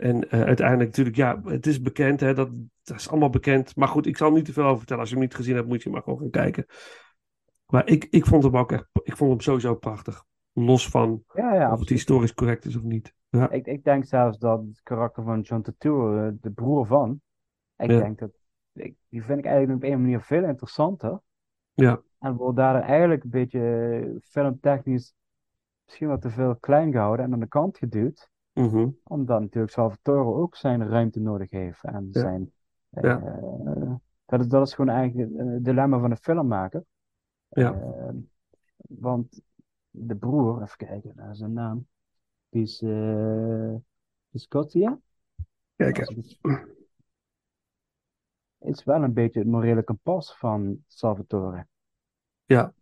En 0.00 0.30
eh, 0.30 0.42
uiteindelijk 0.42 0.88
natuurlijk, 0.88 1.16
ja, 1.16 1.40
het 1.44 1.66
is 1.66 1.80
bekend, 1.80 2.20
hè, 2.20 2.34
dat, 2.34 2.48
dat 2.82 2.96
is 2.96 3.08
allemaal 3.08 3.30
bekend. 3.30 3.76
Maar 3.76 3.88
goed, 3.88 4.06
ik 4.06 4.16
zal 4.16 4.32
niet 4.32 4.44
te 4.44 4.52
veel 4.52 4.64
over 4.64 4.78
vertellen. 4.78 5.00
Als 5.00 5.10
je 5.10 5.16
hem 5.16 5.24
niet 5.24 5.34
gezien 5.34 5.54
hebt, 5.54 5.68
moet 5.68 5.82
je 5.82 5.90
maar 5.90 6.02
gewoon 6.02 6.18
gaan 6.18 6.30
kijken. 6.30 6.66
Maar 7.66 7.86
ik, 7.86 8.06
ik 8.10 8.26
vond 8.26 8.42
hem 8.42 8.56
ook 8.56 8.72
echt, 8.72 8.86
ik 8.92 9.16
vond 9.16 9.30
hem 9.30 9.40
sowieso 9.40 9.74
prachtig. 9.74 10.24
Los 10.52 10.88
van 10.88 11.24
Ja, 11.34 11.54
ja, 11.54 11.72
of 11.72 11.80
het 11.80 11.88
historisch 11.88 12.34
correct 12.34 12.64
is 12.64 12.76
of 12.76 12.82
niet. 12.82 13.14
Ja, 13.28 13.50
Ik, 13.50 13.66
ik 13.66 13.84
denk 13.84 14.04
zelfs 14.04 14.38
dat 14.38 14.60
het 14.60 14.80
karakter 14.82 15.22
van 15.22 15.40
John 15.40 15.62
Turturro, 15.62 16.26
eh, 16.26 16.32
de 16.40 16.50
broer 16.50 16.86
van, 16.86 17.20
ik 17.76 17.88
denk 17.88 18.18
dat, 18.18 18.30
ik, 18.72 18.94
die 19.08 19.22
vind 19.22 19.38
ik 19.38 19.44
eigenlijk 19.44 19.84
op 19.84 19.90
een 19.90 20.00
manier 20.00 20.20
veel 20.20 20.44
interessanter. 20.44 21.20
ja, 21.74 22.00
En 22.18 22.36
wordt 22.36 22.56
daardoor 22.56 22.82
eigenlijk 22.82 23.24
een 23.24 23.30
beetje 23.30 23.60
eh, 23.60 24.16
filmtechnisch 24.22 25.14
misschien 25.90 26.08
wat 26.08 26.20
te 26.20 26.30
veel 26.30 26.56
klein 26.56 26.92
gehouden 26.92 27.24
en 27.24 27.32
aan 27.32 27.40
de 27.40 27.46
kant 27.46 27.78
geduwd. 27.78 28.30
Mhm, 28.62 28.88
Omdat 29.02 29.40
natuurlijk 29.40 29.72
Salvatore 29.72 30.34
ook 30.34 30.56
zijn 30.56 30.88
ruimte 30.88 31.20
nodig 31.20 31.50
heeft. 31.50 31.84
En 31.84 32.08
Ja. 32.12 32.20
zijn, 32.20 32.52
Ja. 32.90 33.20
eh, 33.22 33.94
dat, 34.24 34.40
is, 34.40 34.46
dat 34.48 34.66
is 34.66 34.74
gewoon 34.74 34.94
eigenlijk 34.94 35.38
het 35.38 35.64
dilemma 35.64 35.98
van 35.98 36.10
de 36.10 36.16
filmmaker. 36.16 36.84
Ja. 37.48 37.72
Eh, 37.74 38.14
want 38.88 39.40
de 39.90 40.16
broer, 40.16 40.62
even 40.62 40.76
kijken 40.76 41.12
naar 41.14 41.36
zijn 41.36 41.52
naam, 41.52 41.86
die 42.48 42.62
is, 42.62 42.82
eh 42.82 43.74
Scotia. 44.32 44.98
kijk, 45.76 45.96
het- 45.96 46.38
is 48.58 48.84
wel 48.84 49.02
een 49.02 49.12
beetje 49.12 49.38
het 49.38 49.48
morele 49.48 49.82
kompas 49.82 50.36
van 50.38 50.84
Salvatore. 50.86 51.66
Ja. 52.44 52.72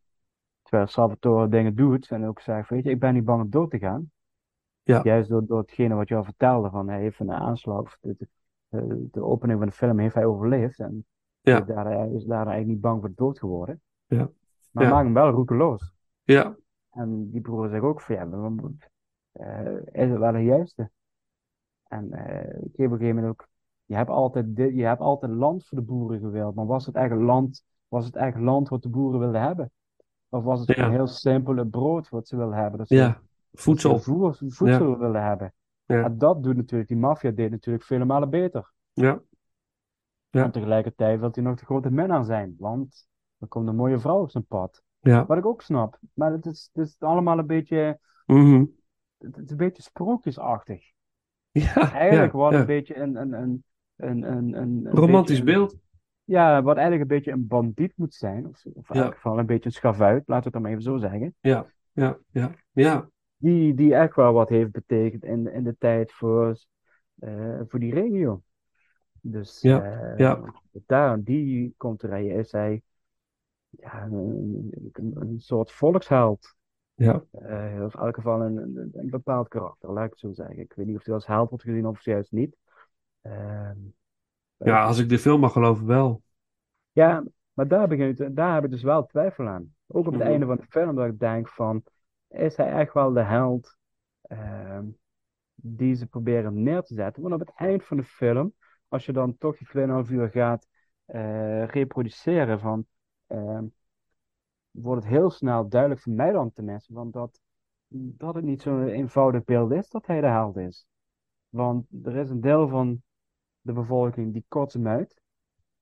Terwijl 0.62 0.86
Salvatore 0.88 1.48
dingen 1.48 1.74
doet 1.74 2.10
en 2.10 2.24
ook 2.26 2.40
zegt, 2.40 2.68
weet 2.68 2.84
je, 2.84 2.90
ik 2.90 2.98
ben 2.98 3.14
niet 3.14 3.24
bang 3.24 3.42
om 3.42 3.50
dood 3.50 3.70
te 3.70 3.78
gaan. 3.78 4.10
Ja. 4.88 5.00
Juist 5.02 5.28
door, 5.28 5.46
door 5.46 5.58
hetgene 5.58 5.94
wat 5.94 6.08
je 6.08 6.14
al 6.16 6.24
vertelde, 6.24 6.70
van 6.70 6.88
hij 6.88 7.00
heeft 7.00 7.20
een 7.20 7.32
aanslag, 7.32 7.80
of 7.80 7.98
de, 8.00 8.16
de, 8.68 9.08
de- 9.12 9.22
opening 9.24 9.58
van 9.58 9.68
de 9.68 9.74
film 9.74 9.98
heeft 9.98 10.14
hij 10.14 10.24
overleefd. 10.24 10.78
En 10.78 11.06
Ja. 11.40 11.60
daar, 11.60 11.86
hij 11.86 12.10
is 12.10 12.24
daar 12.24 12.36
eigenlijk 12.46 12.66
niet 12.68 12.80
bang 12.80 13.00
voor 13.00 13.12
dood 13.14 13.38
geworden. 13.38 13.80
Ja. 14.06 14.30
Maar 14.70 14.84
Ja. 14.84 14.90
maakt 14.90 15.04
hem 15.04 15.14
wel 15.14 15.30
roekeloos. 15.30 15.92
ja, 16.22 16.56
En 16.90 17.30
die 17.30 17.40
broer 17.40 17.68
zegt 17.68 17.82
ook 17.82 18.00
van 18.00 18.14
ja, 18.14 18.28
eh, 19.32 19.72
is 20.04 20.10
het 20.10 20.18
wel 20.18 20.32
de 20.32 20.44
juiste? 20.44 20.90
En 21.88 22.12
eh, 22.12 22.62
ik 22.64 22.76
heb 22.76 22.86
op 22.86 22.92
een 22.92 22.98
gegeven 22.98 23.14
moment 23.14 23.26
ook, 23.26 23.48
je 23.84 23.94
hebt 23.94 24.10
altijd, 24.10 24.56
dit, 24.56 24.74
je 24.74 24.84
hebt 24.84 25.00
altijd 25.00 25.32
land 25.32 25.66
voor 25.66 25.78
de 25.78 25.84
boeren 25.84 26.20
gewild, 26.20 26.54
maar 26.54 26.66
was 26.66 26.86
het 26.86 26.94
eigen 26.94 27.22
land, 27.22 27.64
was 27.88 28.04
het 28.04 28.16
eigen 28.16 28.42
land 28.42 28.68
wat 28.68 28.82
de 28.82 28.88
boeren 28.88 29.20
wilden 29.20 29.40
hebben? 29.42 29.70
Of 30.28 30.44
was 30.44 30.60
het 30.60 30.68
Ja. 30.68 30.74
gewoon 30.74 30.90
heel 30.90 31.06
simpel 31.06 31.56
het 31.56 31.70
brood 31.70 32.08
wat 32.08 32.28
ze 32.28 32.36
wilden 32.36 32.58
hebben? 32.58 32.78
Dat 32.78 32.88
ze, 32.88 32.94
ja. 32.94 33.20
Voedsel. 33.52 33.98
voer- 33.98 34.34
voedsel 34.34 34.98
wilden 34.98 35.24
hebben. 35.24 35.52
Ja. 35.84 36.02
En 36.04 36.18
dat 36.18 36.42
doet 36.42 36.56
natuurlijk, 36.56 36.88
die 36.88 36.98
maffia 36.98 37.30
deed 37.30 37.50
natuurlijk 37.50 37.84
vele 37.84 38.04
malen 38.04 38.30
beter. 38.30 38.72
Ja, 38.92 39.20
Ja. 40.30 40.42
En 40.44 40.50
tegelijkertijd 40.50 41.20
wil 41.20 41.28
hij 41.32 41.42
nog 41.42 41.58
de 41.58 41.64
grote 41.64 41.90
minnaar 41.90 42.24
zijn, 42.24 42.54
want 42.58 43.08
er 43.38 43.48
komt 43.48 43.68
een 43.68 43.76
mooie 43.76 43.98
vrouw 43.98 44.20
op 44.20 44.30
zijn 44.30 44.46
pad. 44.46 44.82
ja. 45.00 45.26
Wat 45.26 45.38
ik 45.38 45.46
ook 45.46 45.62
snap, 45.62 45.98
maar 46.14 46.32
het 46.32 46.46
is, 46.46 46.70
het 46.72 46.86
is 46.86 46.96
allemaal 46.98 47.38
een 47.38 47.46
beetje, 47.46 47.98
mhm, 48.26 48.64
het 49.18 49.36
is 49.38 49.50
een 49.50 49.56
beetje 49.56 49.82
sprookjesachtig. 49.82 50.92
ja, 51.50 51.74
Eigenlijk 51.92 52.32
ja, 52.32 52.38
wat 52.38 52.52
ja. 52.52 52.58
een 52.60 52.66
beetje 52.66 52.96
een, 52.96 53.16
een, 53.16 53.32
een, 53.32 53.64
een, 53.96 54.22
een, 54.22 54.52
een, 54.54 54.86
Romantisch 54.90 55.38
een- 55.38 55.44
beeld. 55.44 55.76
Ja, 56.24 56.62
wat 56.62 56.76
eigenlijk 56.76 57.10
een 57.10 57.16
beetje 57.16 57.32
een 57.32 57.46
bandiet 57.46 57.92
moet 57.96 58.14
zijn. 58.14 58.46
Of, 58.46 58.64
of 58.74 58.90
in 58.90 58.96
Ja. 58.98 59.04
elk 59.04 59.14
geval 59.14 59.38
een 59.38 59.46
beetje 59.46 59.66
een 59.66 59.72
schavuit, 59.72 60.22
laten 60.26 60.36
we 60.36 60.42
het 60.44 60.52
dan 60.52 60.62
maar 60.62 60.70
even 60.70 60.82
zo 60.82 60.96
zeggen. 60.96 61.34
Ja, 61.40 61.66
ja, 61.92 62.18
ja. 62.72 63.08
Die, 63.38 63.74
die 63.74 63.94
echt 63.94 64.16
wel 64.16 64.32
wat 64.32 64.48
heeft 64.48 64.70
betekend 64.70 65.24
in, 65.24 65.52
in 65.52 65.64
de 65.64 65.76
tijd 65.78 66.12
voor, 66.12 66.58
eh, 67.18 67.60
voor 67.68 67.78
die 67.80 67.94
regio. 67.94 68.42
Dus 69.20 69.60
Ja, 69.60 69.82
eh, 69.82 70.18
ja. 70.18 70.40
daar, 70.86 71.22
die 71.22 71.74
komt 71.76 72.02
er 72.02 72.16
is 72.18 72.52
hij 72.52 72.82
ja, 73.70 74.02
een, 74.04 75.34
soort 75.38 75.72
volksheld. 75.72 76.56
Ja, 76.94 77.22
Eh, 77.30 77.82
of 77.84 77.94
in 77.94 78.00
elk 78.00 78.14
geval 78.14 78.40
een, 78.42 78.56
een, 78.56 78.90
een 78.94 79.10
bepaald 79.10 79.48
karakter, 79.48 79.92
laat 79.92 80.04
ik 80.04 80.10
het 80.10 80.18
zo 80.18 80.32
zeggen. 80.32 80.58
Ik 80.58 80.72
weet 80.72 80.86
niet 80.86 80.96
of 80.96 81.04
hij 81.04 81.14
als 81.14 81.26
held 81.26 81.48
wordt 81.48 81.64
gezien 81.64 81.86
of 81.86 82.04
juist 82.04 82.32
niet. 82.32 82.56
Ehm, 83.22 83.76
ja, 84.56 84.84
als 84.84 84.98
ik 84.98 85.08
de 85.08 85.18
film 85.18 85.40
mag 85.40 85.52
geloven, 85.52 85.86
wel. 85.86 86.22
Ja, 86.92 87.24
maar 87.52 87.68
daar, 87.68 87.88
begint, 87.88 88.36
daar 88.36 88.54
heb 88.54 88.64
ik 88.64 88.70
dus 88.70 88.82
wel 88.82 89.06
twijfel 89.06 89.46
aan. 89.48 89.74
Ook 89.86 90.06
op 90.06 90.12
het 90.12 90.22
Mhm. 90.22 90.30
einde 90.30 90.46
van 90.46 90.56
de 90.56 90.66
film, 90.68 90.94
dat 90.94 91.06
ik 91.06 91.18
denk 91.18 91.48
van, 91.48 91.82
is 92.28 92.56
hij 92.56 92.72
echt 92.72 92.92
wel 92.92 93.12
de 93.12 93.22
held 93.22 93.76
ehm, 94.22 94.86
die 95.54 95.94
ze 95.94 96.06
proberen 96.06 96.62
neer 96.62 96.82
te 96.82 96.94
zetten? 96.94 97.22
Want 97.22 97.34
op 97.34 97.40
het 97.40 97.52
eind 97.54 97.84
van 97.84 97.96
de 97.96 98.04
film, 98.04 98.54
als 98.88 99.06
je 99.06 99.12
dan 99.12 99.38
toch 99.38 99.56
die 99.56 99.66
2,5 99.66 100.10
uur 100.10 100.28
gaat 100.30 100.66
eh, 101.04 101.64
reproduceren 101.64 102.60
van, 102.60 102.86
ehm, 103.26 103.64
wordt 104.70 105.02
het 105.02 105.12
heel 105.12 105.30
snel 105.30 105.68
duidelijk 105.68 106.00
voor 106.00 106.12
mij 106.12 106.32
dan 106.32 106.52
tenminste, 106.52 106.92
van 106.92 107.10
dat, 107.10 107.40
dat 107.88 108.34
het 108.34 108.44
niet 108.44 108.62
zo'n 108.62 108.88
eenvoudig 108.88 109.44
beeld 109.44 109.72
is 109.72 109.88
dat 109.88 110.06
hij 110.06 110.20
de 110.20 110.26
held 110.26 110.56
is. 110.56 110.86
Want 111.48 111.86
er 112.02 112.16
is 112.16 112.30
een 112.30 112.40
deel 112.40 112.68
van 112.68 113.02
de 113.60 113.72
bevolking 113.72 114.32
die 114.32 114.44
kotst 114.48 114.74
hem 114.74 114.88
uit. 114.88 115.20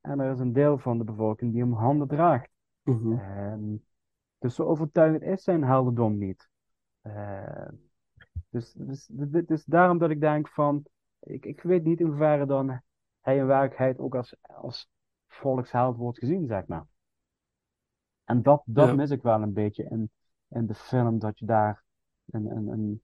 En 0.00 0.20
er 0.20 0.32
is 0.32 0.38
een 0.38 0.52
deel 0.52 0.78
van 0.78 0.98
de 0.98 1.04
bevolking 1.04 1.52
die 1.52 1.60
hem 1.60 1.72
handen 1.72 2.08
draagt. 2.08 2.50
Mhm. 2.82 3.12
Ehm, 3.12 3.74
dus 4.38 4.54
zo 4.54 4.62
overtuigend 4.64 5.22
is 5.22 5.42
zijn 5.42 5.64
heldendom 5.64 6.18
niet. 6.18 6.48
Ehm, 7.02 7.74
dus, 8.48 8.72
dus, 8.72 9.06
dus, 9.10 9.46
dus 9.46 9.64
daarom 9.64 9.98
dat 9.98 10.10
ik 10.10 10.20
denk 10.20 10.48
van, 10.48 10.84
ik, 11.20 11.44
ik 11.44 11.62
weet 11.62 11.84
niet 11.84 12.00
in 12.00 12.06
hoeverre 12.06 12.46
dan 12.46 12.80
hij 13.20 13.36
in 13.36 13.46
werkelijkheid 13.46 13.98
ook 13.98 14.14
als, 14.14 14.36
als 14.42 14.88
volksheld 15.28 15.96
wordt 15.96 16.18
gezien, 16.18 16.46
zeg 16.46 16.66
maar. 16.66 16.86
En 18.24 18.42
dat, 18.42 18.62
dat 18.66 18.88
Ja. 18.88 18.94
mis 18.94 19.10
ik 19.10 19.22
wel 19.22 19.42
een 19.42 19.52
beetje 19.52 19.84
in, 19.84 20.10
in 20.48 20.66
de 20.66 20.74
film, 20.74 21.18
dat 21.18 21.38
je 21.38 21.46
daar 21.46 21.84
een, 22.30 22.50
een, 22.50 22.68
een, 22.68 23.02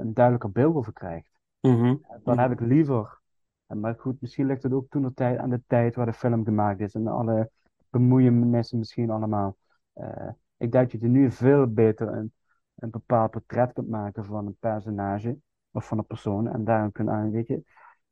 een 0.00 0.14
duidelijker 0.14 0.50
beeld 0.52 0.74
over 0.74 0.92
krijgt. 0.92 1.30
Mhm. 1.60 1.96
Dan 2.22 2.34
Mhm. 2.34 2.38
heb 2.38 2.50
ik 2.50 2.60
liever. 2.60 3.20
Maar 3.66 3.94
goed, 3.98 4.20
misschien 4.20 4.46
ligt 4.46 4.62
het 4.62 4.72
ook 4.72 4.88
toen 4.90 5.02
de 5.02 5.14
tijd 5.14 5.38
aan 5.38 5.50
de 5.50 5.62
tijd 5.66 5.94
waar 5.94 6.06
de 6.06 6.12
film 6.12 6.44
gemaakt 6.44 6.80
is 6.80 6.94
en 6.94 7.06
alle 7.06 7.50
bemoeienissen 7.90 8.78
misschien 8.78 9.10
allemaal. 9.10 9.56
Eh, 9.96 10.28
ik 10.56 10.72
denk 10.72 10.90
dat 10.92 11.00
je 11.00 11.08
nu 11.08 11.30
veel 11.30 11.66
beter 11.72 12.08
een, 12.08 12.32
een 12.74 12.90
bepaald 12.90 13.30
portret 13.30 13.72
kunt 13.72 13.88
maken 13.88 14.24
van 14.24 14.46
een 14.46 14.56
personage 14.60 15.38
of 15.70 15.86
van 15.86 15.98
een 15.98 16.06
persoon 16.06 16.48
en 16.48 16.64
daarom 16.64 16.92
kunt 16.92 17.08
aan, 17.08 17.30
weet 17.30 17.46
je, 17.46 17.62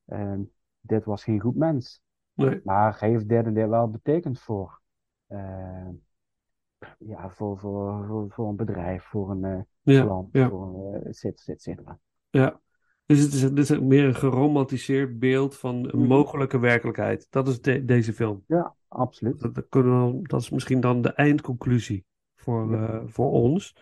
eh, 0.05 0.35
dit 0.81 1.05
was 1.05 1.25
geen 1.25 1.41
goed 1.41 1.57
mens, 1.57 2.03
Nee. 2.33 2.61
maar 2.65 2.99
hij 3.01 3.09
heeft 3.09 3.29
dit 3.29 3.47
en 3.47 3.55
dit 3.55 3.69
wel 3.69 3.91
betekend 3.91 4.41
voor, 4.41 4.81
eh, 5.27 5.89
ja, 6.99 7.31
voor, 7.31 7.59
voor, 7.59 8.07
voor, 8.07 8.27
voor 8.31 8.49
een 8.49 8.57
bedrijf, 8.57 9.05
voor 9.05 9.31
een 9.31 9.45
eh, 9.45 9.61
Ja, 9.83 10.05
land, 10.07 10.29
ja, 10.33 10.49
voor 10.49 10.95
et 10.95 11.17
cetera, 11.17 11.53
et 11.53 11.63
cetera. 11.63 11.99
ja. 12.31 12.61
Dus 13.07 13.19
het 13.21 13.33
is, 13.33 13.43
het 13.43 13.59
is 13.59 13.79
meer 13.81 14.05
een 14.05 14.15
geromantiseerd 14.15 15.19
beeld 15.19 15.57
van 15.57 15.75
een 15.75 15.99
Mhm. 15.99 16.07
mogelijke 16.09 16.59
werkelijkheid. 16.59 17.27
Dat 17.31 17.49
is 17.49 17.61
de- 17.61 17.85
deze 17.85 18.13
film. 18.13 18.45
Ja, 18.47 18.75
absoluut. 18.89 19.41
Dat, 19.41 19.55
dat 19.55 19.67
kunnen 19.69 20.07
we, 20.21 20.29
dat 20.29 20.41
is 20.41 20.51
misschien 20.51 20.81
dan 20.81 21.03
de 21.03 21.13
eindconclusie 21.13 22.05
voor, 22.37 22.71
Ja. 22.71 22.89
eh, 22.89 23.03
voor 23.07 23.31
ons. 23.31 23.77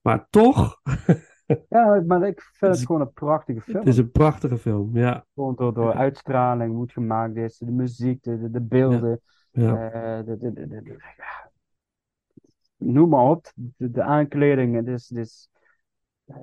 Maar 0.00 0.26
toch, 0.30 0.80
Ja, 1.68 2.02
maar 2.06 2.26
ik 2.26 2.40
vind 2.40 2.74
Het 2.76 2.86
gewoon 2.86 3.00
een 3.00 3.12
prachtige 3.12 3.60
film. 3.60 3.78
het 3.78 3.88
is 3.88 3.98
een 3.98 4.10
prachtige 4.10 4.58
film. 4.58 4.96
Ja, 4.96 5.26
Gewoon 5.34 5.54
door, 5.54 5.74
door 5.74 5.92
uitstraling, 5.94 6.72
hoe 6.72 6.82
het 6.82 6.92
gemaakt 6.92 7.36
is, 7.36 7.58
de 7.58 7.70
muziek, 7.70 8.22
de, 8.22 8.40
de, 8.40 8.50
de 8.50 8.60
beelden, 8.60 9.20
ja, 9.50 9.90
eh, 9.90 10.26
de, 10.26 10.36
de, 10.52 10.94
ja. 11.16 11.50
noem 12.76 13.08
maar 13.08 13.24
op, 13.24 13.52
de, 13.76 14.02
aankleding. 14.02 14.74
Het 14.86 15.10
is, 15.10 15.48
eh, 16.26 16.36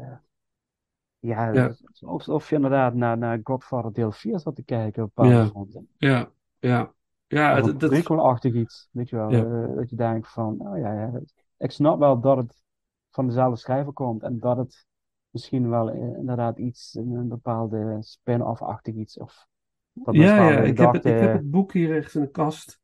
ja, 1.27 1.53
Ja. 1.53 1.73
alsof 2.05 2.49
je 2.49 2.55
inderdaad 2.55 2.93
naar, 2.93 3.17
naar 3.17 3.39
Godfather 3.43 3.93
deel 3.93 4.11
4 4.11 4.39
zat 4.39 4.55
te 4.55 4.63
kijken 4.63 5.03
op 5.03 5.11
bepaalde 5.15 5.37
Ja. 5.37 5.45
fronten. 5.47 5.87
ja, 5.97 6.29
ja. 6.59 6.93
Ja, 7.27 7.59
Of 7.61 7.67
een 7.67 7.77
dat, 7.77 7.89
prequel-achtig 7.89 8.53
iets, 8.53 8.89
weet 8.91 9.09
je 9.09 9.15
wel. 9.15 9.31
Ja. 9.31 9.43
eh, 9.45 9.75
dat 9.75 9.89
je 9.89 9.95
denkt 9.95 10.29
van, 10.29 10.59
oh 10.67 10.77
ja, 10.77 10.93
ja, 10.93 11.21
ik 11.57 11.71
snap 11.71 11.99
wel 11.99 12.19
dat 12.19 12.37
het 12.37 12.63
van 13.11 13.27
dezelfde 13.27 13.59
schrijver 13.59 13.93
komt 13.93 14.23
en 14.23 14.39
dat 14.39 14.57
het 14.57 14.85
misschien 15.29 15.69
wel 15.69 15.89
eh, 15.89 16.17
inderdaad 16.17 16.57
iets, 16.57 16.93
een, 16.95 17.11
een 17.11 17.27
bepaalde 17.27 17.97
spin-off-achtig 17.99 18.95
iets, 18.95 19.17
of 19.17 19.47
dat 19.93 20.13
een 20.13 20.21
ja, 20.21 20.49
ja, 20.49 20.57
ik 20.59 20.77
heb, 20.77 20.93
het, 20.93 21.05
ik 21.05 21.11
heb 21.11 21.19
gedachte- 21.19 21.37
het 21.37 21.51
boek 21.51 21.73
hier 21.73 21.91
ergens 21.95 22.15
in 22.15 22.21
de 22.21 22.29
kast. 22.31 22.79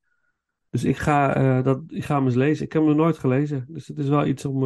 Dus 0.69 0.83
ik 0.83 0.97
ga, 0.97 1.35
eh, 1.35 1.63
dat, 1.63 1.81
ik 1.87 2.03
ga 2.03 2.15
hem 2.15 2.25
eens 2.25 2.35
lezen. 2.35 2.65
Ik 2.65 2.73
heb 2.73 2.81
hem 2.81 2.91
nog 2.91 2.99
nooit 3.01 3.17
gelezen. 3.17 3.65
Dus 3.67 3.87
het 3.87 3.97
is 3.97 4.07
wel 4.09 4.25
iets 4.25 4.45
om 4.45 4.63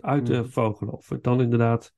uit 0.00 0.26
te 0.26 0.32
Mhm. 0.32 0.44
vogelen. 0.48 0.92
Of 0.92 1.08
het 1.08 1.22
dan 1.22 1.40
inderdaad, 1.40 1.92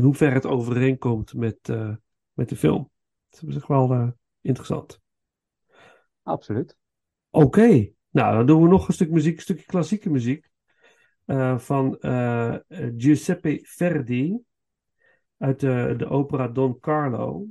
in 0.00 0.06
hoeverre 0.06 0.34
het 0.34 0.46
overeenkomt 0.46 1.34
met, 1.34 1.68
eh, 1.68 1.94
met 2.32 2.48
de 2.48 2.56
film. 2.56 2.90
Het 3.30 3.42
is 3.46 3.56
echt 3.56 3.68
wel 3.68 3.92
eh, 3.92 4.08
interessant. 4.40 5.00
Absoluut. 6.22 6.76
Oké, 7.30 7.92
nou 8.10 8.36
dan 8.36 8.46
doen 8.46 8.62
we 8.62 8.68
nog 8.68 8.88
een 8.88 8.94
stuk 8.94 9.10
muziek, 9.10 9.36
een 9.36 9.42
stukje 9.42 9.64
klassieke 9.64 10.10
muziek. 10.10 10.48
eh, 11.24 11.58
van 11.58 11.96
Giuseppe 12.96 13.60
Verdi 13.62 14.38
uit 15.36 15.60
de, 15.60 15.94
de 15.96 16.06
opera 16.06 16.48
Don 16.48 16.78
Carlo. 16.78 17.46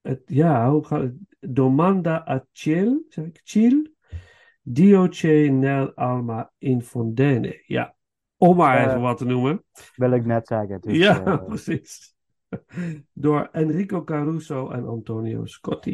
Het, 0.00 0.22
ja, 0.26 0.70
hoe 0.70 0.84
gaat 0.84 1.00
het? 1.00 1.14
Domanda 1.40 2.28
a 2.28 2.46
ciel, 2.52 3.04
zeg 3.08 3.24
ik 3.24 3.40
ciel? 3.44 3.86
Dio 4.62 5.10
ce 5.10 5.48
nel 5.50 5.94
alma 5.94 6.52
infondene. 6.58 7.62
Ja, 7.66 7.93
om 8.48 8.56
maar 8.56 8.76
Eh, 8.76 8.84
even 8.84 9.00
wat 9.00 9.18
te 9.18 9.24
noemen. 9.24 9.64
Wil 9.96 10.10
ik 10.12 10.24
net 10.24 10.46
zeggen. 10.46 10.80
Dus, 10.80 10.96
ja, 10.96 11.24
eh, 11.24 11.44
precies. 11.52 12.14
Door 13.12 13.48
Enrico 13.52 14.04
Caruso 14.04 14.70
en 14.70 14.86
Antonio 14.86 15.44
Scotti. 15.44 15.93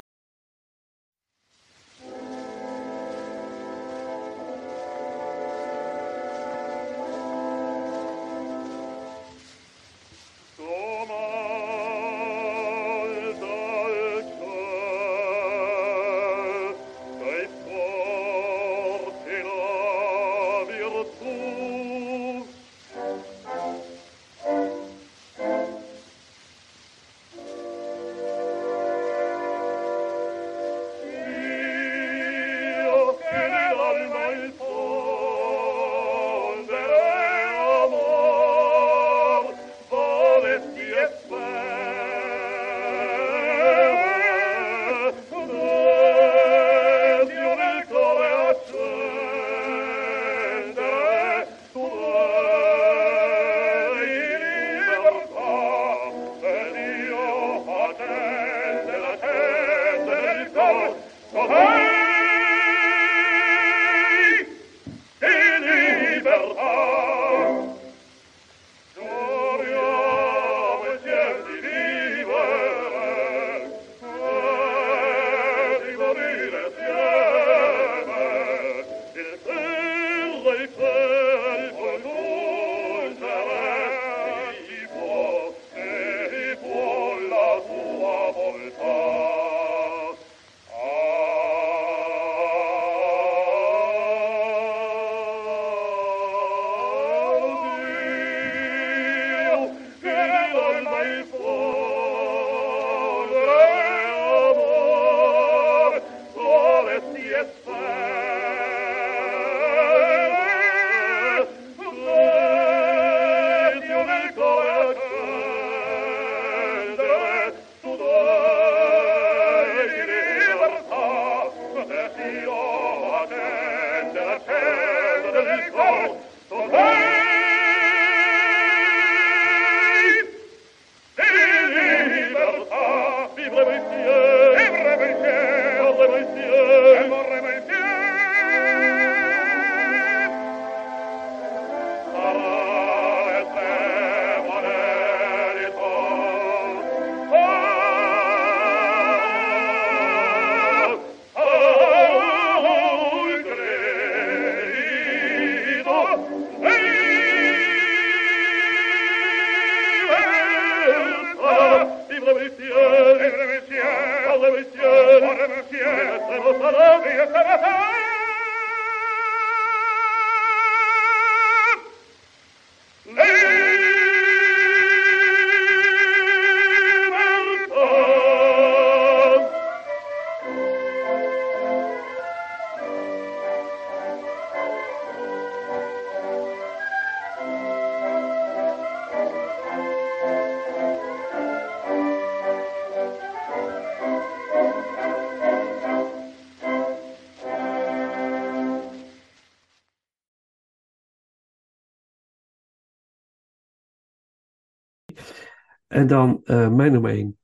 En 206.01 206.07
dan 206.07 206.41
eh, 206.45 206.69
mijn 206.69 206.93
nummer 206.93 207.11
1. 207.11 207.39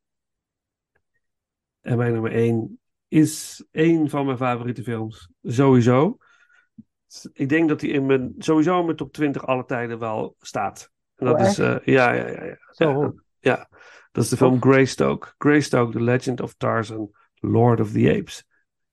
En 1.80 1.96
mijn 1.96 2.12
nummer 2.12 2.32
1 2.32 2.80
is 3.08 3.64
één 3.70 4.08
van 4.10 4.26
mijn 4.26 4.36
favoriete 4.36 4.82
films. 4.82 5.28
Sowieso. 5.42 6.18
Ik 7.32 7.48
denk 7.48 7.68
dat 7.68 7.80
hij 7.80 7.90
in 7.90 8.06
mijn, 8.06 8.34
sowieso 8.38 8.78
in 8.78 8.84
mijn 8.84 8.96
top 8.96 9.12
20 9.12 9.46
alle 9.46 9.64
tijden 9.64 9.98
wel 9.98 10.36
staat. 10.40 10.90
En 11.16 11.26
dat 11.26 11.40
Oh, 11.40 11.46
is, 11.46 11.58
eh, 11.58 11.76
ja, 11.84 12.12
ja, 12.12 12.28
ja, 12.28 12.44
ja. 12.44 12.56
Zo 12.70 12.88
ja, 12.88 12.94
goed. 12.94 13.22
ja. 13.38 13.68
Dat 14.12 14.24
is 14.24 14.30
de 14.30 14.36
film 14.36 14.62
Greystoke. 14.62 15.34
Greystoke, 15.38 15.92
The 15.92 16.02
Legend 16.02 16.40
of 16.40 16.54
Tarzan, 16.54 17.10
Lord 17.34 17.80
of 17.80 17.92
the 17.92 18.14
Apes. 18.18 18.46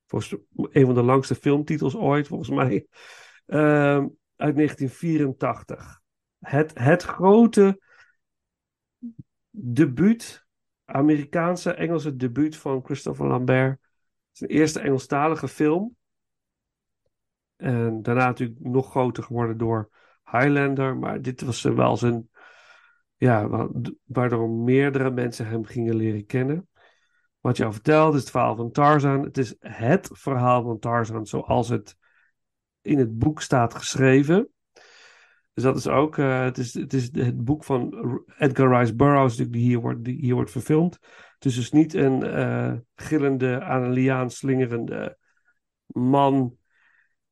Volgens 0.07 0.35
een 0.55 0.85
van 0.85 0.95
de 0.95 1.03
langste 1.03 1.35
filmtitels 1.35 1.95
ooit, 1.95 2.27
volgens 2.27 2.49
mij. 2.49 2.85
Ehm, 3.45 4.07
uit 4.35 4.55
1984. 4.55 6.01
Het, 6.39 6.71
het 6.73 7.03
grote 7.03 7.81
debuut, 9.55 10.45
Amerikaanse 10.85 11.73
Engelse 11.73 12.15
debuut 12.15 12.57
van 12.57 12.83
Christopher 12.83 13.27
Lambert. 13.27 13.79
Zijn 14.31 14.49
eerste 14.49 14.79
Engelstalige 14.79 15.47
film. 15.47 15.95
En 17.55 18.01
daarna 18.01 18.25
natuurlijk 18.25 18.59
nog 18.59 18.89
groter 18.89 19.23
geworden 19.23 19.57
door 19.57 19.89
Highlander. 20.31 20.97
Maar 20.97 21.21
dit 21.21 21.41
was 21.41 21.61
wel 21.61 21.97
zijn. 21.97 22.29
Ja, 23.15 23.69
waardoor 24.03 24.49
meerdere 24.49 25.11
mensen 25.11 25.47
hem 25.47 25.65
gingen 25.65 25.95
leren 25.95 26.25
kennen. 26.25 26.67
Wat 27.39 27.57
je 27.57 27.65
al 27.65 27.71
vertelde 27.71 28.15
is 28.15 28.21
het 28.21 28.31
verhaal 28.31 28.55
van 28.55 28.71
Tarzan. 28.71 29.23
Het 29.23 29.37
is 29.37 29.55
het 29.59 30.09
verhaal 30.11 30.63
van 30.63 30.79
Tarzan 30.79 31.25
zoals 31.25 31.69
het 31.69 31.97
in 32.81 32.97
het 32.97 33.17
boek 33.17 33.41
staat 33.41 33.73
geschreven. 33.73 34.52
Dus 35.53 35.63
dat 35.63 35.77
is 35.77 35.87
ook, 35.87 36.17
eh, 36.17 36.43
het, 36.43 36.57
is, 36.57 36.73
het 36.73 36.93
is 36.93 37.09
het 37.11 37.43
boek 37.43 37.63
van 37.63 37.93
Edgar 38.37 38.79
Rice 38.79 38.95
Burroughs 38.95 39.35
die 39.35 39.61
hier 39.61 39.79
wordt, 39.79 40.03
die 40.03 40.19
hier 40.19 40.33
wordt 40.33 40.51
verfilmd. 40.51 40.99
Het 41.33 41.45
is 41.45 41.55
dus 41.55 41.71
niet 41.71 41.93
een 41.93 42.23
eh, 42.23 42.73
gillende, 42.95 43.61
aan 43.61 43.83
een 43.83 43.91
liaan 43.91 44.29
slingerende 44.29 45.17
man 45.85 46.57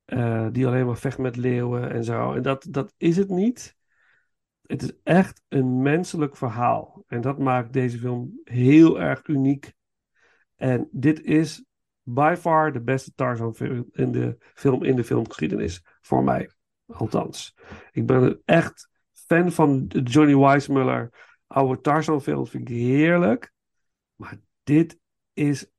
eh, 0.05 0.47
die 0.51 0.67
alleen 0.67 0.85
maar 0.85 0.97
vecht 0.97 1.17
met 1.17 1.35
leeuwen 1.35 1.91
en 1.91 2.03
zo. 2.03 2.33
En 2.33 2.41
dat, 2.41 2.67
dat 2.69 2.93
is 2.97 3.17
het 3.17 3.29
niet. 3.29 3.75
Het 4.61 4.81
is 4.81 4.91
echt 5.03 5.41
een 5.47 5.81
menselijk 5.81 6.37
verhaal. 6.37 7.03
En 7.07 7.21
dat 7.21 7.39
maakt 7.39 7.73
deze 7.73 7.97
film 7.97 8.41
heel 8.43 9.01
erg 9.01 9.27
uniek. 9.27 9.73
En 10.55 10.89
dit 10.91 11.21
is 11.21 11.65
by 12.03 12.35
far 12.39 12.73
de 12.73 12.81
beste 12.81 13.11
Tarzan 13.15 13.55
in 13.91 14.11
de, 14.11 14.37
film 14.53 14.83
in 14.83 14.95
de 14.95 15.03
filmgeschiedenis. 15.03 15.83
Voor 16.01 16.23
mij, 16.23 16.49
althans. 16.93 17.55
Ik 17.91 18.05
ben 18.05 18.41
echt 18.45 18.89
fan 19.11 19.51
van 19.51 19.85
Johnny 19.87 20.35
Weissmuller 20.35 21.09
oude 21.51 21.81
Tarzan 21.81 22.21
films. 22.21 22.49
Vind 22.49 22.69
ik 22.69 22.75
heerlijk. 22.75 23.53
Maar 24.15 24.39
dit 24.63 24.99
is 25.33 25.71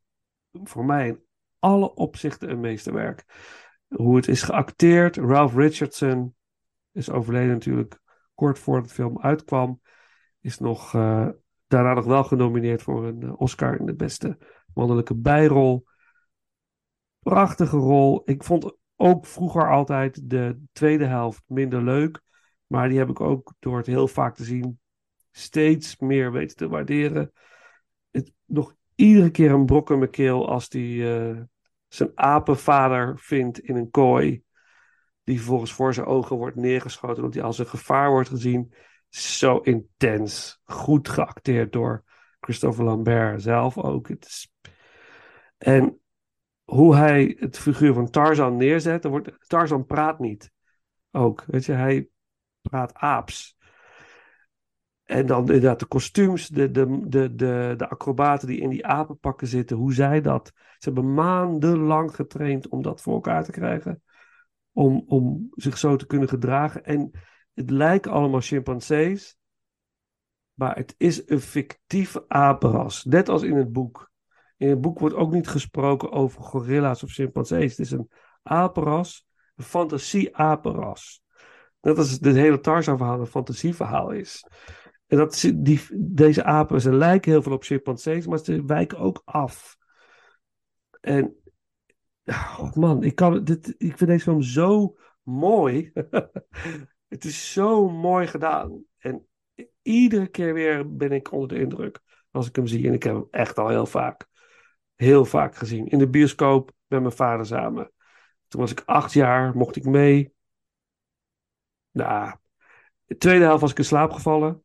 voor 0.53 0.85
mij 0.85 1.09
in 1.09 1.25
alle 1.59 1.95
opzichten 1.95 2.51
een 2.51 2.61
meesterwerk. 2.61 3.25
Hoe 3.89 4.17
het 4.17 4.29
is 4.29 4.43
geacteerd. 4.43 5.17
Ralph 5.17 5.55
Richardson 5.55 6.35
is 6.93 7.11
overleden 7.11 7.53
natuurlijk 7.53 8.01
kort 8.35 8.59
voordat 8.59 8.89
de 8.89 8.95
film 8.95 9.21
uitkwam. 9.21 9.81
Is 10.41 10.59
nog, 10.59 10.95
eh, 10.95 11.29
daarna 11.67 11.95
nog 11.95 12.05
wel 12.05 12.25
genomineerd 12.25 12.83
voor 12.83 13.07
een 13.07 13.23
eh, 13.23 13.41
Oscar 13.41 13.79
in 13.79 13.87
de 13.87 13.95
beste 13.95 14.39
mannelijke 14.75 15.15
bijrol. 15.15 15.85
Prachtige 17.19 17.77
rol. 17.77 18.23
Ik 18.25 18.45
vond 18.45 18.77
ook 18.97 19.27
vroeger 19.27 19.71
altijd 19.71 20.31
de 20.31 20.59
tweede 20.73 21.05
helft 21.05 21.43
minder 21.47 21.83
leuk. 21.83 22.21
Maar 22.67 22.89
die 22.89 22.99
heb 22.99 23.09
ik 23.09 23.21
ook 23.21 23.55
door 23.59 23.77
het 23.77 23.87
heel 23.87 24.09
vaak 24.09 24.35
te 24.35 24.45
zien 24.45 24.81
steeds 25.31 25.97
meer 25.99 26.33
weten 26.33 26.57
te 26.57 26.69
waarderen. 26.69 27.33
Het, 28.11 28.33
nog 28.45 28.75
iedere 28.95 29.31
keer 29.31 29.51
een 29.51 29.67
brok 29.67 29.91
in 29.91 29.99
mijn 29.99 30.11
keel 30.11 30.49
als 30.49 30.67
hij 30.69 31.21
eh, 31.31 31.41
zijn 31.89 32.11
apenvader 32.15 33.19
vindt 33.19 33.59
in 33.59 33.77
een 33.77 33.91
kooi. 33.91 34.43
Die 35.25 35.37
vervolgens 35.37 35.73
voor 35.73 35.95
zijn 35.95 36.07
ogen 36.07 36.37
wordt 36.37 36.57
neergeschoten 36.57 37.17
omdat 37.17 37.35
hij 37.35 37.43
als 37.43 37.59
een 37.59 37.67
gevaar 37.67 38.11
wordt 38.11 38.29
gezien. 38.29 38.75
Zo 39.09 39.59
intens. 39.59 40.61
Goed 40.65 41.09
geacteerd 41.09 41.73
door 41.73 42.05
Christopher 42.41 42.85
Lambert 42.85 43.43
zelf 43.43 43.79
ook. 43.79 44.09
Het 44.09 44.25
is... 44.25 44.53
En 45.59 46.02
hoe 46.73 46.97
hij 46.97 47.37
het 47.39 47.59
figuur 47.59 47.95
van 47.95 48.11
Tarzan 48.11 48.57
neerzet. 48.57 49.03
Dan 49.03 49.11
wordt... 49.11 49.49
Tarzan 49.49 49.87
praat 49.87 50.19
niet. 50.19 50.53
Ook. 51.11 51.45
Weet 51.47 51.65
je, 51.65 51.73
hij 51.73 52.09
praat 52.61 52.95
aaps. 52.95 53.57
En 55.03 55.27
dan 55.27 55.41
inderdaad 55.41 55.79
de 55.79 55.87
kostuums, 55.87 56.49
de, 56.49 56.71
de, 56.71 57.09
de, 57.09 57.35
de, 57.35 57.75
de 57.77 57.89
acrobaten 57.89 58.49
die 58.49 58.61
in 58.61 58.69
die 58.69 58.87
apenpakken 58.87 59.47
zitten, 59.47 59.77
hoe 59.77 59.95
zij 59.95 60.21
dat. 60.21 60.53
Ze 60.55 60.91
hebben 60.91 61.15
maandenlang 61.15 62.15
getraind 62.15 62.69
om 62.69 62.83
dat 62.83 63.01
voor 63.01 63.15
elkaar 63.15 63.45
te 63.45 63.53
krijgen. 63.53 64.03
Om, 64.73 65.05
om 65.07 65.49
zich 65.51 65.79
zo 65.79 65.97
te 65.97 66.07
kunnen 66.07 66.29
gedragen. 66.29 66.85
En 66.85 67.11
het 67.55 67.71
lijken 67.71 68.13
allemaal 68.13 68.41
chimpansees. 68.41 69.37
Maar 70.55 70.77
het 70.77 70.95
is 70.97 71.29
een 71.29 71.41
fictief 71.41 72.17
apenras. 72.29 73.05
Net 73.05 73.29
als 73.29 73.43
in 73.43 73.57
het 73.57 73.73
boek. 73.73 74.12
In 74.63 74.69
het 74.69 74.81
boek 74.81 74.99
wordt 74.99 75.15
ook 75.15 75.33
niet 75.33 75.49
gesproken 75.49 76.13
over 76.13 76.43
gorilla's 76.43 77.03
of 77.03 77.11
chimpansees. 77.11 77.71
Het 77.71 77.87
is 77.87 77.91
een 77.91 78.11
apenras, 78.43 79.27
een 79.57 79.65
fantasie-apenras. 79.65 81.23
Net 81.81 81.99
als 81.99 82.11
het 82.11 82.25
hele 82.25 82.61
Tarzan-verhaal 82.61 83.21
een 83.21 83.27
fantasieverhaal 83.27 84.11
is. 84.11 84.47
En 85.07 85.17
dat, 85.17 85.53
die, 85.55 85.81
deze 85.95 86.45
apen, 86.45 86.81
ze 86.81 86.93
lijken 86.93 87.31
heel 87.31 87.43
veel 87.43 87.53
op 87.53 87.63
chimpansees, 87.63 88.27
maar 88.27 88.39
ze 88.39 88.65
wijken 88.65 88.99
ook 88.99 89.23
af. 89.25 89.77
En, 91.01 91.37
oh 92.27 92.73
man, 92.73 93.03
ik, 93.03 93.15
kan, 93.15 93.45
dit, 93.45 93.75
ik 93.79 93.97
vind 93.97 94.11
deze 94.11 94.25
film 94.25 94.43
zo 94.43 94.97
mooi. 95.23 95.93
het 97.15 97.25
is 97.25 97.53
zo 97.53 97.89
mooi 97.89 98.27
gedaan. 98.27 98.85
En 98.99 99.27
iedere 99.83 100.27
keer 100.27 100.55
weer 100.55 100.97
ben 100.97 101.13
ik 101.13 101.33
onder 101.33 101.49
de 101.49 101.61
indruk 101.61 102.01
als 102.31 102.49
ik 102.49 102.57
hem 102.57 102.67
zie. 102.67 102.87
En 102.87 102.95
ik 102.95 103.03
heb 103.03 103.15
hem 103.15 103.27
echt 103.31 103.59
al 103.59 103.69
heel 103.69 103.87
vaak, 103.87 104.31
heel 105.03 105.25
vaak 105.25 105.57
gezien. 105.57 105.89
In 105.89 105.99
de 105.99 106.09
bioscoop 106.09 106.73
met 106.87 107.01
mijn 107.01 107.13
vader 107.13 107.47
samen. 107.47 107.93
Toen 108.49 108.61
was 108.61 108.71
ik 108.71 108.83
acht 108.85 109.13
jaar, 109.13 109.57
mocht 109.57 109.77
ik 109.77 109.85
mee. 109.85 110.35
Nou, 111.91 112.37
de 113.05 113.17
tweede 113.17 113.45
helft 113.45 113.61
was 113.61 113.71
ik 113.71 113.79
in 113.79 113.85
slaap 113.85 114.13
gevallen. 114.13 114.63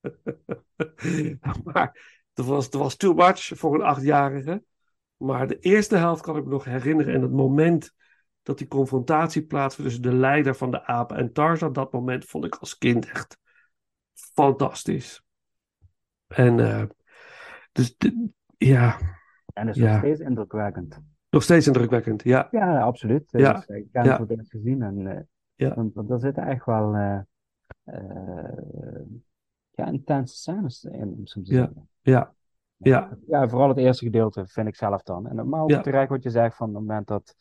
maar 1.64 2.20
het 2.32 2.46
was, 2.46 2.68
was 2.68 2.96
too 2.96 3.14
much 3.14 3.50
voor 3.54 3.74
een 3.74 3.82
achtjarige. 3.82 4.64
Maar 5.16 5.48
de 5.48 5.58
eerste 5.58 5.96
helft 5.96 6.22
kan 6.22 6.36
ik 6.36 6.44
me 6.44 6.50
nog 6.50 6.64
herinneren. 6.64 7.14
En 7.14 7.22
het 7.22 7.32
moment 7.32 7.94
dat 8.42 8.58
die 8.58 8.68
confrontatie 8.68 9.46
plaatsvindt 9.46 9.90
tussen 9.90 10.10
de 10.10 10.16
leider 10.18 10.54
van 10.54 10.70
de 10.70 10.84
apen 10.84 11.16
en 11.16 11.32
Tarzan. 11.32 11.72
Dat 11.72 11.92
moment 11.92 12.24
vond 12.24 12.44
ik 12.44 12.54
als 12.54 12.78
kind 12.78 13.08
echt 13.08 13.38
fantastisch. 14.12 15.22
En 16.26 16.60
eh, 16.60 16.84
dus 17.72 17.96
ja, 18.56 18.98
En 19.52 19.66
dat 19.66 19.76
is 19.76 19.82
Ja. 19.82 19.90
nog 19.90 19.98
steeds 19.98 20.20
indrukwekkend. 20.20 21.00
nog 21.30 21.42
steeds 21.42 21.66
indrukwekkend. 21.66 22.22
Ja, 22.22 22.48
Ja, 22.50 22.80
absoluut. 22.82 23.24
Ja. 23.30 23.52
Dus, 23.52 23.66
eh, 23.66 23.76
ik 23.76 23.88
heb 23.92 24.04
Ja. 24.04 24.08
het 24.10 24.18
voor 24.18 24.28
het 24.28 24.38
eerst 24.38 24.50
gezien 24.50 24.82
en 24.82 25.06
eh, 25.06 25.20
Ja. 25.54 25.74
want- 25.74 25.94
want 25.94 26.10
er 26.10 26.20
zitten 26.20 26.46
echt 26.46 26.64
wel 26.64 26.94
eh, 26.94 27.18
ja, 29.70 29.86
intense 29.86 30.36
scènes 30.36 30.84
in, 30.84 31.14
om 31.18 31.26
zo 31.26 31.42
te 31.42 31.52
Ja. 31.54 31.58
zeggen. 31.64 31.88
ja, 32.00 32.34
ja, 32.76 33.18
Ja, 33.26 33.48
vooral 33.48 33.68
het 33.68 33.78
eerste 33.78 34.04
gedeelte 34.04 34.46
vind 34.46 34.68
ik 34.68 34.76
zelf 34.76 35.02
dan. 35.02 35.26
En, 35.28 35.48
maar 35.48 35.62
ook 35.62 35.70
Ja. 35.70 35.80
terecht 35.80 36.08
wat 36.08 36.22
je 36.22 36.30
zegt 36.30 36.56
van 36.56 36.66
het 36.68 36.76
moment 36.78 37.06
dat, 37.06 37.34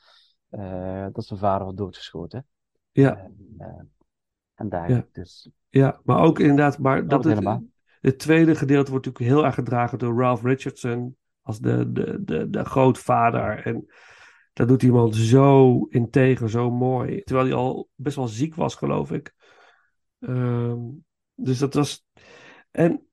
dat 1.14 1.26
zijn 1.26 1.39
vader 1.39 1.64
wordt 1.64 1.78
doodgeschoten. 1.78 2.45
ja, 2.91 3.18
En, 3.57 3.91
en 4.55 4.70
daar, 4.70 5.05
dus 5.12 5.49
ja. 5.70 5.99
Maar 6.03 6.20
ook 6.22 6.39
inderdaad, 6.39 6.78
maar 6.80 7.07
dat 7.07 7.24
dat 7.24 7.59
het 8.01 8.20
tweede 8.20 8.55
gedeelte 8.55 8.91
wordt 8.91 9.05
natuurlijk 9.05 9.34
heel 9.36 9.45
erg 9.45 9.55
gedragen 9.55 9.99
door 9.99 10.20
Ralph 10.20 10.43
Richardson 10.43 11.16
als 11.41 11.59
de, 11.59 11.91
de, 11.91 12.23
de, 12.23 12.49
de 12.49 12.65
grootvader. 12.65 13.65
En 13.65 13.85
dat 14.53 14.67
doet 14.67 14.83
iemand 14.83 15.15
zo 15.15 15.83
integer, 15.89 16.49
zo 16.49 16.71
mooi. 16.71 17.21
Terwijl 17.23 17.47
hij 17.47 17.55
al 17.55 17.89
best 17.95 18.15
wel 18.15 18.27
ziek 18.27 18.55
was, 18.55 18.75
geloof 18.75 19.11
ik. 19.11 19.33
Ehm, 20.19 20.79
dus 21.35 21.59
dat 21.59 21.73
was. 21.73 22.05
En 22.71 23.05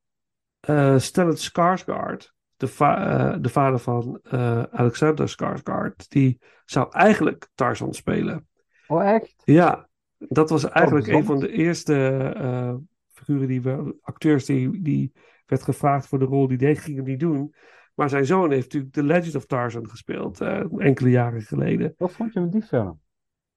eh 0.60 0.98
Stellan 0.98 1.36
Skarsgård, 1.36 2.34
de, 2.56 2.66
va- 2.68 3.32
eh, 3.32 3.36
de 3.40 3.48
vader 3.48 3.78
van 3.78 4.20
eh, 4.22 4.62
Alexander 4.62 5.28
Skarsgård, 5.28 6.08
die 6.08 6.40
zou 6.64 6.90
eigenlijk 6.90 7.48
Tarzan 7.54 7.94
spelen. 7.94 8.48
Oh, 8.86 9.08
echt? 9.08 9.34
Ja, 9.44 9.88
dat 10.16 10.50
was 10.50 10.68
eigenlijk 10.68 11.06
een 11.06 11.24
van 11.24 11.38
de 11.38 11.52
eerste 11.52 12.76
figuren 13.12 13.48
die 13.48 13.62
we, 13.62 13.96
acteurs 14.00 14.44
die, 14.44 14.82
die 14.82 15.12
werd 15.46 15.62
gevraagd 15.62 16.06
voor 16.06 16.18
de 16.18 16.24
rol 16.24 16.48
die 16.48 16.58
deed, 16.58 16.78
ging 16.78 16.96
hem 16.96 17.06
niet 17.06 17.20
doen. 17.20 17.54
Maar 17.98 18.08
zijn 18.08 18.26
zoon 18.26 18.50
heeft 18.50 18.62
natuurlijk 18.62 18.92
The 18.92 19.02
Legend 19.02 19.34
of 19.34 19.46
Tarzan 19.46 19.88
gespeeld, 19.88 20.40
eh, 20.40 20.64
enkele 20.76 21.10
jaren 21.10 21.42
geleden. 21.42 21.94
Wat 21.96 22.12
vond 22.12 22.32
je 22.32 22.40
met 22.40 22.52
die 22.52 22.62
film? 22.62 23.00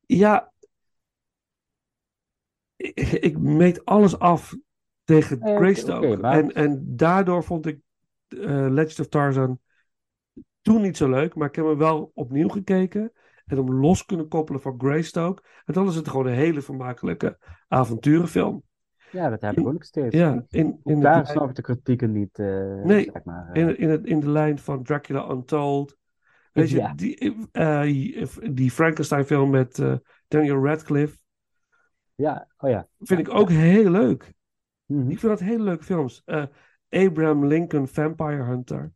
Ja, 0.06 0.52
ik, 2.76 3.00
ik 3.00 3.38
meet 3.38 3.86
alles 3.86 4.20
af 4.20 4.56
tegen 5.04 5.38
oké, 5.42 5.56
Greystoke. 5.56 6.18
maar- 6.18 6.38
en, 6.38 6.52
en 6.52 6.84
daardoor 6.96 7.44
vond 7.44 7.66
ik 7.66 7.80
eh, 8.28 8.68
Legend 8.70 9.00
of 9.00 9.08
Tarzan 9.08 9.60
toen 10.62 10.82
niet 10.82 10.98
zo 10.98 11.10
leuk, 11.10 11.36
maar 11.36 11.48
ik 11.48 11.56
heb 11.56 11.66
hem 11.66 11.78
wel 11.78 12.12
opnieuw 12.14 12.50
gekeken 12.50 13.12
en 13.46 13.58
hem 13.58 13.74
los 13.74 14.06
kunnen 14.06 14.28
koppelen 14.28 14.62
van 14.62 14.80
Greystoke. 14.80 15.44
En 15.66 15.74
dan 15.74 15.88
is 15.88 15.96
het 15.96 16.08
gewoon 16.08 16.28
een 16.28 16.34
hele 16.34 16.62
vermakelijke 16.62 17.38
avonturenfilm. 17.68 18.64
Ja, 19.12 19.30
dat 19.30 19.42
heb 19.42 19.58
ik 19.58 19.68
ook 19.68 19.74
nog 19.74 19.84
steeds. 19.84 20.16
Ja, 20.16 20.46
in, 20.50 20.66
in, 20.68 20.80
de, 20.84 21.00
Daar 21.02 21.14
lijn- 21.14 21.26
snap 21.26 21.50
ik 21.50 21.56
de 21.56 21.62
kritieken 21.62 22.12
niet, 22.12 22.40
eh, 22.40 22.74
Nee, 22.84 23.10
zeg 23.14 23.24
maar. 23.24 23.50
eh. 23.52 23.62
in, 23.62 23.78
in, 23.78 23.90
het, 23.90 24.06
in 24.06 24.20
de 24.20 24.30
lijn 24.30 24.60
van 24.60 24.84
Dracula 24.84 25.30
Untold. 25.32 25.98
Weet 26.54 26.70
je, 26.70 26.78
Ja. 26.78 26.94
die, 26.94 27.48
eh, 27.52 27.82
die 28.52 28.72
Frankenstein 28.72 29.26
film 29.26 29.50
met 29.50 29.84
Daniel 30.28 30.66
Radcliffe 30.66 31.18
Ja, 32.16 32.48
oh 32.58 32.70
ja. 32.70 32.88
vind 33.00 33.20
ik 33.20 33.34
ook 33.34 33.50
heel 33.50 33.90
leuk. 33.92 34.34
Mhm. 34.86 35.10
Ik 35.10 35.20
vind 35.20 35.32
dat 35.40 35.40
hele 35.48 35.64
leuke 35.64 35.84
films. 35.84 36.24
Abraham 36.90 37.46
Lincoln 37.46 37.88
Vampire 37.88 38.44
Hunter. 38.44 38.94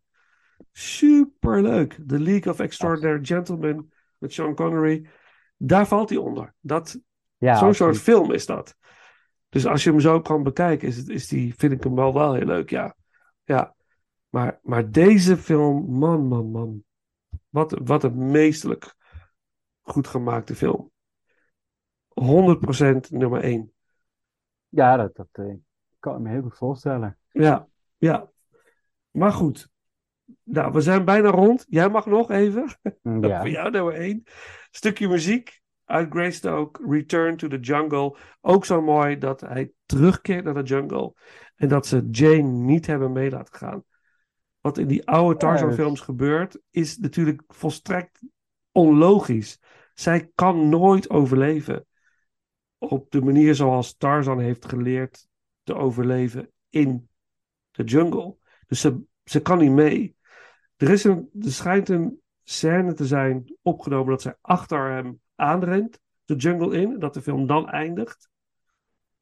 Super 0.72 1.62
leuk. 1.62 1.98
The 2.08 2.20
League 2.20 2.54
of 2.54 2.60
Extraordinary 2.60 3.26
Gentlemen 3.26 3.94
met 4.18 4.34
Sean 4.34 4.56
Connery. 4.56 5.08
Daar 5.58 5.88
valt 5.88 6.10
hij 6.10 6.18
onder. 6.18 6.54
Dat, 6.60 7.00
Ja, 7.38 7.56
Zo'n 7.58 7.74
soort 7.74 7.98
film 7.98 8.32
is 8.32 8.46
dat. 8.46 8.76
Dus 9.56 9.66
als 9.66 9.84
je 9.84 9.90
hem 9.90 10.00
zo 10.00 10.22
kan 10.22 10.44
bekijken, 10.44 10.88
is 10.88 10.98
het, 10.98 11.10
is 11.10 11.28
die, 11.28 11.56
vind 11.56 11.72
ik 11.72 11.84
hem 11.84 11.96
wel, 11.96 12.14
wel 12.14 12.34
heel 12.34 12.46
leuk, 12.46 12.70
ja. 12.70 12.96
ja. 13.44 13.76
Maar, 14.30 14.60
maar 14.62 14.92
deze 14.92 15.38
film, 15.38 15.92
man, 15.92 16.28
man, 16.28 16.52
man. 16.52 16.84
Wat, 17.50 17.80
wat 17.84 18.04
een 18.04 18.32
meesterlijk 18.32 18.96
goed 19.82 20.08
gemaakte 20.08 20.56
film. 20.56 20.92
100% 22.22 23.10
nummer 23.10 23.42
1. 23.42 23.74
Ja, 24.68 24.98
dat, 24.98 25.16
dat 25.16 25.28
eh, 25.32 25.56
kan 26.00 26.16
ik 26.16 26.22
me 26.22 26.30
heel 26.30 26.42
goed 26.42 26.58
voorstellen. 26.58 27.18
Ja, 27.32 27.68
ja. 27.98 28.32
Maar 29.12 29.32
goed. 29.32 29.70
Nou, 30.44 30.72
we 30.72 30.82
zijn 30.82 31.06
bijna 31.06 31.30
rond. 31.30 31.66
Jij 31.70 31.90
mag 31.90 32.06
nog 32.06 32.32
even. 32.32 32.68
Ja. 33.22 33.40
Voor 33.40 33.50
jou 33.50 33.72
nummer 33.72 33.94
1. 33.94 34.24
Stukje 34.72 35.08
muziek. 35.08 35.64
Uit 35.86 36.12
Greystoke, 36.12 36.86
Return 36.90 37.38
to 37.38 37.48
the 37.48 37.60
Jungle. 37.60 38.18
Ook 38.42 38.66
zo 38.66 38.82
mooi 38.82 39.18
dat 39.18 39.42
hij 39.42 39.72
terugkeert 39.86 40.44
naar 40.44 40.54
de 40.54 40.64
jungle. 40.64 41.14
En 41.56 41.68
dat 41.68 41.88
ze 41.88 42.08
Jane 42.12 42.42
niet 42.42 42.86
hebben 42.86 43.12
mee 43.12 43.30
laten 43.30 43.56
gaan. 43.56 43.84
Wat 44.62 44.78
in 44.78 44.88
die 44.88 45.08
oude 45.08 45.40
Tarzan 45.40 45.74
films 45.74 46.02
gebeurt, 46.02 46.60
is 46.72 46.98
natuurlijk 46.98 47.44
volstrekt 47.48 48.22
onlogisch. 48.72 49.60
Zij 49.94 50.32
kan 50.36 50.70
nooit 50.70 51.10
overleven. 51.10 51.86
Op 52.78 53.12
de 53.12 53.22
manier 53.22 53.56
zoals 53.56 53.96
Tarzan 53.98 54.40
heeft 54.40 54.66
geleerd 54.66 55.28
te 55.64 55.76
overleven 55.76 56.52
in 56.70 57.10
de 57.72 57.84
jungle. 57.84 58.38
Dus 58.68 58.82
ze, 58.82 59.02
ze 59.24 59.42
kan 59.42 59.58
niet 59.58 59.72
mee. 59.72 60.16
Er, 60.76 60.90
is 60.90 61.04
een, 61.04 61.30
er 61.42 61.52
schijnt 61.52 61.90
een 61.90 62.22
scène 62.44 62.94
te 62.94 63.06
zijn 63.06 63.58
opgenomen 63.62 64.10
dat 64.10 64.22
zij 64.22 64.36
achter 64.42 64.92
hem 64.92 65.22
aanrent, 65.36 66.00
de 66.26 66.36
jungle 66.36 66.78
in, 66.78 67.00
dat 67.00 67.14
de 67.14 67.22
film 67.22 67.48
dan 67.48 67.70
eindigt. 67.70 68.30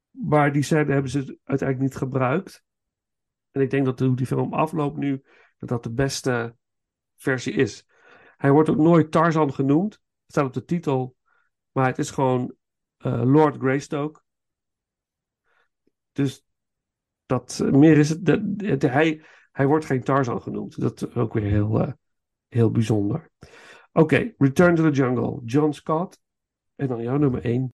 Maar 0.10 0.52
die 0.52 0.64
scène 0.64 0.92
hebben 0.92 1.12
ze 1.12 1.40
uiteindelijk 1.44 1.90
niet 1.90 1.96
gebruikt. 1.96 2.64
En 3.52 3.62
ik 3.62 3.70
denk 3.70 3.86
dat 3.86 4.00
hoe 4.00 4.16
die 4.16 4.26
film 4.26 4.54
afloopt 4.54 4.98
nu, 4.98 5.24
dat 5.58 5.70
dat 5.70 5.84
de 5.84 5.92
beste 5.92 6.56
versie 7.16 7.54
is. 7.54 7.88
Hij 8.38 8.52
wordt 8.52 8.70
ook 8.70 8.78
nooit 8.78 9.12
Tarzan 9.12 9.54
genoemd. 9.54 10.02
Staat 10.28 10.46
op 10.46 10.54
de 10.54 10.66
titel. 10.66 11.16
Maar 11.72 11.86
het 11.86 11.98
is 11.98 12.12
gewoon 12.12 12.56
eh, 12.98 13.22
Lord 13.26 13.58
Greystoke. 13.58 14.22
Dus 16.12 16.46
dat, 17.26 17.60
eh, 17.64 17.72
meer 17.72 17.98
is 17.98 18.10
het. 18.10 18.82
Hij, 18.82 19.24
hij 19.52 19.68
wordt 19.68 19.86
geen 19.86 20.04
Tarzan 20.04 20.42
genoemd. 20.42 20.80
Dat 20.82 21.02
is 21.02 21.16
ook 21.16 21.34
weer 21.34 21.44
heel, 21.44 21.82
eh, 21.82 21.92
heel 22.48 22.72
bijzonder. 22.72 23.30
Oké, 23.94 24.34
Return 24.40 24.76
to 24.76 24.84
the 24.84 24.92
Jungle. 24.92 25.42
John 25.46 25.72
Scott. 25.72 26.22
En 26.76 26.88
dan 26.88 27.02
jouw 27.02 27.18
nummer 27.18 27.46
1. 27.46 27.70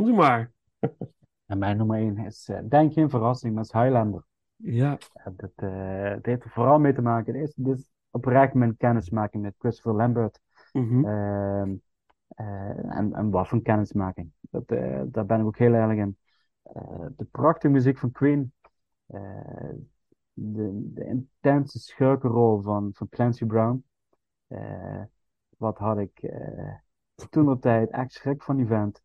Komt 0.00 0.12
u 0.12 0.16
maar. 0.16 0.52
En 1.46 1.58
mijn 1.58 1.76
nummer 1.76 1.98
1 1.98 2.18
is, 2.18 2.48
eh, 2.48 2.58
denk 2.68 2.92
geen 2.92 3.10
verrassing, 3.10 3.54
maar 3.54 3.62
is 3.62 3.72
Highlander. 3.72 4.24
Ja. 4.56 4.98
En 5.12 5.34
dat, 5.36 5.50
eh, 5.54 6.02
het 6.02 6.26
heeft 6.26 6.44
er 6.44 6.50
vooral 6.50 6.78
mee 6.78 6.92
te 6.92 7.02
maken. 7.02 7.32
Dit 7.32 7.42
is, 7.42 7.54
dit 7.54 7.78
is 7.78 7.90
oprecht 8.10 8.54
mijn 8.54 8.76
kennismaking 8.76 9.42
met 9.42 9.54
Christopher 9.58 9.94
Lambert. 9.94 10.40
Mhm. 10.72 11.04
Ehm, 11.04 11.74
eh, 12.28 12.96
en, 12.96 13.14
en 13.14 13.30
wat 13.30 13.48
voor 13.48 13.62
kennismaking. 13.62 14.32
Dat, 14.40 14.70
eh, 14.70 15.02
daar 15.06 15.26
ben 15.26 15.40
ik 15.40 15.46
ook 15.46 15.58
heel 15.58 15.72
erg 15.72 15.98
in. 15.98 16.16
Eh, 16.62 17.06
de 17.16 17.24
prachtige 17.24 17.72
muziek 17.72 17.98
van 17.98 18.10
Queen. 18.10 18.52
Eh, 19.06 19.70
de, 20.32 20.90
de 20.94 21.04
intense 21.04 21.78
schurkenrol 21.78 22.60
van, 22.60 22.90
van 22.92 23.08
Clancy 23.08 23.44
Brown. 23.44 23.84
Eh, 24.46 25.02
wat 25.56 25.78
had 25.78 25.98
ik 25.98 26.22
eh 26.22 26.74
toen 27.28 27.46
de 27.46 27.58
tijd 27.58 27.90
echt 27.90 28.12
schrik 28.12 28.42
van 28.42 28.56
die 28.56 28.66
vent. 28.66 29.02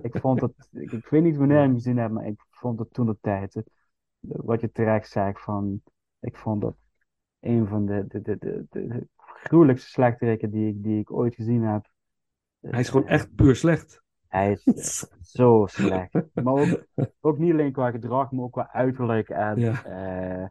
ik 0.00 0.16
vond 0.16 0.40
het, 0.40 0.68
ik, 0.72 0.92
ik 0.92 1.06
weet 1.08 1.22
niet 1.22 1.36
wanneer 1.36 1.56
ik 1.58 1.62
hem 1.64 1.74
gezien 1.74 1.96
heb, 1.98 2.10
maar 2.10 2.26
ik 2.26 2.44
vond 2.50 2.78
het 2.78 2.92
toen 2.92 3.06
de 3.06 3.16
tijd. 3.20 3.56
eh, 3.56 3.62
Wat 4.20 4.60
je 4.60 4.72
terecht 4.72 5.10
zei 5.10 5.32
van, 5.36 5.82
ik 6.20 6.36
vond 6.36 6.60
dat 6.60 6.76
een 7.40 7.66
van 7.66 7.86
de, 7.86 8.04
de, 8.08 8.22
de, 8.22 8.36
de, 8.38 8.66
de 8.70 9.08
gruwelijkste 9.16 9.88
slechterikken 9.90 10.50
die 10.50 10.68
ik, 10.68 10.82
die 10.82 10.98
ik 11.00 11.12
ooit 11.12 11.34
gezien 11.34 11.62
heb. 11.62 11.86
Hij 12.60 12.80
is 12.80 12.88
gewoon 12.88 13.08
echt 13.08 13.34
puur 13.34 13.56
slecht. 13.56 14.02
Hij 14.28 14.52
is 14.52 14.72
eh, 14.74 15.18
zo 15.20 15.66
slecht. 15.68 16.14
Maar 16.32 16.54
ook, 16.54 16.84
ook 17.20 17.38
niet 17.38 17.52
alleen 17.52 17.72
qua 17.72 17.90
gedrag, 17.90 18.30
maar 18.30 18.44
ook 18.44 18.52
qua 18.52 18.72
uiterlijk. 18.72 19.28
En 19.28 19.58
Ja. 19.62 19.82
eh, 19.82 20.46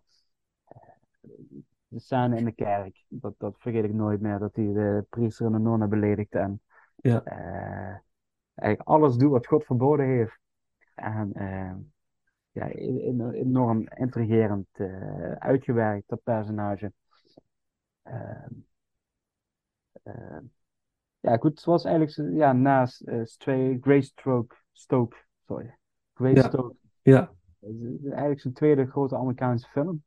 de 1.88 2.00
scène 2.00 2.38
in 2.38 2.46
de 2.46 2.52
kerk, 2.52 3.04
dat, 3.08 3.34
dat 3.38 3.56
vergeet 3.60 3.84
ik 3.84 3.94
nooit 3.94 4.22
meer. 4.22 4.40
Dat 4.40 4.56
hij 4.56 4.66
de 4.74 5.06
priester 5.10 5.46
en 5.46 5.52
de 5.52 5.58
nonnen 5.60 5.90
beledigt. 5.90 6.36
En 6.36 6.62
Ja. 7.08 7.24
eh, 7.24 7.98
eigenlijk 8.56 8.90
alles 8.90 9.16
doet 9.16 9.32
wat 9.32 9.48
God 9.48 9.66
verboden 9.66 10.06
heeft. 10.06 10.40
En 10.96 11.34
eh, 11.34 11.74
ja, 12.52 12.70
e- 12.70 13.10
e- 13.10 13.32
enorm 13.32 13.88
intrigerend 13.90 14.68
eh, 14.72 15.32
uitgewerkt, 15.32 16.10
dat 16.10 16.24
personage. 16.24 16.94
Ehm, 18.04 18.54
eh, 20.04 20.40
ja, 21.20 21.38
goed, 21.38 21.52
het 21.56 21.64
was 21.64 21.86
eigenlijk 21.86 22.36
ja, 22.38 22.54
naast 22.54 23.02
Grace 23.82 24.02
Stroke, 24.02 24.56
Stoke, 24.72 25.18
sorry, 25.46 25.78
Grace 26.14 26.36
Ja. 26.36 26.48
Stoke. 26.48 26.76
Ja. 27.02 27.32
Het 27.60 27.76
is 27.82 28.06
eigenlijk 28.10 28.40
zijn 28.40 28.54
tweede 28.54 28.86
grote 28.86 29.18
Amerikaanse 29.18 29.70
film. 29.70 30.04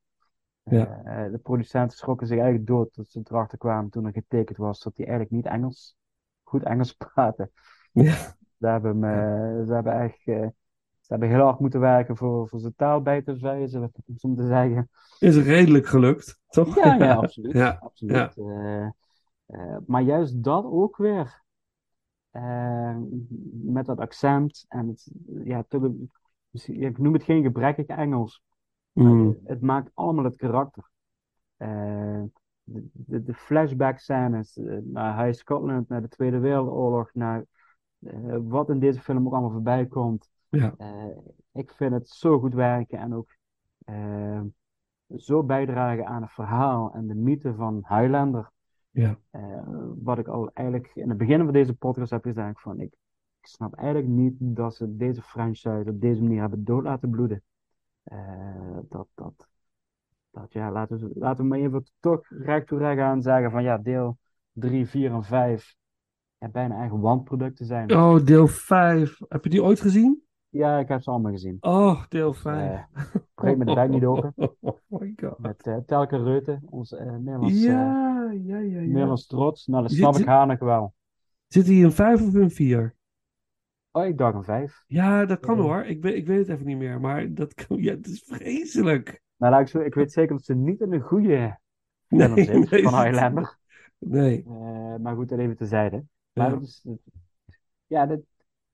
Ja. 0.62 1.28
De 1.28 1.38
producenten 1.42 1.98
schrokken 1.98 2.26
zich 2.26 2.36
eigenlijk 2.38 2.66
dood 2.66 2.94
dat 2.94 3.08
ze 3.08 3.20
erachter 3.24 3.58
kwamen 3.58 3.90
toen 3.90 4.06
er 4.06 4.12
getekend 4.12 4.56
was 4.58 4.82
dat 4.82 4.96
hij 4.96 5.06
eigenlijk 5.06 5.36
niet 5.36 5.52
Engels, 5.52 5.96
goed 6.50 6.62
Engels 6.62 6.92
praatte. 7.12 7.50
Ja. 7.92 8.14
Ze 8.58 8.66
hebben, 8.66 9.00
ze 9.66 9.72
hebben 9.72 10.00
echt, 10.00 10.20
eh, 10.24 10.46
ze 11.00 11.06
hebben 11.06 11.28
heel 11.28 11.40
hard 11.40 11.60
moeten 11.60 11.80
werken 11.80 12.16
voor, 12.16 12.48
voor 12.48 12.60
zijn 12.60 12.74
taal 12.76 13.02
bij 13.02 13.22
te 13.22 13.38
wijzen, 13.38 13.92
om 14.20 14.36
te 14.36 14.46
zeggen. 14.46 14.90
Is 15.18 15.36
redelijk 15.36 15.86
gelukt, 15.86 16.40
toch? 16.48 16.76
Ja, 16.76 16.94
ja, 16.94 17.14
absoluut. 17.24 17.52
Ja, 17.52 17.78
absoluut. 17.80 18.36
Eh, 18.36 18.84
eh, 19.46 19.76
maar 19.86 20.02
juist 20.02 20.44
dat 20.44 20.64
ook 20.64 20.96
weer. 20.96 21.42
met 23.50 23.86
dat 23.86 23.98
accent 23.98 24.64
en 24.68 24.88
het, 24.88 25.10
ja, 25.44 25.64
ik 26.66 26.98
noem 26.98 27.12
het 27.12 27.22
geen 27.22 27.42
gebrekkig 27.42 27.86
Engels. 27.86 28.42
maar 28.92 29.06
Mm. 29.06 29.38
Het 29.44 29.60
maakt 29.60 29.90
allemaal 29.94 30.24
het 30.24 30.36
karakter. 30.36 30.90
De, 32.72 32.88
de, 32.92 33.22
de 33.22 33.34
flashback 33.34 33.98
scènes 33.98 34.58
eh, 34.58 34.76
naar 34.82 35.24
High 35.24 35.38
Scotland, 35.38 35.88
naar 35.88 36.02
de 36.02 36.08
Tweede 36.08 36.38
Wereldoorlog, 36.38 37.14
naar 37.14 37.44
eh, 37.98 38.36
wat 38.42 38.70
in 38.70 38.78
deze 38.78 39.00
film 39.00 39.26
ook 39.26 39.32
allemaal 39.32 39.50
voorbij 39.50 39.86
komt. 39.86 40.30
Ja. 40.48 40.74
Eh, 40.78 41.16
ik 41.52 41.72
vind 41.72 41.92
het 41.92 42.08
zo 42.08 42.38
goed 42.38 42.54
werken 42.54 42.98
en 42.98 43.14
ook 43.14 43.38
zo 45.16 45.42
bijdragen 45.42 46.06
aan 46.06 46.22
het 46.22 46.32
verhaal 46.32 46.92
en 46.92 47.06
de 47.06 47.14
mythe 47.14 47.54
van 47.54 47.74
Highlander. 47.88 48.50
Ja. 48.90 49.18
Wat 50.02 50.18
ik 50.18 50.28
al 50.28 50.50
eigenlijk 50.52 50.90
in 50.94 51.08
het 51.08 51.18
begin 51.18 51.44
van 51.44 51.52
deze 51.52 51.74
podcast 51.74 52.10
heb 52.10 52.22
gezegd 52.22 52.60
van 52.60 52.80
ik, 52.80 52.92
ik 53.40 53.46
snap 53.46 53.74
eigenlijk 53.74 54.08
niet 54.08 54.34
dat 54.38 54.74
ze 54.74 54.96
deze 54.96 55.22
franchise 55.22 55.84
op 55.86 56.00
deze 56.00 56.22
manier 56.22 56.40
hebben 56.40 56.64
dood 56.64 56.82
laten 56.82 57.10
bloeden. 57.10 57.42
Dat, 58.88 59.08
dat, 59.14 59.49
dat, 60.30 60.52
ja, 60.52 60.70
laten 60.72 60.98
we, 60.98 61.10
laten 61.14 61.42
we 61.42 61.48
maar 61.50 61.58
even 61.58 61.84
toch 62.00 62.26
recht 62.28 62.66
toe 62.66 62.78
recht 62.78 63.00
aan 63.00 63.22
zeggen 63.22 63.50
van 63.50 63.62
ja, 63.62 63.78
deel 63.78 64.18
3, 64.52 64.86
4 64.86 65.12
en 65.12 65.22
5 65.24 65.74
ja, 66.38 66.48
bijna 66.48 66.74
eigen 66.76 67.00
wandproducten 67.00 67.66
zijn. 67.66 67.94
Oh, 67.94 68.24
deel 68.24 68.46
5. 68.46 69.18
Heb 69.28 69.44
je 69.44 69.50
die 69.50 69.62
ooit 69.62 69.80
gezien? 69.80 70.22
Ja, 70.48 70.78
ik 70.78 70.88
heb 70.88 71.02
ze 71.02 71.10
allemaal 71.10 71.32
gezien. 71.32 71.56
Oh, 71.60 72.04
deel 72.08 72.32
5. 72.32 72.70
Eh, 72.70 73.04
breek 73.34 73.56
me 73.56 73.64
de 73.64 73.74
bek 73.74 73.88
niet 73.88 74.04
open. 74.04 74.34
Oh 74.90 75.00
my 75.00 75.12
god. 75.16 75.38
Met 75.38 75.66
eh 75.66 75.76
Telke 75.86 76.22
Reuten, 76.22 76.62
onze 76.66 76.96
eh 76.96 77.12
Nederlands, 77.12 77.54
eh, 77.54 77.62
Ja, 77.62 78.30
ja, 78.32 78.58
ja, 78.58 78.80
ja. 78.80 78.86
Nederlands 78.86 79.26
trots. 79.26 79.66
Nou, 79.66 79.82
dat 79.82 79.90
Zit- 79.90 80.00
snap 80.00 80.16
ik 80.16 80.26
haar 80.26 80.58
wel. 80.58 80.94
Zit 81.46 81.66
hij 81.66 81.74
in 81.76 81.92
5 81.92 82.22
of 82.22 82.34
in 82.34 82.50
4? 82.50 82.94
Oh, 83.90 84.06
ik 84.06 84.18
dacht 84.18 84.34
een 84.34 84.44
5. 84.44 84.84
Ja, 84.86 85.24
dat 85.24 85.40
kan 85.40 85.56
Ja. 85.56 85.62
hoor. 85.62 85.82
Ik 85.84 86.02
weet, 86.02 86.14
ik 86.14 86.26
weet 86.26 86.38
het 86.38 86.48
even 86.48 86.66
niet 86.66 86.76
meer. 86.76 87.00
Maar 87.00 87.34
dat 87.34 87.54
kan, 87.54 87.76
ja, 87.82 87.92
het 87.94 88.06
is 88.06 88.22
vreselijk. 88.26 89.22
Nou, 89.40 89.52
laat 89.52 89.60
ik, 89.60 89.68
zo, 89.68 89.78
ik 89.80 89.94
weet 89.94 90.12
zeker 90.12 90.36
dat 90.36 90.44
ze 90.44 90.54
niet 90.54 90.80
in 90.80 90.92
een 90.92 91.00
goede 91.00 91.58
Nee, 92.08 92.28
film 92.28 92.64
zit 92.64 92.70
nee, 92.70 92.82
van 92.82 93.02
Highlander. 93.02 93.58
Nee. 93.98 94.44
Eh, 94.46 94.96
maar 94.96 95.14
goed, 95.14 95.28
dat 95.28 95.38
even 95.38 95.56
tezijde. 95.56 96.04
Maar 96.32 96.50
Ja. 96.50 96.58
is, 96.60 96.86
ja, 97.86 98.06
dit, 98.06 98.20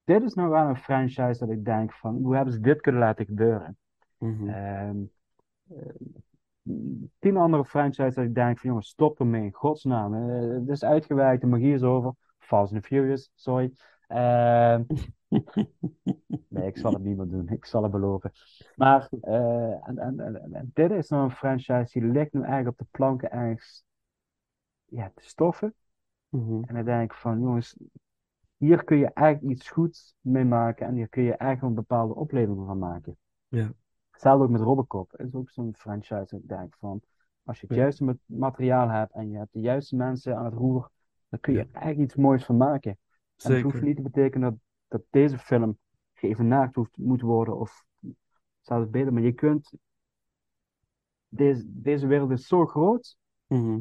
dit 0.04 0.22
is 0.22 0.34
nou 0.34 0.50
wel 0.50 0.68
een 0.68 0.76
franchise 0.76 1.38
dat 1.38 1.50
ik 1.50 1.64
denk 1.64 1.92
van, 1.92 2.16
hoe 2.22 2.34
hebben 2.34 2.52
ze 2.52 2.60
dit 2.60 2.80
kunnen 2.80 3.00
laten 3.00 3.24
gebeuren? 3.24 3.76
Mhm. 4.18 4.48
Ehm, 4.48 4.96
eh, 5.68 5.94
tien 7.18 7.36
andere 7.36 7.64
franchises 7.64 8.14
dat 8.14 8.24
ik 8.24 8.34
denk 8.34 8.58
van, 8.58 8.68
jongens, 8.70 8.88
stop 8.88 9.20
ermee, 9.20 9.44
in 9.44 9.52
godsnaam. 9.52 10.14
Eh, 10.14 10.54
het 10.60 10.68
is 10.68 10.84
uitgewerkt, 10.84 11.40
de 11.40 11.46
magie 11.46 11.74
is 11.74 11.82
over. 11.82 12.12
Fast 12.38 12.72
and 12.72 12.86
Furious, 12.86 13.30
sorry. 13.34 13.72
Nee, 16.48 16.66
ik 16.66 16.76
zal 16.78 16.92
het 16.92 17.02
niet 17.02 17.16
meer 17.16 17.28
doen, 17.28 17.48
ik 17.48 17.64
zal 17.64 17.82
het 17.82 17.92
beloven. 17.92 18.32
Maar 18.74 19.08
eh, 19.20 19.88
en, 19.88 19.98
en, 19.98 20.20
en, 20.20 20.52
en 20.54 20.70
dit 20.74 20.90
is 20.90 21.08
nou 21.08 21.24
een 21.24 21.30
franchise 21.30 21.98
die 22.00 22.08
ligt 22.10 22.32
nu 22.32 22.40
eigenlijk 22.40 22.68
op 22.68 22.78
de 22.78 22.86
planken 22.90 23.30
ergens 23.30 23.84
ja, 24.84 25.10
te 25.14 25.24
stoffen. 25.24 25.74
Mhm. 26.28 26.62
En 26.64 26.74
dan 26.74 26.84
denk 26.84 27.10
ik 27.12 27.16
van, 27.18 27.40
jongens, 27.40 27.76
hier 28.56 28.84
kun 28.84 28.96
je 28.96 29.10
eigenlijk 29.12 29.54
iets 29.54 29.70
goeds 29.70 30.14
mee 30.20 30.44
maken 30.44 30.86
en 30.86 30.94
hier 30.94 31.08
kun 31.08 31.22
je 31.22 31.34
eigenlijk 31.34 31.62
een 31.62 31.84
bepaalde 31.86 32.14
opleving 32.14 32.66
van 32.66 32.78
maken. 32.78 33.16
Ja. 33.48 33.72
Hetzelfde 34.10 34.44
ook 34.44 34.50
met 34.50 34.60
Robocop. 34.60 35.10
Dat 35.16 35.26
is 35.26 35.34
ook 35.34 35.50
zo'n 35.50 35.74
franchise 35.74 36.14
dat 36.30 36.32
ik 36.40 36.48
denk 36.48 36.76
van, 36.78 37.00
als 37.44 37.60
je 37.60 37.66
het 37.66 37.76
Ja. 37.76 37.82
juiste 37.82 38.04
ma- 38.04 38.16
materiaal 38.26 38.88
hebt 38.88 39.12
en 39.12 39.30
je 39.30 39.38
hebt 39.38 39.52
de 39.52 39.60
juiste 39.60 39.96
mensen 39.96 40.36
aan 40.36 40.44
het 40.44 40.54
roer, 40.54 40.90
dan 41.28 41.40
kun 41.40 41.52
je 41.52 41.58
Ja. 41.58 41.64
er 41.64 41.74
eigenlijk 41.74 42.10
iets 42.10 42.20
moois 42.22 42.44
van 42.44 42.56
maken. 42.56 42.90
En 42.90 43.52
het 43.52 43.62
hoeft 43.62 43.74
Zeker. 43.74 43.88
niet 43.88 43.96
te 43.96 44.02
betekenen 44.02 44.50
dat, 44.50 44.58
dat 44.88 45.02
deze 45.10 45.38
film 45.38 45.78
geëvenaard 46.14 46.74
hoeft, 46.74 46.96
moet 46.96 47.20
worden 47.20 47.58
of 47.58 47.84
zelfs 48.60 48.90
beter, 48.90 49.12
maar 49.12 49.22
je 49.22 49.32
kunt, 49.32 49.72
deze, 51.28 51.64
deze 51.66 52.06
wereld 52.06 52.30
is 52.30 52.46
zo 52.46 52.66
groot, 52.66 53.16
Mhm. 53.46 53.80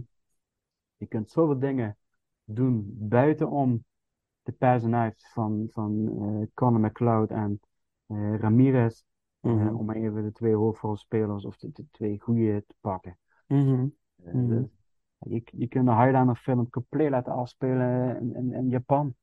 je 0.97 1.05
kunt 1.05 1.31
zoveel 1.31 1.59
dingen 1.59 1.97
doen 2.43 2.93
buitenom 2.97 3.83
de 4.43 4.51
personages 4.51 5.29
van, 5.33 5.67
van 5.71 6.07
eh 6.21 6.47
Conor 6.53 6.79
McCloud 6.79 7.29
en 7.29 7.59
eh, 8.05 8.35
Ramirez. 8.35 9.03
eh, 9.39 9.51
Mhm. 9.51 9.75
om 9.75 9.85
maar 9.85 9.95
even 9.95 10.23
de 10.23 10.31
twee 10.31 10.55
hoofdrolspelers 10.55 11.45
of 11.45 11.57
de, 11.57 11.71
de 11.71 11.85
twee 11.91 12.19
goede 12.19 12.63
te 12.67 12.75
pakken. 12.79 13.17
Mhm. 13.47 13.87
Mhm. 14.15 14.47
dus 14.47 14.69
je, 15.17 15.41
je 15.45 15.67
kunt 15.67 15.85
de 15.85 15.95
Highlander 15.95 16.35
film 16.35 16.69
compleet 16.69 17.09
laten 17.09 17.33
afspelen 17.33 18.19
in, 18.19 18.35
in, 18.35 18.53
in 18.53 18.69
Japan. 18.69 19.15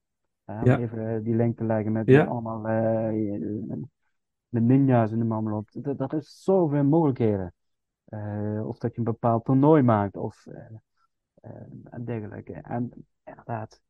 Ja. 0.64 0.78
even 0.78 1.08
eh, 1.14 1.22
die 1.24 1.34
link 1.34 1.56
te 1.56 1.64
leggen 1.64 1.92
met 1.92 2.06
Ja. 2.06 2.24
allemaal 2.24 2.68
eh, 2.68 3.40
de 4.48 4.60
ninja's 4.60 5.12
en 5.12 5.28
de 5.28 5.34
op. 5.54 5.68
Dat, 5.72 5.98
dat 5.98 6.12
is 6.12 6.42
zoveel 6.42 6.84
mogelijkheden. 6.84 7.54
Eh, 8.04 8.62
of 8.66 8.78
dat 8.78 8.92
je 8.92 8.98
een 8.98 9.04
bepaald 9.04 9.44
toernooi 9.44 9.82
maakt 9.82 10.16
of 10.16 10.46
en 11.90 12.04
dergelijke. 12.04 12.52
En 12.52 13.06
inderdaad, 13.24 13.82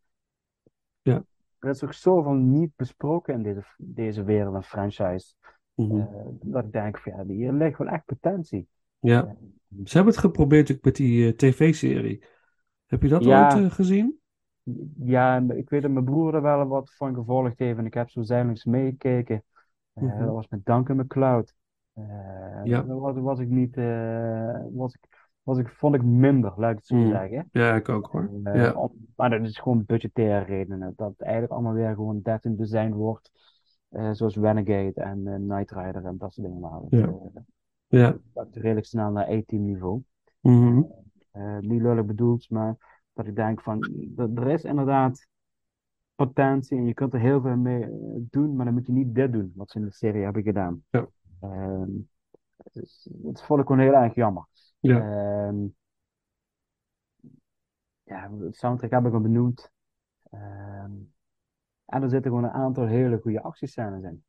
Ja. 1.02 1.24
er 1.58 1.68
is 1.70 1.84
ook 1.84 1.92
zoveel 1.92 2.32
niet 2.32 2.76
besproken 2.76 3.34
in 3.34 3.42
deze, 3.42 3.64
deze 3.78 4.24
wereld 4.24 4.54
en 4.54 4.62
franchise. 4.62 5.34
Mhm. 5.74 6.04
dat 6.42 6.64
ik 6.64 6.72
denk 6.72 6.98
van 6.98 7.12
ja, 7.12 7.24
hier 7.24 7.52
ligt 7.52 7.78
wel 7.78 7.88
echt 7.88 8.04
potentie. 8.04 8.68
Ja. 8.98 9.36
Ze 9.84 9.94
hebben 9.96 10.12
het 10.12 10.22
geprobeerd 10.22 10.72
ook 10.72 10.84
met 10.84 10.96
die 10.96 11.34
tv-serie. 11.34 12.24
Heb 12.86 13.02
je 13.02 13.08
dat 13.08 13.24
Ja. 13.24 13.56
ooit 13.60 13.72
gezien? 13.72 14.20
Ja, 14.96 15.36
ik 15.48 15.70
weet 15.70 15.82
dat 15.82 15.90
mijn 15.90 16.04
broer 16.04 16.34
er 16.34 16.42
wel 16.42 16.66
wat 16.66 16.94
van 16.94 17.14
gevolgd 17.14 17.58
heeft 17.58 17.78
en 17.78 17.86
ik 17.86 17.94
heb 17.94 18.10
zo 18.10 18.22
zijdelings 18.22 18.64
meegekeken. 18.64 19.42
Eh, 19.92 20.02
Mhm. 20.02 20.24
Dat 20.24 20.34
was 20.34 20.48
met 20.48 20.64
Duncan 20.66 20.96
McCloud. 20.96 21.54
Eh 21.92 22.04
Ja. 22.64 22.82
Dat 22.82 22.98
was, 22.98 23.16
was 23.16 23.38
ik 23.38 23.48
niet, 23.48 23.76
eh, 23.76 24.58
was 24.72 24.94
ik, 24.94 25.30
was 25.42 25.58
ik, 25.58 25.68
vond 25.68 25.94
ik 25.94 26.02
minder, 26.02 26.52
laat 26.56 26.70
ik 26.70 26.76
het 26.76 26.86
zo 26.86 26.96
Mhm. 26.96 27.08
zeggen. 27.10 27.48
Ja, 27.52 27.74
ik 27.74 27.88
ook 27.88 28.06
hoor. 28.06 28.30
Ja. 28.44 28.72
om- 28.72 29.06
maar 29.16 29.30
dat 29.30 29.40
is 29.40 29.58
gewoon 29.58 29.84
budgettaire 29.84 30.44
redenen. 30.44 30.92
Dat 30.96 31.10
het 31.10 31.20
eigenlijk 31.20 31.52
allemaal 31.52 31.72
weer 31.72 31.94
gewoon 31.94 32.20
13 32.22 32.56
design 32.56 32.90
wordt. 32.92 33.30
zoals 34.12 34.36
Renegade 34.36 34.92
en 34.94 35.26
eh, 35.26 35.34
Knight 35.34 35.70
Rider 35.70 36.04
en 36.04 36.18
dat 36.18 36.32
soort 36.32 36.46
dingen. 36.46 36.86
Ja. 36.88 37.12
Ja. 37.88 38.16
dat 38.32 38.48
redelijk 38.52 38.86
snel 38.86 39.10
naar 39.10 39.28
A-team 39.30 39.64
niveau. 39.64 40.02
Mhm. 40.40 40.82
Niet 41.60 41.80
lullig 41.82 42.04
bedoeld, 42.04 42.50
maar 42.50 42.76
dat 43.12 43.26
ik 43.26 43.36
denk 43.36 43.60
van, 43.62 43.90
er 44.16 44.46
is 44.50 44.64
inderdaad 44.64 45.26
potentie 46.14 46.78
en 46.78 46.86
je 46.86 46.94
kunt 46.94 47.12
er 47.14 47.20
heel 47.20 47.40
veel 47.40 47.56
mee 47.56 47.82
eh, 47.82 47.90
doen, 48.16 48.56
maar 48.56 48.64
dan 48.64 48.74
moet 48.74 48.86
je 48.86 48.92
niet 48.92 49.14
dit 49.14 49.32
doen, 49.32 49.52
wat 49.54 49.70
ze 49.70 49.78
in 49.78 49.84
de 49.84 49.92
serie 49.92 50.22
hebben 50.22 50.42
gedaan. 50.42 50.84
Ja. 50.90 51.08
Ehm, 51.40 51.90
dus, 52.72 53.08
dat 53.10 53.42
vond 53.44 53.60
ik 53.60 53.66
gewoon 53.66 53.82
heel 53.82 53.94
erg 53.94 54.14
jammer. 54.14 54.46
Ja. 54.80 54.96
Ehm, 54.98 55.64
ja, 58.02 58.30
het 58.38 58.56
soundtrack 58.56 58.90
heb 58.90 59.06
ik 59.06 59.12
al 59.12 59.20
benoemd. 59.20 59.70
Ehm, 60.30 60.92
en 61.84 62.02
er 62.02 62.10
zitten 62.10 62.30
gewoon 62.30 62.44
een 62.44 62.50
aantal 62.50 62.86
hele 62.86 63.18
goede 63.18 63.42
actiescènes 63.42 64.02
in. 64.02 64.24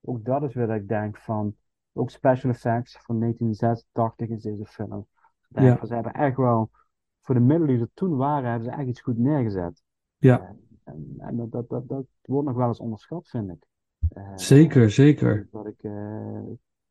Ook 0.00 0.24
dat 0.24 0.42
is 0.42 0.54
weer 0.54 0.66
dat 0.66 0.76
ik 0.76 0.88
denk 0.88 1.18
van, 1.18 1.56
ook 1.92 2.10
special 2.10 2.50
effects 2.50 2.98
van 3.02 3.18
1986 3.18 4.28
is 4.28 4.42
deze 4.42 4.66
film. 4.66 5.06
Denk 5.48 5.80
Ja. 5.80 5.86
ze 5.86 5.94
hebben 5.94 6.12
echt 6.12 6.36
wel, 6.36 6.70
voor 7.28 7.36
de 7.36 7.44
middelen 7.46 7.74
die 7.74 7.84
er 7.84 7.90
toen 7.94 8.16
waren, 8.16 8.50
hebben 8.50 8.68
ze 8.70 8.76
echt 8.76 8.88
iets 8.88 9.00
goed 9.00 9.18
neergezet. 9.18 9.82
Ja. 10.16 10.40
Eh, 10.40 10.50
En, 10.84 11.14
en 11.18 11.36
dat, 11.36 11.50
dat, 11.50 11.68
dat, 11.68 11.88
dat 11.88 12.06
wordt 12.22 12.48
nog 12.48 12.56
wel 12.56 12.66
eens 12.68 12.80
onderschat, 12.80 13.28
vind 13.28 13.50
ik. 13.50 13.64
Eh, 14.08 14.32
Zeker, 14.36 14.90
zeker. 14.90 15.48
Dat 15.50 15.66
ik, 15.66 15.82
eh, 15.82 16.40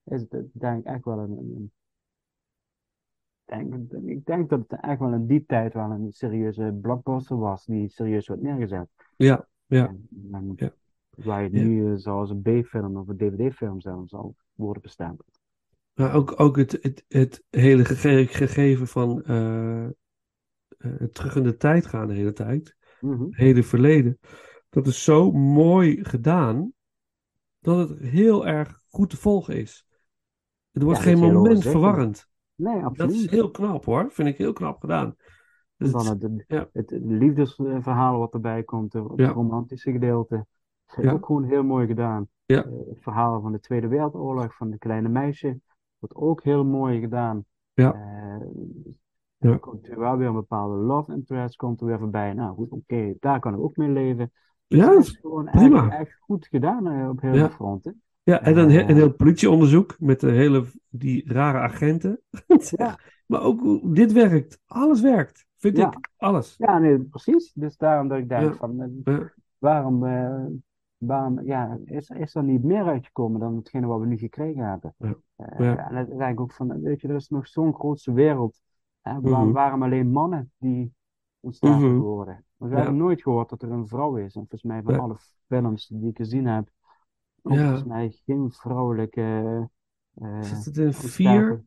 is 0.03 0.21
het 0.29 0.45
denk 0.51 0.79
ik 0.79 0.85
echt 0.85 1.03
wel 1.05 1.19
een, 1.19 1.31
een- 1.37 1.71
denk, 3.45 3.91
ik 4.05 4.25
denk 4.25 4.49
dat 4.49 4.59
het 4.67 4.79
echt 4.81 4.99
wel 4.99 5.13
in 5.13 5.25
die 5.25 5.45
tijd 5.45 5.73
wel 5.73 5.91
een 5.91 6.11
serieuze 6.11 6.77
blockbuster 6.81 7.37
was, 7.37 7.65
die 7.65 7.89
serieus 7.89 8.27
werd 8.27 8.41
neergezet. 8.41 8.87
Ja, 9.15 9.47
ja, 9.65 9.87
En, 9.87 10.07
en 10.31 10.53
Ja. 10.55 10.71
Waar 11.09 11.43
je 11.43 11.47
het 11.49 11.57
Ja. 11.57 11.63
nu 11.63 11.97
zoals 11.97 12.29
een 12.29 12.41
B-film 12.41 12.97
of 12.97 13.07
een 13.07 13.17
DVD-film 13.17 13.81
zelfs 13.81 14.09
zal 14.09 14.35
worden 14.53 14.81
bestempeld. 14.81 15.39
maar 15.93 16.13
ook, 16.15 16.39
ook 16.39 16.57
het, 16.57 16.71
het, 16.81 17.05
het 17.07 17.43
hele 17.49 17.85
gege- 17.85 18.27
gegeven 18.27 18.87
van 18.87 19.23
terug 21.11 21.35
in 21.35 21.43
de 21.43 21.55
tijd 21.57 21.85
gaan 21.85 22.07
de 22.07 22.13
hele 22.13 22.33
tijd. 22.33 22.75
Hele 23.29 23.63
verleden. 23.63 24.19
Dat 24.69 24.87
is 24.87 25.03
zo 25.03 25.31
mooi 25.31 26.03
gedaan 26.05 26.71
dat 27.59 27.89
het 27.89 27.99
heel 27.99 28.47
erg 28.47 28.79
goed 28.89 29.09
te 29.09 29.17
volgen 29.17 29.55
is. 29.57 29.87
Het 30.71 30.83
wordt 30.83 30.97
Ja, 30.99 31.05
geen 31.05 31.19
moment 31.33 31.61
verwarrend. 31.63 32.27
Nee, 32.55 32.81
Dat 32.81 32.91
is 32.93 32.99
absoluut. 32.99 33.29
heel 33.29 33.51
knap 33.51 33.85
hoor. 33.85 34.11
Vind 34.11 34.27
ik 34.27 34.37
heel 34.37 34.53
knap 34.53 34.79
gedaan. 34.79 35.15
Dus 35.77 35.91
Dan 35.91 36.05
het- 36.07 36.43
ja. 36.47 36.69
het 36.73 36.91
liefdesverhaal 37.01 38.19
wat 38.19 38.33
erbij 38.33 38.63
komt, 38.63 38.93
het 38.93 39.03
Ja. 39.15 39.29
romantische 39.29 39.91
gedeelte. 39.91 40.45
Dat 40.85 41.05
is 41.05 41.11
ook 41.11 41.25
gewoon 41.25 41.43
heel 41.43 41.63
mooi 41.63 41.87
gedaan. 41.87 42.27
Ja. 42.45 42.63
Eh, 42.65 42.71
het 42.89 43.01
verhaal 43.01 43.41
van 43.41 43.51
de 43.51 43.59
Tweede 43.59 43.87
Wereldoorlog, 43.87 44.55
van 44.55 44.69
de 44.69 44.77
kleine 44.77 45.09
meisje, 45.09 45.59
wordt 45.99 46.15
ook 46.15 46.43
heel 46.43 46.65
mooi 46.65 46.99
gedaan. 46.99 47.45
Ja. 47.73 47.93
Eh, 47.93 48.47
Er 49.37 49.59
komt 49.59 49.87
weer 49.87 49.99
wel 49.99 50.17
weer 50.17 50.27
een 50.27 50.33
bepaalde 50.33 50.75
love 50.75 51.13
interest 51.13 51.55
komt 51.55 51.81
er 51.81 51.87
weer 51.87 51.99
voorbij. 51.99 52.33
Nou 52.33 52.55
goed, 52.55 52.71
oké, 52.71 53.13
daar 53.19 53.39
kan 53.39 53.53
ik 53.53 53.59
ook 53.59 53.77
mee 53.77 53.89
leven. 53.89 54.31
ja, 54.67 54.85
dat 54.89 54.97
is 55.03 55.17
gewoon 55.21 55.45
prima. 55.45 55.89
echt, 55.89 55.99
echt 55.99 56.17
goed 56.19 56.47
gedaan 56.47 56.87
eh, 56.87 57.09
op 57.09 57.21
heel 57.21 57.33
Ja. 57.33 57.39
veel 57.39 57.49
fronten. 57.55 58.01
ja, 58.23 58.41
en 58.41 58.53
dan 58.55 58.69
Eh. 58.69 58.87
een 58.89 58.95
heel 58.95 59.13
politieonderzoek 59.13 59.95
met 59.99 60.19
de 60.19 60.31
hele, 60.31 60.63
die 60.89 61.33
rare 61.33 61.57
agenten. 61.57 62.21
Ja. 62.77 62.99
Maar 63.25 63.41
ook 63.41 63.95
dit 63.95 64.11
werkt. 64.11 64.59
Alles 64.65 65.01
werkt. 65.01 65.45
Vind 65.57 65.77
Ja. 65.77 65.87
ik. 65.87 66.09
Alles. 66.17 66.55
Ja, 66.57 66.77
nee, 66.79 66.99
precies. 66.99 67.53
Dus 67.53 67.77
daarom 67.77 68.07
dat 68.07 68.17
ik 68.17 68.29
denk 68.29 68.43
Ja. 68.43 68.53
van, 68.53 68.81
eh, 69.03 69.17
waarom, 69.57 70.05
eh, 70.05 70.45
waarom 70.97 71.41
ja, 71.43 71.77
is, 71.85 72.09
is 72.09 72.35
er 72.35 72.43
niet 72.43 72.63
meer 72.63 72.83
uitgekomen 72.83 73.39
dan 73.39 73.55
hetgene 73.55 73.87
wat 73.87 73.99
we 73.99 74.05
nu 74.05 74.17
gekregen 74.17 74.63
hebben? 74.69 74.95
Eh. 74.97 75.11
En 75.69 76.07
dan 76.07 76.17
denk 76.17 76.31
ik 76.31 76.39
ook 76.39 76.51
van, 76.53 76.81
weet 76.81 77.01
je, 77.01 77.07
er 77.07 77.15
is 77.15 77.29
nog 77.29 77.47
zo'n 77.47 77.73
grootste 77.73 78.13
wereld. 78.13 78.61
Hè? 79.07 79.19
Mhm. 79.19 79.51
Waarom 79.51 79.83
alleen 79.83 80.11
mannen 80.11 80.51
die 80.57 80.93
onsterfelijk 81.39 81.93
Mhm. 81.93 82.01
worden? 82.01 82.45
We 82.57 82.69
Ja. 82.69 82.75
hebben 82.75 82.97
nooit 82.97 83.21
gehoord 83.21 83.49
dat 83.49 83.61
er 83.61 83.71
een 83.71 83.87
vrouw 83.87 84.15
is. 84.15 84.35
En 84.35 84.39
volgens 84.47 84.63
mij 84.63 84.81
van 84.83 84.99
alle 84.99 85.15
films 85.47 85.87
die 85.87 86.09
ik 86.09 86.17
gezien 86.17 86.45
heb, 86.45 86.69
Ja. 87.41 87.55
volgens 87.57 87.83
mij 87.83 88.09
geen 88.25 88.51
vrouwelijke... 88.51 89.69
Zit 90.41 90.65
het 90.65 90.77
in 90.77 90.93
vier? 90.93 91.63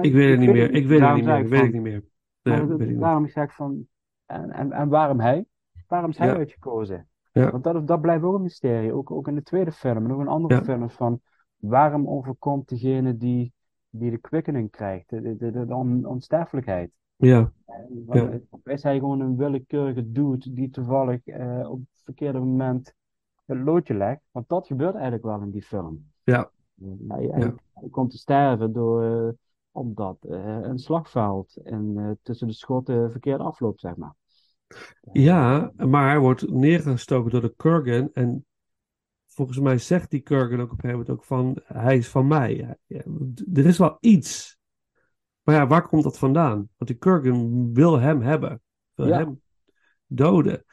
Ik 0.00 0.12
weet 0.12 0.30
het 0.30 0.38
niet 0.38 0.52
meer. 0.52 0.70
Ik 0.70 0.86
weet 0.86 1.00
het 1.00 1.14
niet 1.14 1.24
meer. 1.24 1.38
ik 1.38 1.48
Weet 1.48 1.62
ik 1.64 1.72
niet 1.72 2.78
meer. 2.78 2.98
daarom 2.98 3.28
zeg 3.28 3.44
ik 3.44 3.50
van, 3.52 3.86
en, 4.26 4.50
en, 4.50 4.72
en 4.72 4.88
waarom 4.88 5.20
hij? 5.20 5.46
Waarom 5.88 6.10
is 6.10 6.18
hij 6.18 6.36
uitgekozen? 6.36 7.08
Want 7.32 7.64
dat, 7.64 7.86
dat 7.86 8.00
blijft 8.00 8.24
ook 8.24 8.34
een 8.34 8.42
mysterie. 8.42 8.92
Ook, 8.92 9.10
ook 9.10 9.28
in 9.28 9.34
de 9.34 9.42
tweede 9.42 9.72
film 9.72 10.04
en 10.04 10.12
ook 10.12 10.20
in 10.20 10.28
andere 10.28 10.64
films 10.64 10.94
van, 10.94 11.20
waarom 11.56 12.08
overkomt 12.08 12.68
degene 12.68 13.16
die, 13.16 13.52
die 13.96 14.10
de 14.10 14.18
quickening 14.18 14.70
krijgt, 14.70 15.08
de, 15.10 15.20
de, 15.20 15.36
de, 15.36 15.66
de 15.66 15.74
on- 15.74 16.06
onsterfelijkheid? 16.06 16.90
Ja, 17.16 17.52
Want 18.06 18.40
Is 18.64 18.82
hij 18.82 18.98
gewoon 18.98 19.20
een 19.20 19.36
willekeurige 19.36 20.12
dude 20.12 20.52
die 20.52 20.70
toevallig 20.70 21.26
eh, 21.26 21.70
op 21.70 21.78
het 21.78 22.00
verkeerde 22.04 22.38
moment 22.38 22.94
het 23.44 23.58
loodje 23.58 23.94
legt? 23.94 24.20
Want 24.30 24.48
dat 24.48 24.66
gebeurt 24.66 24.94
eigenlijk 24.94 25.24
wel 25.24 25.40
in 25.40 25.50
die 25.50 25.62
film. 25.62 26.06
Ja. 26.22 26.50
Hij, 27.08 27.26
hij- 27.30 27.40
Ja. 27.40 27.54
hij 27.72 27.88
komt 27.90 28.10
te 28.10 28.18
sterven 28.18 28.72
door, 28.72 29.02
eh, 29.26 29.32
omdat 29.70 30.16
eh, 30.20 30.58
een 30.62 30.78
slagveld 30.78 31.56
en 31.56 32.18
tussen 32.22 32.46
de 32.46 32.54
schotten 32.54 33.10
verkeerd 33.10 33.40
afloopt, 33.40 33.80
zeg 33.80 33.96
maar. 33.96 34.14
Ja, 35.12 35.72
maar 35.76 36.08
hij 36.08 36.18
wordt 36.18 36.50
neergestoken 36.50 37.30
door 37.30 37.40
de 37.40 37.54
Kurgan. 37.56 38.10
En 38.12 38.44
volgens 39.34 39.58
mij 39.58 39.78
zegt 39.78 40.10
die 40.10 40.20
Kurgan 40.20 40.60
ook 40.60 40.72
op 40.72 40.84
een 40.84 40.90
gegeven 40.90 40.98
moment 40.98 41.10
ook 41.10 41.24
van... 41.24 41.60
Hij 41.64 41.96
is 41.96 42.08
van 42.08 42.26
mij. 42.26 42.76
Er 43.54 43.66
is 43.66 43.78
wel 43.78 43.96
iets. 44.00 44.58
Maar 45.42 45.54
ja, 45.54 45.66
waar 45.66 45.86
komt 45.86 46.02
dat 46.02 46.18
vandaan? 46.18 46.56
Want 46.76 46.90
die 46.90 46.94
Kurgan 46.96 47.72
wil 47.72 47.98
hem 47.98 48.20
hebben. 48.20 48.62
Wil 48.94 49.06
Ja. 49.06 49.18
hem 49.18 49.40
doden. 50.06 50.64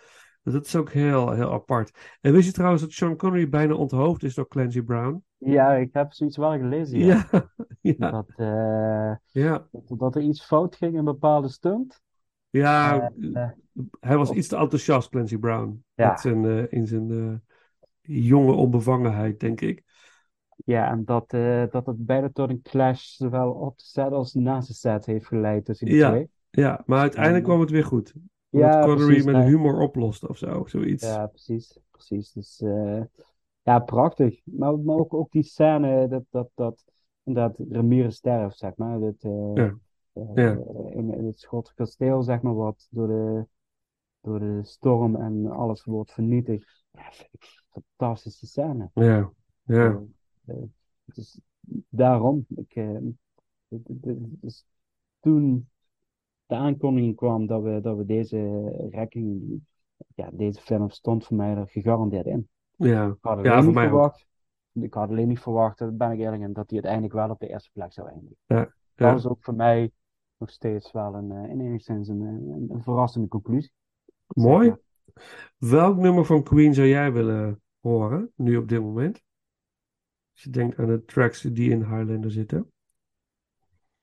Dus 0.44 0.54
dat 0.54 0.66
is 0.66 0.76
ook 0.76 0.92
heel, 0.92 1.32
heel 1.32 1.52
apart. 1.54 2.18
En 2.22 2.32
wist 2.32 2.48
je 2.48 2.54
trouwens 2.54 2.82
dat 2.82 2.92
Sean 2.92 3.16
Connery 3.18 3.50
bijna 3.50 3.74
onthoofd 3.74 4.24
is 4.24 4.36
door 4.36 4.48
Clancy 4.48 4.82
Brown? 4.82 5.24
Ja, 5.38 5.74
ik 5.74 5.90
heb 5.94 6.14
zoiets 6.14 6.38
wel 6.38 6.52
gelezen, 6.52 7.00
ja. 7.00 7.28
Ja, 7.32 7.50
ja, 7.98 8.12
Dat, 8.12 8.30
eh, 8.36 9.16
ja. 9.44 9.68
dat, 9.72 10.00
dat 10.00 10.16
er 10.16 10.22
iets 10.22 10.46
fout 10.46 10.76
ging 10.76 10.92
in 10.92 10.98
een 10.98 11.06
bepaalde 11.06 11.50
stunt. 11.50 12.02
Ja, 12.50 13.12
Eh, 13.34 13.50
hij 14.00 14.18
was 14.18 14.32
iets 14.32 14.48
te 14.48 14.56
enthousiast, 14.56 15.10
Clancy 15.10 15.38
Brown. 15.38 15.84
Ja. 15.94 16.18
Zijn, 16.18 16.46
eh, 16.46 16.64
in 16.70 16.88
zijn 16.88 17.12
eh, 17.12 17.51
jonge 18.02 18.54
onbevangenheid, 18.54 19.40
denk 19.40 19.62
ik. 19.62 19.84
Ja, 20.66 20.92
en 20.92 21.06
dat, 21.06 21.34
eh, 21.34 21.64
dat 21.70 21.86
het 21.86 22.06
bijna 22.06 22.30
tot 22.34 22.50
een 22.50 22.62
clash 22.62 23.04
zowel 23.16 23.52
op 23.52 23.78
de 23.78 23.84
set 23.84 24.12
als 24.12 24.34
naast 24.34 24.68
de 24.68 24.74
set 24.74 25.06
heeft 25.06 25.26
geleid 25.28 25.66
tussen 25.66 25.88
die 25.88 25.96
Ja. 25.96 26.10
twee. 26.10 26.30
Ja, 26.50 26.84
maar 26.86 27.00
uiteindelijk 27.00 27.44
En- 27.44 27.50
kwam 27.50 27.60
het 27.60 27.70
weer 27.70 27.86
goed. 27.86 28.14
Ja, 28.50 28.66
Omdat 28.66 28.86
Connery 28.86 29.06
precies, 29.06 29.26
met 29.26 29.44
humor 29.44 29.80
oplost 29.80 30.28
of 30.28 30.38
zo, 30.38 30.66
zoiets. 30.66 31.04
Ja, 31.04 31.28
precies. 31.28 31.80
Precies. 31.92 32.32
Dus 32.32 32.62
eh, 32.62 33.02
ja, 33.62 33.80
prachtig. 33.80 34.42
Maar, 34.44 34.80
maar 34.80 34.96
ook, 34.96 35.14
ook 35.14 35.32
die 35.32 35.44
scène 35.44 36.08
dat, 36.08 36.24
dat, 36.30 36.50
dat 36.56 36.84
inderdaad 37.24 37.56
Ramirez 37.70 38.16
sterft, 38.16 38.58
zeg 38.58 38.76
maar. 38.76 39.00
Dat, 39.00 39.16
eh, 39.20 39.52
Ja. 39.54 39.78
eh, 40.14 40.24
Ja. 40.36 40.52
in, 40.90 41.14
in 41.14 41.26
het 41.26 41.40
Schotse 41.40 41.74
kasteel, 41.74 42.22
zeg 42.24 42.42
maar, 42.42 42.56
wat 42.56 42.88
door 42.90 43.08
de, 43.08 43.46
door 44.22 44.40
de 44.40 44.60
storm 44.64 45.16
en 45.16 45.48
alles 45.52 45.84
wordt 45.84 46.12
vernietigd. 46.12 46.84
Ja, 46.92 47.12
vind 47.12 47.30
ik 47.32 47.44
een 47.44 47.61
fantastische 47.72 48.48
scène. 48.48 48.90
Ja, 48.94 49.32
ja. 49.64 50.02
Eh, 50.46 50.56
eh, 50.56 50.64
dus 51.06 51.40
daarom. 51.90 52.46
Ik, 52.56 52.82
dus 54.42 54.66
toen 55.20 55.70
de 56.46 56.56
aankondiging 56.56 57.16
kwam 57.16 57.48
dat 57.48 57.62
we, 57.62 57.80
dat 57.82 57.98
we 57.98 58.06
deze 58.06 58.70
rekking, 58.92 59.60
ja, 60.16 60.30
deze 60.34 60.62
film 60.62 60.90
stond 60.90 61.26
voor 61.26 61.38
mij 61.38 61.56
er 61.56 61.68
gegarandeerd 61.68 62.26
in. 62.26 62.50
ja. 62.76 63.08
Ik 63.08 63.16
had 63.22 63.44
Ja, 63.44 63.56
voor 63.56 63.64
niet 63.66 63.74
mij 63.74 63.84
ook. 63.84 63.90
verwacht, 63.90 64.28
ik 64.72 64.94
had 64.94 65.10
alleen 65.10 65.28
niet 65.28 65.40
verwacht, 65.40 65.78
daar 65.78 65.94
ben 65.96 66.12
ik 66.12 66.20
eerlijk 66.20 66.42
in, 66.42 66.54
dat 66.54 66.70
hij 66.70 66.74
uiteindelijk 66.80 67.14
wel 67.14 67.30
op 67.30 67.40
de 67.40 67.48
eerste 67.48 67.70
plek 67.74 67.94
zou 67.94 68.08
eindigen. 68.10 68.38
Ja, 68.46 68.74
Dat 68.96 69.12
was 69.12 69.28
ook 69.28 69.44
voor 69.44 69.56
mij 69.56 69.92
nog 70.38 70.50
steeds 70.50 70.92
wel 70.92 71.14
een, 71.16 71.32
in 71.32 71.62
enigszins 71.62 72.08
een, 72.08 72.22
een, 72.22 72.66
een 72.70 72.84
verrassende 72.84 73.28
conclusie. 73.28 73.72
Mooi. 74.28 74.76
Welk 75.58 75.98
nummer 75.98 76.26
van 76.26 76.44
Queen 76.44 76.74
zou 76.74 76.88
jij 76.88 77.12
willen 77.12 77.61
horen, 77.82 78.32
nu 78.36 78.58
op 78.58 78.68
dit 78.68 78.80
moment? 78.80 79.24
Als 80.34 80.44
je 80.44 80.50
denkt 80.50 80.80
aan 80.80 80.86
de 80.88 81.06
tracks 81.06 81.42
die 81.42 81.70
in 81.72 81.80
Highlander 81.80 82.32
zitten. 82.32 82.72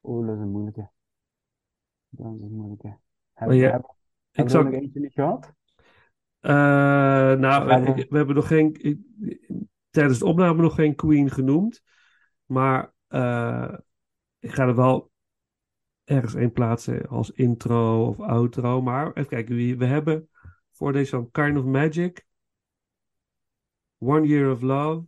Oeh, 0.02 0.26
dat 0.26 0.36
is 0.36 0.42
een 0.42 0.50
moeilijke. 0.50 0.90
Dat 2.09 2.34
is 2.34 2.40
een 2.40 2.52
moeilijke. 2.52 2.96
Heb, 3.32 3.52
ja, 3.52 3.70
heb, 3.70 3.94
Ik 4.30 4.48
zou, 4.48 4.64
nog 4.64 4.72
eentje 4.72 5.00
niet 5.00 5.12
gehad? 5.12 5.52
Eh, 6.40 6.52
nou, 7.38 7.84
ik- 7.94 8.10
we 8.10 8.16
hebben 8.16 8.34
nog 8.34 8.46
geen, 8.46 8.76
ik- 8.80 9.00
tijdens 9.90 10.18
de 10.18 10.24
opname 10.26 10.62
nog 10.62 10.74
geen 10.74 10.94
Queen 10.94 11.30
genoemd. 11.30 11.82
Maar 12.44 12.92
eh, 13.06 13.74
ik 14.38 14.50
ga 14.50 14.66
er 14.66 14.74
wel 14.74 15.10
ergens 16.05 16.34
een 16.34 16.52
plaatsen 16.52 17.09
als 17.09 17.30
intro 17.30 18.06
of 18.06 18.20
outro. 18.20 18.82
Maar 18.82 19.12
even 19.12 19.28
kijken, 19.30 19.56
we, 19.56 19.76
we 19.76 19.84
hebben 19.84 20.28
voor 20.72 20.92
deze 20.92 21.10
van 21.10 21.30
Kind 21.30 21.59
of 21.59 21.64
Magic, 21.64 22.26
One 23.98 24.26
Year 24.26 24.50
of 24.50 24.62
Love, 24.62 25.04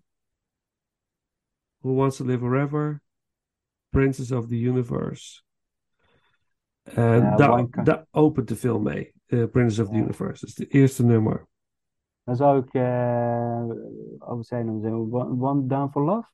Who 1.83 1.93
Wants 1.95 2.17
to 2.17 2.25
Live 2.25 2.39
Forever, 2.41 3.03
Princess 3.89 4.31
of 4.33 4.47
the 4.49 4.59
Universe. 4.69 5.43
En 6.83 7.21
Ja, 7.23 7.37
daar, 7.37 7.69
Kind- 7.69 7.87
daar 7.87 8.07
opent 8.11 8.49
de 8.49 8.57
film 8.57 8.83
mee, 8.83 9.15
eh, 9.27 9.45
Princess 9.45 9.79
of 9.79 9.89
the. 9.89 9.95
Universe. 9.99 10.41
Dat 10.47 10.49
is 10.51 10.57
het 10.57 10.71
eerste 10.73 11.05
nummer. 11.05 11.47
Dan 12.25 12.37
zou 12.37 12.59
ik, 12.63 12.75
eh 12.75 13.65
over 14.19 14.45
zijn 14.45 14.65
noemen, 14.67 14.83
zeggen, 14.83 15.13
one, 15.13 15.49
one 15.49 15.67
Down 15.67 15.91
for 15.91 16.03
Love? 16.05 16.29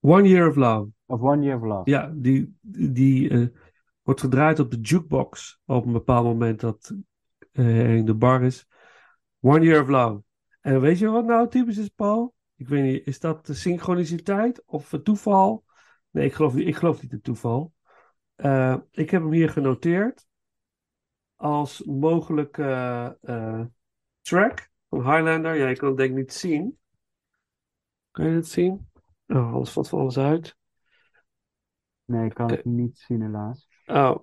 One 0.00 0.28
Year 0.28 0.48
of 0.48 0.56
Love. 0.56 0.90
Of 1.06 1.20
One 1.20 1.42
Year 1.44 1.56
of 1.56 1.62
Love? 1.62 1.90
Ja, 1.90 2.12
die, 2.14 2.56
die 2.90 3.28
eh, 3.30 3.46
wordt 4.02 4.20
gedraaid 4.20 4.58
op 4.58 4.70
de 4.70 4.80
jukebox 4.80 5.60
op 5.64 5.86
een 5.86 5.92
bepaald 5.92 6.24
moment 6.24 6.60
dat 6.60 6.94
eh, 7.52 7.64
hij 7.64 7.96
in 7.96 8.04
de 8.04 8.14
bar 8.14 8.42
is. 8.42 8.66
One 9.40 9.60
Year 9.64 9.82
of 9.82 9.88
Love. 9.88 10.22
En 10.62 10.80
weet 10.80 10.98
je 10.98 11.08
wat 11.08 11.24
nou 11.24 11.48
typisch 11.48 11.78
is, 11.78 11.88
Paul? 11.88 12.34
Ik 12.54 12.68
weet 12.68 12.82
niet, 12.82 13.06
is 13.06 13.20
dat 13.20 13.46
de 13.46 13.54
synchroniciteit 13.54 14.62
of 14.66 14.90
het 14.90 15.04
toeval? 15.04 15.64
Nee, 16.10 16.26
ik 16.26 16.32
geloof 16.32 16.54
niet, 16.54 16.66
ik 16.66 16.76
geloof 16.76 17.02
niet 17.02 17.12
in 17.12 17.20
toeval. 17.20 17.72
Eh, 18.34 18.76
ik 18.90 19.10
heb 19.10 19.22
hem 19.22 19.32
hier 19.32 19.48
genoteerd 19.48 20.26
als 21.36 21.82
mogelijke 21.84 23.18
eh, 23.20 23.64
track 24.20 24.70
van 24.88 24.98
Highlander. 24.98 25.54
Ja, 25.54 25.68
je 25.68 25.76
kan 25.76 25.88
het 25.88 25.96
denk 25.96 26.10
ik 26.10 26.16
niet 26.16 26.32
zien. 26.32 26.78
Kan 28.10 28.26
je 28.26 28.34
het 28.34 28.48
zien? 28.48 28.90
Oh, 29.26 29.54
alles 29.54 29.70
valt 29.70 29.88
van 29.88 29.98
alles 29.98 30.18
uit. 30.18 30.56
Nee, 32.04 32.26
ik 32.26 32.34
kan 32.34 32.50
het 32.50 32.64
niet 32.64 32.98
zien 32.98 33.22
helaas. 33.22 33.68
Oh, 33.86 34.16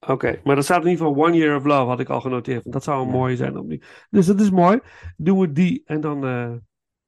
oké. 0.00 0.40
Maar 0.44 0.56
er 0.56 0.62
staat 0.62 0.84
in 0.84 0.88
ieder 0.90 1.06
geval 1.06 1.24
One 1.24 1.36
Year 1.36 1.56
of 1.56 1.64
Love, 1.64 1.88
had 1.88 2.00
ik 2.00 2.08
al 2.08 2.20
genoteerd. 2.20 2.72
Dat 2.72 2.82
zou 2.84 3.00
een 3.00 3.06
Ja. 3.06 3.12
mooie 3.12 3.36
zijn. 3.36 3.68
Die... 3.68 3.82
Dus 4.10 4.26
dat 4.26 4.40
is 4.40 4.50
mooi. 4.50 4.80
Doen 5.16 5.38
we 5.38 5.52
die 5.52 5.82
en 5.84 6.00
dan 6.00 6.24
eh, 6.24 6.52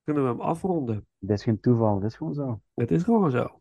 kunnen 0.04 0.22
we 0.22 0.28
hem 0.28 0.40
afronden. 0.40 1.06
Dit 1.18 1.30
is 1.30 1.42
geen 1.42 1.60
toeval, 1.60 1.98
dit 2.00 2.10
is 2.10 2.16
gewoon 2.16 2.34
zo. 2.34 2.60
Het 2.74 2.90
is 2.90 3.02
gewoon 3.02 3.30
zo. 3.30 3.60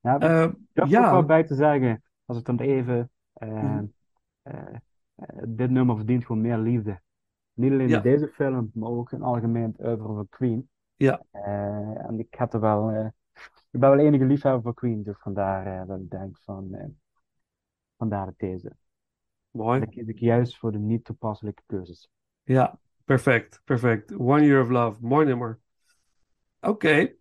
Ja, 0.00 0.18
Eh, 0.18 0.42
Ik 0.42 0.50
heb 0.72 0.86
ja. 0.86 1.04
ook 1.06 1.10
wel 1.12 1.24
bij 1.24 1.44
te 1.44 1.54
zeggen, 1.54 2.02
als 2.24 2.38
ik 2.38 2.44
dan 2.44 2.58
even. 2.60 3.10
eh, 3.32 3.48
Mhm. 3.48 3.84
eh, 4.42 4.54
eh, 5.14 5.42
dit 5.48 5.70
nummer 5.70 5.96
verdient 5.96 6.26
gewoon 6.26 6.42
meer 6.42 6.58
liefde. 6.58 7.00
Niet 7.52 7.72
alleen 7.72 7.88
Ja. 7.88 7.96
in 7.96 8.02
deze 8.02 8.28
film, 8.28 8.70
maar 8.74 8.88
ook 8.88 9.12
in 9.12 9.22
algemeen 9.22 9.74
het 9.76 10.00
van 10.00 10.26
Queen. 10.30 10.68
Ja. 10.96 11.22
Eh, 11.30 12.04
en 12.08 12.18
ik 12.18 12.34
heb 12.34 12.52
er 12.52 12.60
wel. 12.60 12.90
eh, 12.90 13.06
ik 13.70 13.80
ben 13.80 13.90
wel 13.90 13.98
enige 13.98 14.24
liefhebber 14.24 14.62
voor 14.62 14.74
Queen, 14.74 15.02
dus 15.02 15.16
vandaar 15.18 15.80
eh, 15.80 15.88
dat 15.88 16.00
ik 16.00 16.10
denk 16.10 16.38
van. 16.38 16.76
Vandaar 17.96 18.26
het 18.26 18.38
deze. 18.38 18.76
Mooi. 19.50 19.80
Dan 19.80 19.88
kies 19.88 20.06
ik 20.06 20.18
juist 20.18 20.58
voor 20.58 20.72
de 20.72 20.78
niet 20.78 21.04
toepasselijke 21.04 21.62
keuzes. 21.66 22.08
Ja, 22.42 22.78
perfect, 23.04 23.60
perfect. 23.64 24.14
One 24.16 24.44
Year 24.44 24.62
of 24.62 24.68
Love, 24.68 24.98
mooi 25.00 25.26
nummer. 25.26 25.60
Oké. 26.60 27.14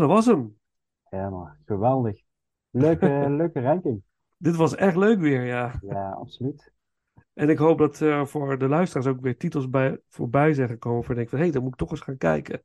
Dat 0.00 0.08
was 0.08 0.26
hem. 0.26 0.56
Ja, 1.10 1.30
maar 1.30 1.58
geweldig. 1.64 2.20
Leuke, 2.70 3.24
leuke 3.40 3.60
ranking. 3.60 4.02
Dit 4.36 4.56
was 4.56 4.74
echt 4.74 4.96
leuk 4.96 5.18
weer, 5.18 5.44
ja. 5.44 5.74
Ja, 5.80 6.10
absoluut. 6.10 6.72
En 7.34 7.48
ik 7.48 7.58
hoop 7.58 7.78
dat 7.78 8.00
eh, 8.00 8.24
voor 8.24 8.58
de 8.58 8.68
luisteraars 8.68 9.06
ook 9.06 9.20
weer 9.20 9.36
titels 9.36 9.70
bij, 9.70 10.00
voorbij 10.08 10.52
zijn 10.54 10.68
gekomen. 10.68 11.04
Voor 11.04 11.14
denk 11.14 11.28
van, 11.28 11.38
hé, 11.38 11.44
hey, 11.44 11.52
dan 11.52 11.62
moet 11.62 11.72
ik 11.72 11.78
toch 11.78 11.90
eens 11.90 12.00
gaan 12.00 12.16
kijken. 12.16 12.62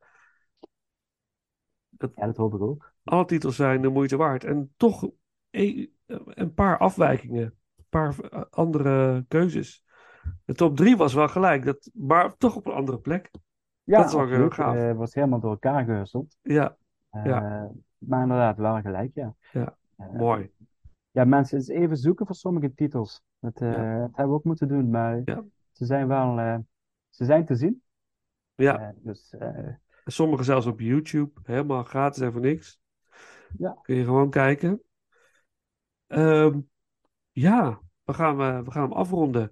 Ja, 2.16 2.26
dat 2.26 2.38
hoop 2.38 2.54
ik 2.54 2.62
ook. 2.62 2.94
Alle 3.04 3.26
titels 3.26 3.56
zijn 3.56 3.82
de 3.82 3.90
moeite 3.90 4.18
waard. 4.18 4.44
En 4.44 4.74
toch 4.78 5.10
een, 5.50 5.94
een 6.26 6.54
paar 6.54 6.78
afwijkingen. 6.78 7.44
Een 7.78 7.86
paar 7.90 8.20
eh, 8.20 8.42
andere 8.50 9.26
keuzes. 9.28 9.84
De 10.46 10.54
top 10.54 10.76
drie 10.76 10.98
was 10.98 11.14
wel 11.14 11.28
gelijk, 11.28 11.66
dat, 11.66 11.90
maar 11.94 12.38
toch 12.38 12.56
op 12.56 12.66
een 12.66 12.74
andere 12.74 13.00
plek. 13.00 13.32
Ja, 13.84 13.98
Dat 13.98 14.08
is 14.08 14.14
wel 14.14 14.22
absoluut. 14.22 14.54
gaaf. 14.54 14.76
Eh, 14.76 14.94
was 14.94 15.14
helemaal 15.14 15.40
door 15.40 15.52
elkaar 15.52 15.86
gehusteld. 15.86 16.38
Ja, 16.42 16.70
Eh, 16.70 16.76
Ja. 17.24 17.72
Maar 17.98 18.22
inderdaad, 18.22 18.58
wel 18.58 18.82
gelijk, 18.82 19.12
ja. 19.14 19.36
Ja, 19.52 19.78
Eh, 19.96 20.12
mooi. 20.12 20.52
Ja, 21.12 21.26
mensen, 21.26 21.58
eens 21.58 21.68
even 21.68 21.98
zoeken 21.98 22.26
voor 22.26 22.36
sommige 22.36 22.74
titels. 22.74 23.22
Dat, 23.40 23.62
eh, 23.62 23.72
Ja. 23.72 24.00
dat 24.00 24.08
hebben 24.08 24.28
we 24.28 24.34
ook 24.34 24.44
moeten 24.44 24.68
doen, 24.68 24.90
maar 24.90 25.22
Ja. 25.26 25.44
ze 25.72 25.86
zijn 25.86 26.08
wel 26.08 26.40
eh, 26.40 26.58
ze 27.10 27.26
zijn 27.26 27.46
te 27.46 27.56
zien. 27.56 27.82
Ja, 28.56 28.80
Eh, 28.80 28.90
dus 28.96 29.34
eh, 29.34 29.68
sommige 30.06 30.44
zelfs 30.44 30.66
op 30.66 30.80
YouTube, 30.80 31.40
helemaal 31.44 31.84
gratis 31.84 32.22
en 32.22 32.32
voor 32.32 32.42
niks. 32.42 32.80
Ja. 33.58 33.78
Kun 33.82 33.96
je 33.96 34.04
gewoon 34.04 34.30
kijken. 34.30 34.82
Ehm, 36.08 36.60
ja, 37.32 37.80
we 38.04 38.14
gaan, 38.14 38.40
eh, 38.42 38.60
we 38.62 38.72
gaan 38.72 38.84
hem 38.84 38.94
afronden. 38.94 39.52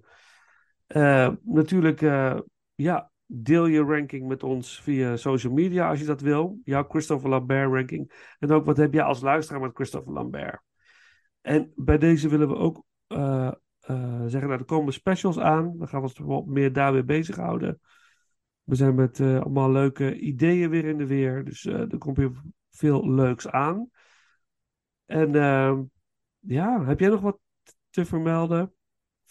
Eh, 0.86 1.30
natuurlijk, 1.42 2.02
eh, 2.02 2.38
ja, 2.74 3.10
deel 3.34 3.66
je 3.66 3.82
ranking 3.82 4.28
met 4.28 4.42
ons 4.42 4.80
via 4.80 5.16
social 5.16 5.52
media 5.52 5.88
als 5.88 5.98
je 5.98 6.04
dat 6.04 6.20
wil. 6.20 6.60
Jouw 6.64 6.84
Christopher 6.88 7.30
Lambert 7.30 7.72
ranking. 7.72 8.34
En 8.38 8.50
ook 8.50 8.64
wat 8.64 8.76
heb 8.76 8.92
jij 8.92 9.02
als 9.02 9.20
luisteraar 9.20 9.60
met 9.60 9.74
Christopher 9.74 10.12
Lambert. 10.12 10.62
En 11.40 11.72
bij 11.76 11.98
deze 11.98 12.28
willen 12.28 12.48
we 12.48 12.56
ook 12.56 12.84
eh, 13.06 13.52
eh, 13.80 14.20
zeggen, 14.20 14.48
nou, 14.48 14.58
er 14.58 14.64
komen 14.64 14.92
specials 14.92 15.38
aan. 15.38 15.78
We 15.78 15.86
gaan 15.86 16.02
ons 16.02 16.18
wat 16.18 16.46
meer 16.46 16.72
daarmee 16.72 17.04
bezighouden. 17.04 17.80
We 18.62 18.74
zijn 18.74 18.94
met 18.94 19.20
eh, 19.20 19.40
allemaal 19.40 19.70
leuke 19.70 20.18
ideeën 20.18 20.70
weer 20.70 20.84
in 20.84 20.98
de 20.98 21.06
weer. 21.06 21.44
Dus 21.44 21.64
er 21.64 21.98
komt 21.98 22.16
weer 22.16 22.42
veel 22.70 23.10
leuks 23.10 23.48
aan. 23.48 23.90
En 25.04 25.34
ehm, 25.34 25.82
ja, 26.38 26.84
heb 26.84 27.00
jij 27.00 27.08
nog 27.08 27.20
wat 27.20 27.38
te 27.90 28.04
vermelden? 28.04 28.72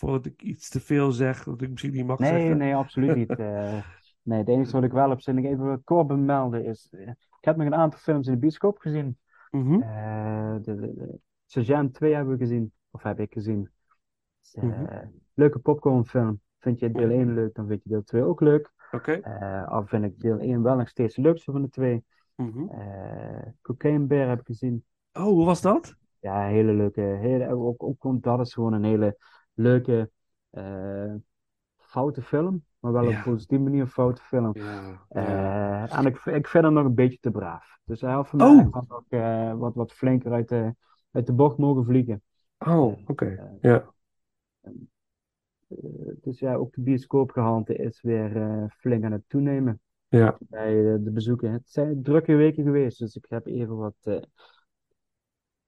Voordat 0.02 0.26
ik 0.26 0.42
iets 0.42 0.70
te 0.70 0.80
veel 0.80 1.12
zeg, 1.12 1.44
wat 1.44 1.62
ik 1.62 1.70
misschien 1.70 1.92
niet 1.92 2.06
mag 2.06 2.20
nee, 2.20 2.30
zeggen. 2.32 2.58
nee, 2.58 2.76
absoluut 2.76 3.16
niet. 3.16 3.30
Eh, 3.40 3.84
nee, 4.22 4.40
het 4.40 4.48
enige 4.48 4.72
wat 4.72 4.84
ik 4.84 4.92
wel 4.92 5.12
op 5.12 5.22
zin 5.22 5.46
even 5.46 5.82
kort 5.84 6.08
bemelden 6.08 6.66
is, 6.66 6.88
eh, 6.92 7.08
ik 7.08 7.46
heb 7.46 7.56
nog 7.56 7.66
een 7.66 7.76
aantal 7.76 8.00
films 8.00 8.28
in 8.28 8.34
de 8.34 8.40
bioscoop 8.40 8.78
gezien. 8.78 9.18
Eh, 9.52 10.56
de, 10.62 10.76
de, 10.76 10.94
de 10.94 11.20
Sergeant 11.46 11.94
2 11.94 12.14
hebben 12.14 12.34
we 12.38 12.40
gezien, 12.40 12.72
of 12.92 13.04
heb 13.04 13.20
ik 13.20 13.34
gezien. 13.34 13.70
Dus, 14.42 14.64
Mhm. 14.64 15.06
Leuke 15.34 15.60
popcornfilm. 15.60 16.42
Vind 16.60 16.80
je 16.80 16.92
deel 16.92 17.10
1 17.10 17.34
leuk, 17.34 17.54
dan 17.56 17.68
vind 17.68 17.84
je 17.84 17.90
deel 17.90 18.04
2 18.04 18.24
ook 18.24 18.42
leuk. 18.42 18.72
Oké. 18.92 19.22
Al 19.68 19.86
vind 19.86 20.04
ik 20.04 20.20
deel 20.20 20.40
1 20.40 20.64
wel 20.64 20.76
nog 20.76 20.90
steeds 20.90 21.16
de 21.16 21.22
leukste 21.22 21.52
van 21.52 21.62
de 21.62 21.70
twee. 21.70 22.04
Mhm. 22.36 22.68
Eh 22.68 23.48
Cocaine 23.62 24.06
Bear 24.06 24.30
heb 24.30 24.40
ik 24.40 24.46
gezien. 24.46 24.84
Oh, 25.14 25.24
hoe 25.24 25.46
was 25.46 25.62
dat? 25.62 25.96
Ja, 26.20 26.46
hele 26.46 26.74
leuke. 26.74 27.02
Hele, 27.02 27.54
ook, 27.54 27.84
ook 27.84 28.24
dat 28.24 28.40
is 28.40 28.54
gewoon 28.54 28.74
een 28.74 28.84
hele 28.84 29.18
leuke, 29.54 30.12
eh, 30.50 31.14
foute 31.78 32.22
film. 32.22 32.64
Maar 32.80 32.92
wel 32.92 33.04
op 33.06 33.10
Ja. 33.12 33.18
een 33.18 33.24
positieve 33.24 33.64
manier 33.64 33.82
een 33.82 33.88
foute 33.88 34.22
film. 34.22 34.50
Ja. 34.54 35.06
Eh, 35.10 35.98
en 35.98 36.06
ik, 36.06 36.26
ik 36.26 36.48
vind 36.48 36.64
hem 36.64 36.74
nog 36.74 36.86
een 36.86 36.96
beetje 36.96 37.18
te 37.20 37.32
braaf. 37.32 37.80
Dus 37.84 38.02
hij 38.02 38.12
had 38.12 38.28
van 38.28 38.42
Oh. 38.42 38.56
mij 38.56 38.64
nog 38.88 39.04
eh, 39.10 39.54
wat, 39.58 39.76
wat 39.76 39.94
flinker 39.94 40.32
uit 40.32 40.50
de, 40.50 40.76
uit 41.12 41.26
de 41.26 41.34
bocht 41.34 41.58
mogen 41.58 41.86
vliegen. 41.86 42.24
Oh, 42.60 43.10
oké. 43.10 43.58
Ja. 43.62 43.94
Eh, 44.62 44.72
dus 46.22 46.40
ja, 46.40 46.54
ook 46.56 46.74
de 46.74 46.82
bioscoopgehalte 46.82 47.76
is 47.76 48.02
weer 48.02 48.32
flink 48.78 49.04
aan 49.04 49.12
het 49.12 49.24
toenemen 49.28 49.80
Ja. 50.08 50.38
bij 50.40 50.74
de 51.00 51.12
bezoeken. 51.14 51.52
Het 51.52 51.70
zijn 51.70 52.04
drukke 52.04 52.36
weken 52.36 52.64
geweest, 52.64 53.00
dus 53.00 53.16
ik 53.16 53.26
heb 53.30 53.46
even 53.46 53.78
wat 53.78 54.22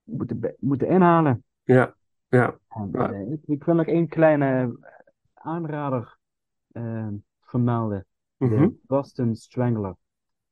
moeten, 0.04 0.56
moeten 0.60 0.88
inhalen. 0.88 1.44
Ja. 1.64 1.96
Ja. 2.34 2.58
En, 2.70 2.94
eh, 2.94 3.32
ik, 3.32 3.40
ik 3.46 3.64
wil 3.64 3.76
nog 3.76 3.86
één 3.86 4.08
kleine 4.08 4.78
aanrader 5.34 6.18
eh, 6.72 7.08
vermelden. 7.42 8.06
Mhm. 8.38 8.50
De 8.62 8.74
Boston 8.88 9.36
Strangler 9.36 9.96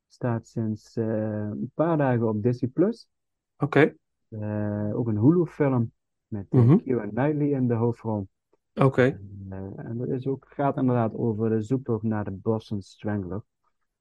staat 0.06 0.46
sinds 0.46 0.96
eh, 0.96 1.06
een 1.50 1.70
paar 1.74 1.96
dagen 1.96 2.28
op 2.28 2.42
Disney+. 2.42 2.70
Plus. 2.70 3.08
Oké. 3.56 3.94
Eh, 4.28 4.90
ook 4.96 5.08
een 5.08 5.18
Hulu-film 5.18 5.92
met 6.26 6.46
eh, 6.48 6.60
Mhm. 6.60 6.76
Keira 6.76 7.06
Knightley 7.06 7.48
in 7.48 7.68
de 7.68 7.74
hoofdrol. 7.74 8.28
Oké. 8.74 9.02
Eh, 9.50 9.58
en 9.76 9.96
dat 9.98 10.08
is 10.08 10.26
ook, 10.26 10.46
gaat 10.48 10.76
inderdaad 10.76 11.14
over 11.14 11.50
de 11.50 11.62
zoektocht 11.62 12.02
naar 12.02 12.24
de 12.24 12.30
Boston 12.30 12.82
Strangler. 12.82 13.42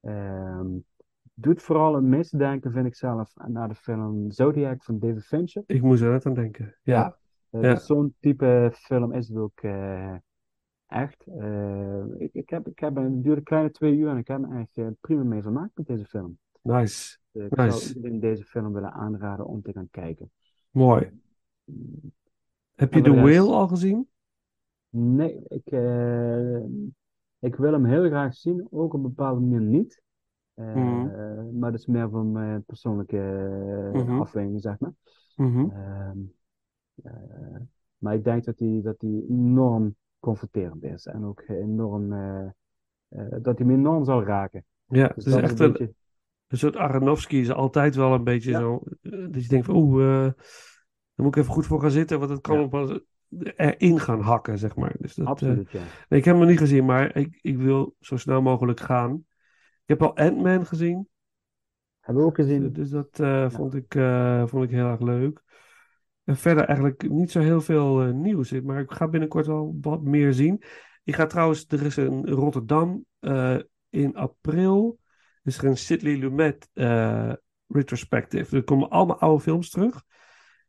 Ehm, 0.01 0.67
doet 1.33 1.61
vooral 1.61 1.95
een 1.95 2.09
misdenken, 2.09 2.71
vind 2.71 2.85
ik 2.85 2.95
zelf, 2.95 3.33
naar 3.47 3.67
de 3.67 3.75
film 3.75 4.31
Zodiac 4.31 4.83
van 4.83 4.99
David 4.99 5.25
Fincher. 5.25 5.63
Ik 5.65 5.81
moest 5.81 6.01
er 6.01 6.11
net 6.11 6.25
aan 6.25 6.33
denken. 6.33 6.75
Ja. 6.83 7.17
Eh, 7.51 7.61
Ja. 7.61 7.73
dus 7.73 7.85
Zo'n 7.85 8.15
type 8.19 8.71
film 8.73 9.11
is 9.13 9.27
het 9.27 9.37
ook 9.37 9.59
eh, 9.61 10.15
echt. 10.87 11.25
Eh, 11.27 12.03
ik, 12.17 12.33
ik 12.33 12.49
heb, 12.49 12.67
ik 12.67 12.79
heb, 12.79 12.95
het 12.95 13.23
duurde 13.23 13.35
een 13.37 13.43
kleine 13.43 13.71
twee 13.71 13.95
uur 13.97 14.09
en 14.09 14.17
ik 14.17 14.27
heb 14.27 14.39
me 14.39 14.59
echt 14.59 14.99
prima 14.99 15.23
mee 15.23 15.41
vermaakt 15.41 15.77
met 15.77 15.85
deze 15.87 16.05
film. 16.05 16.37
Nice. 16.61 17.17
Eh, 17.31 17.45
ik 17.45 17.55
Nice. 17.55 17.77
zou 17.77 17.93
iedereen 17.95 18.19
deze 18.19 18.43
film 18.43 18.73
willen 18.73 18.91
aanraden 18.93 19.45
om 19.45 19.61
te 19.61 19.71
gaan 19.71 19.87
kijken. 19.89 20.31
Mooi. 20.71 21.11
Heb 22.75 22.93
je 22.93 23.01
The 23.01 23.09
rest- 23.11 23.21
Whale 23.21 23.53
al 23.55 23.67
gezien? 23.67 24.07
Nee, 24.89 25.41
ik, 25.47 25.65
ik 27.39 27.55
wil 27.55 27.71
hem 27.71 27.85
heel 27.85 28.05
graag 28.05 28.33
zien, 28.33 28.67
ook 28.71 28.93
op 28.93 28.93
een 28.93 29.01
bepaalde 29.01 29.41
manier 29.41 29.61
niet. 29.61 30.01
Mhm. 30.55 31.59
Maar 31.59 31.71
dat 31.71 31.79
is 31.79 31.85
meer 31.85 32.09
van 32.09 32.31
mijn 32.31 32.63
persoonlijke 32.63 33.17
Mhm. 33.93 34.19
afweging, 34.19 34.61
zeg 34.61 34.79
maar. 34.79 34.93
Eh, 35.35 36.11
maar 37.97 38.13
ik 38.13 38.23
denk 38.23 38.43
dat 38.45 38.57
die, 38.57 38.81
dat 38.81 38.99
die 38.99 39.25
enorm 39.29 39.95
confronterend 40.19 40.83
is 40.83 41.05
en 41.05 41.25
ook 41.25 41.43
enorm, 41.47 42.13
eh, 42.13 42.45
eh, 43.07 43.25
dat 43.41 43.57
hij 43.57 43.67
me 43.67 43.73
enorm 43.73 44.05
zal 44.05 44.23
raken. 44.23 44.65
Ja, 44.87 45.07
Dus 45.07 45.15
het 45.15 45.25
is 45.25 45.31
dat 45.33 45.41
echt 45.41 45.59
een 45.59 45.65
een, 45.65 45.71
beetje, 45.71 45.93
een 46.47 46.57
soort 46.57 46.75
Aronofsky 46.75 47.35
is 47.35 47.51
altijd 47.51 47.95
wel 47.95 48.13
een 48.13 48.23
beetje 48.23 48.51
Ja. 48.51 48.59
zo. 48.59 48.81
eh, 49.01 49.11
Dat 49.31 49.41
je 49.43 49.47
denkt 49.47 49.65
van, 49.65 49.75
oeh, 49.75 50.03
eh, 50.03 50.31
daar 51.15 51.25
moet 51.25 51.35
ik 51.35 51.41
even 51.41 51.53
goed 51.53 51.65
voor 51.65 51.81
gaan 51.81 51.91
zitten, 51.91 52.19
want 52.19 52.31
het 52.31 52.41
kan 52.41 52.57
Ja. 52.57 52.63
op 52.63 53.03
erin 53.55 53.99
gaan 53.99 54.21
hakken, 54.21 54.57
zeg 54.57 54.75
maar. 54.75 54.95
Dus 54.99 55.15
dat, 55.15 55.25
eh, 55.25 55.31
absoluut, 55.31 55.71
ja. 55.71 55.79
nee, 56.09 56.19
ik 56.19 56.25
heb 56.25 56.33
hem 56.33 56.37
nog 56.37 56.49
niet 56.49 56.59
gezien, 56.59 56.85
maar 56.85 57.15
ik, 57.15 57.39
ik 57.41 57.57
wil 57.57 57.95
zo 57.99 58.17
snel 58.17 58.41
mogelijk 58.41 58.79
gaan. 58.79 59.25
Ik 59.85 59.99
heb 59.99 60.01
al 60.01 60.15
Ant-Man 60.15 60.65
gezien, 60.65 61.07
Hebben 61.99 62.23
we 62.23 62.29
ook 62.29 62.35
gezien. 62.35 62.73
dus 62.73 62.89
dat 62.89 63.19
eh, 63.19 63.49
vond, 63.49 63.73
ik, 63.75 63.95
eh, 63.95 64.47
vond 64.47 64.63
ik 64.63 64.69
heel 64.69 64.85
erg 64.87 64.99
leuk. 64.99 65.41
En 66.23 66.37
verder 66.37 66.65
eigenlijk 66.65 67.09
niet 67.09 67.31
zo 67.31 67.39
heel 67.39 67.61
veel 67.61 68.01
eh, 68.01 68.11
nieuws, 68.11 68.51
maar 68.51 68.79
ik 68.79 68.91
ga 68.91 69.07
binnenkort 69.07 69.45
wel 69.45 69.77
wat 69.81 70.01
meer 70.01 70.33
zien. 70.33 70.63
Ik 71.03 71.15
ga 71.15 71.25
trouwens, 71.25 71.65
er 71.67 71.85
is 71.85 71.95
een 71.95 72.29
Rotterdam 72.29 73.05
eh, 73.19 73.57
in 73.89 74.15
april, 74.15 74.99
is 75.43 75.57
er 75.57 75.65
een 75.65 75.77
Sidley 75.77 76.17
Lumet 76.17 76.69
eh, 76.73 77.33
retrospective. 77.67 78.55
Er 78.55 78.63
komen 78.63 78.89
allemaal 78.89 79.19
oude 79.19 79.43
films 79.43 79.69
terug. 79.69 80.03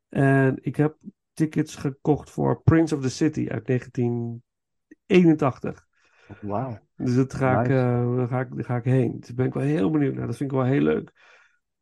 En 0.09 0.59
ik 0.61 0.77
heb 0.77 0.97
tickets 1.33 1.77
gekocht 1.77 2.31
voor 2.31 2.63
Prince 2.63 2.97
of 2.97 3.03
the 3.03 3.11
City 3.11 3.47
uit 3.49 3.67
1981. 3.67 5.87
Wauw. 6.41 6.79
Dus 6.97 7.15
dat 7.15 7.35
ga 7.35 7.61
ik, 7.61 7.69
Nice. 7.69 8.15
daar, 8.17 8.29
ga 8.29 8.41
ik, 8.41 8.55
daar 8.55 8.65
ga 8.65 8.77
ik 8.77 8.85
heen. 8.85 9.17
Dus 9.19 9.27
daar 9.27 9.37
ben 9.37 9.47
ik 9.47 9.55
wel 9.55 9.63
heel 9.63 9.91
benieuwd 9.91 10.15
naar. 10.15 10.27
Dat 10.27 10.37
vind 10.37 10.51
ik 10.51 10.57
wel 10.57 10.67
heel 10.67 10.83
leuk. 10.83 11.13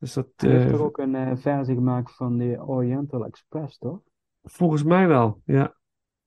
Dus 0.00 0.12
dat, 0.12 0.26
Hij 0.36 0.50
heeft 0.50 0.64
eh, 0.64 0.70
er 0.72 0.82
ook 0.82 0.98
een 0.98 1.14
eh, 1.14 1.36
versie 1.36 1.74
gemaakt 1.74 2.16
van 2.16 2.36
de 2.38 2.62
Oriental 2.66 3.24
Express, 3.24 3.78
toch? 3.78 4.00
Volgens 4.42 4.82
mij 4.82 5.06
wel, 5.06 5.40
ja. 5.44 5.76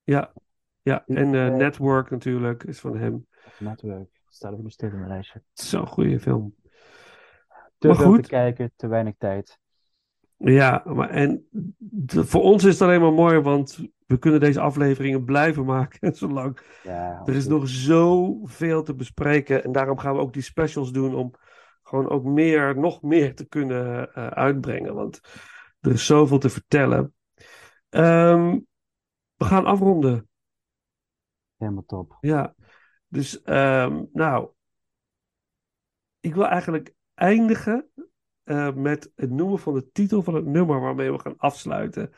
Ja, 0.03 0.33
ja. 0.81 1.03
En 1.07 1.33
eh, 1.33 1.47
eh, 1.47 1.53
Network 1.55 2.09
natuurlijk 2.09 2.63
is 2.63 2.79
van 2.79 2.97
hem. 2.97 3.27
Network. 3.59 4.21
Staat 4.27 4.53
ook 4.53 4.61
nog 4.61 4.71
steeds 4.71 4.93
op 4.93 4.99
mijn 4.99 5.11
lijstje. 5.11 5.41
Zo'n 5.53 5.87
goede 5.87 6.19
film. 6.19 6.55
Te 7.77 7.87
Maar 7.87 7.95
veel 7.97 8.05
goed. 8.05 8.23
te 8.23 8.29
kijken, 8.29 8.71
te 8.75 8.87
weinig 8.87 9.13
tijd. 9.17 9.59
Ja, 10.37 10.83
maar 10.85 11.09
en 11.09 11.47
de- 11.77 12.25
voor 12.25 12.41
ons 12.41 12.63
is 12.63 12.73
het 12.73 12.81
alleen 12.81 13.01
maar 13.01 13.13
mooi, 13.13 13.39
want 13.39 13.79
we 14.05 14.17
kunnen 14.17 14.39
deze 14.39 14.59
afleveringen 14.59 15.23
blijven 15.25 15.65
maken 15.65 16.15
zolang. 16.15 16.59
Ja, 16.83 17.21
Er 17.25 17.35
is 17.35 17.47
nog 17.47 17.67
zoveel 17.67 18.83
te 18.83 18.95
bespreken 18.95 19.63
en 19.63 19.71
daarom 19.71 19.97
gaan 19.97 20.13
we 20.15 20.21
ook 20.21 20.33
die 20.33 20.41
specials 20.41 20.91
doen 20.91 21.15
om 21.15 21.33
gewoon 21.93 22.09
ook 22.09 22.23
meer, 22.23 22.77
nog 22.77 23.01
meer 23.01 23.35
te 23.35 23.45
kunnen 23.45 24.13
eh, 24.13 24.27
uitbrengen. 24.27 24.93
Want 24.93 25.19
er 25.79 25.91
is 25.91 26.05
zoveel 26.05 26.39
te 26.39 26.49
vertellen. 26.49 27.13
Ehm, 27.89 28.59
we 29.35 29.45
gaan 29.45 29.65
afronden. 29.65 30.29
Helemaal 31.57 31.85
top. 31.85 32.17
Ja, 32.19 32.55
dus 33.07 33.41
ehm, 33.41 34.03
nou, 34.13 34.49
ik 36.19 36.33
wil 36.33 36.45
eigenlijk 36.45 36.93
eindigen 37.13 37.89
eh, 38.43 38.73
met 38.73 39.11
het 39.15 39.29
noemen 39.29 39.59
van 39.59 39.73
de 39.73 39.91
titel 39.91 40.23
van 40.23 40.35
het 40.35 40.45
nummer 40.45 40.79
waarmee 40.79 41.11
we 41.11 41.19
gaan 41.19 41.37
afsluiten. 41.37 42.13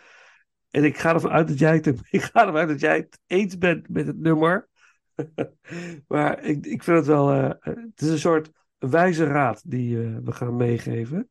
En 0.70 0.84
ik 0.84 0.98
ga 0.98 1.14
ervan 1.14 1.32
uit 1.32 1.48
dat 1.48 1.60
jij 1.60 1.76
het, 1.76 1.88
ik 2.10 2.22
ga 2.22 2.40
ervan 2.40 2.58
uit 2.58 2.70
dat 2.70 2.80
jij 2.80 2.96
het 2.96 3.20
eens 3.28 3.58
bent 3.58 3.90
met 3.90 4.08
het 4.08 4.18
nummer. 4.18 4.70
maar 6.08 6.44
ik, 6.44 6.66
ik 6.66 6.84
vind 6.84 6.98
het 6.98 7.08
wel. 7.08 7.32
Eh, 7.32 7.50
het 7.62 8.02
is 8.02 8.10
een 8.10 8.20
soort 8.20 8.52
wijze 8.90 9.26
raad 9.26 9.72
die 9.72 10.04
eh, 10.04 10.18
we 10.24 10.32
gaan 10.32 10.56
meegeven. 10.56 11.30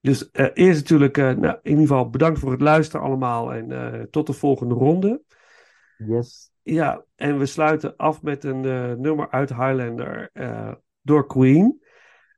Dus 0.00 0.30
eh, 0.30 0.46
eerst 0.54 0.80
natuurlijk, 0.80 1.18
eh, 1.18 1.24
nou, 1.24 1.58
in 1.62 1.70
ieder 1.70 1.86
geval 1.86 2.10
bedankt 2.10 2.38
voor 2.38 2.50
het 2.50 2.60
luisteren 2.60 3.06
allemaal 3.06 3.54
en 3.54 4.10
tot 4.10 4.26
de 4.26 4.32
volgende 4.32 4.74
ronde. 4.74 5.22
Yes. 5.96 6.50
Ja, 6.62 7.04
en 7.14 7.38
we 7.38 7.46
sluiten 7.46 7.96
af 7.96 8.22
met 8.22 8.44
een 8.44 8.60
nummer 9.00 9.30
uit 9.30 9.48
Highlander 9.48 10.30
door 11.02 11.26
Queen. 11.26 11.82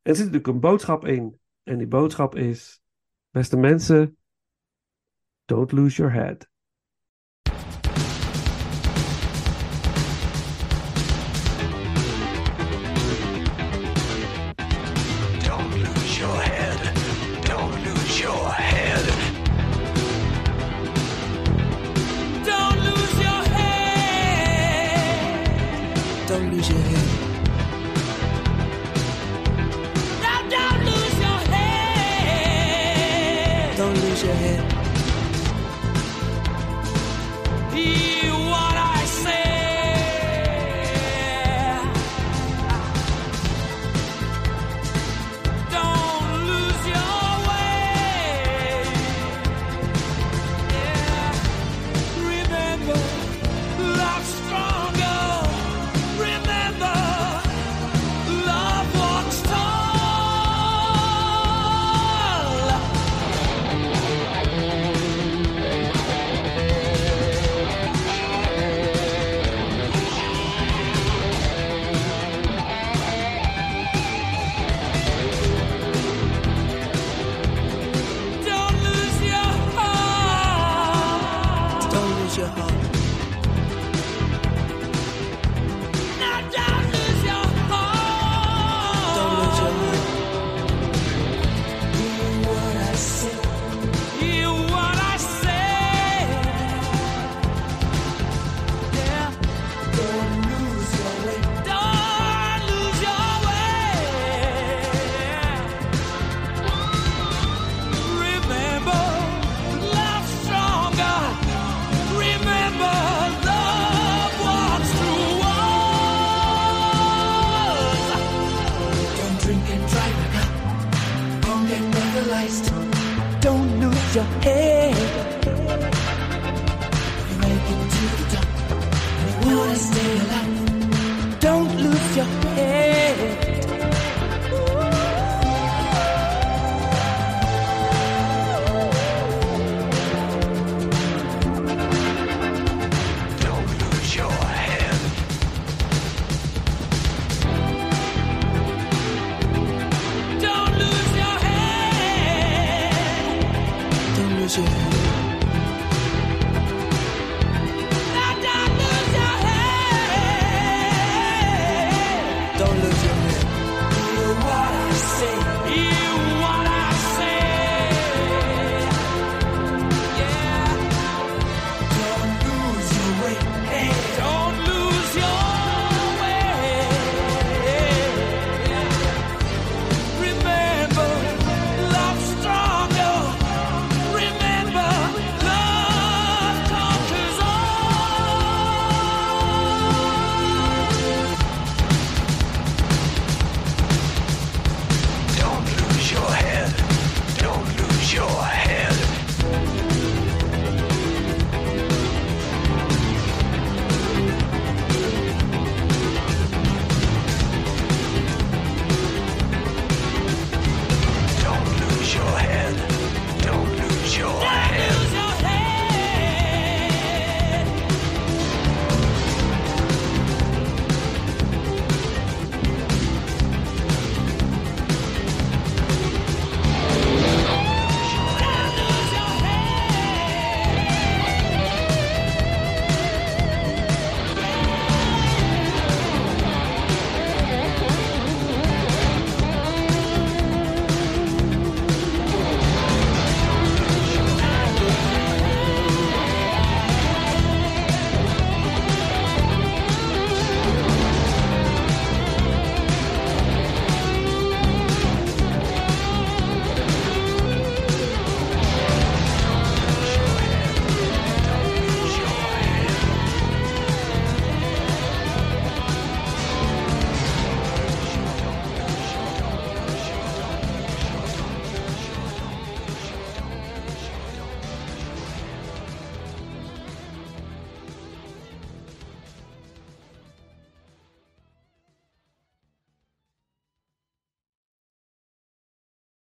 Er 0.02 0.14
zit 0.14 0.24
natuurlijk 0.24 0.46
een 0.46 0.60
boodschap 0.60 1.04
in. 1.06 1.38
En 1.62 1.78
die 1.78 1.86
boodschap 1.86 2.34
is: 2.34 2.80
beste 3.30 3.56
mensen, 3.56 4.16
don't 5.44 5.72
lose 5.72 5.96
your 5.96 6.12
head. 6.12 6.48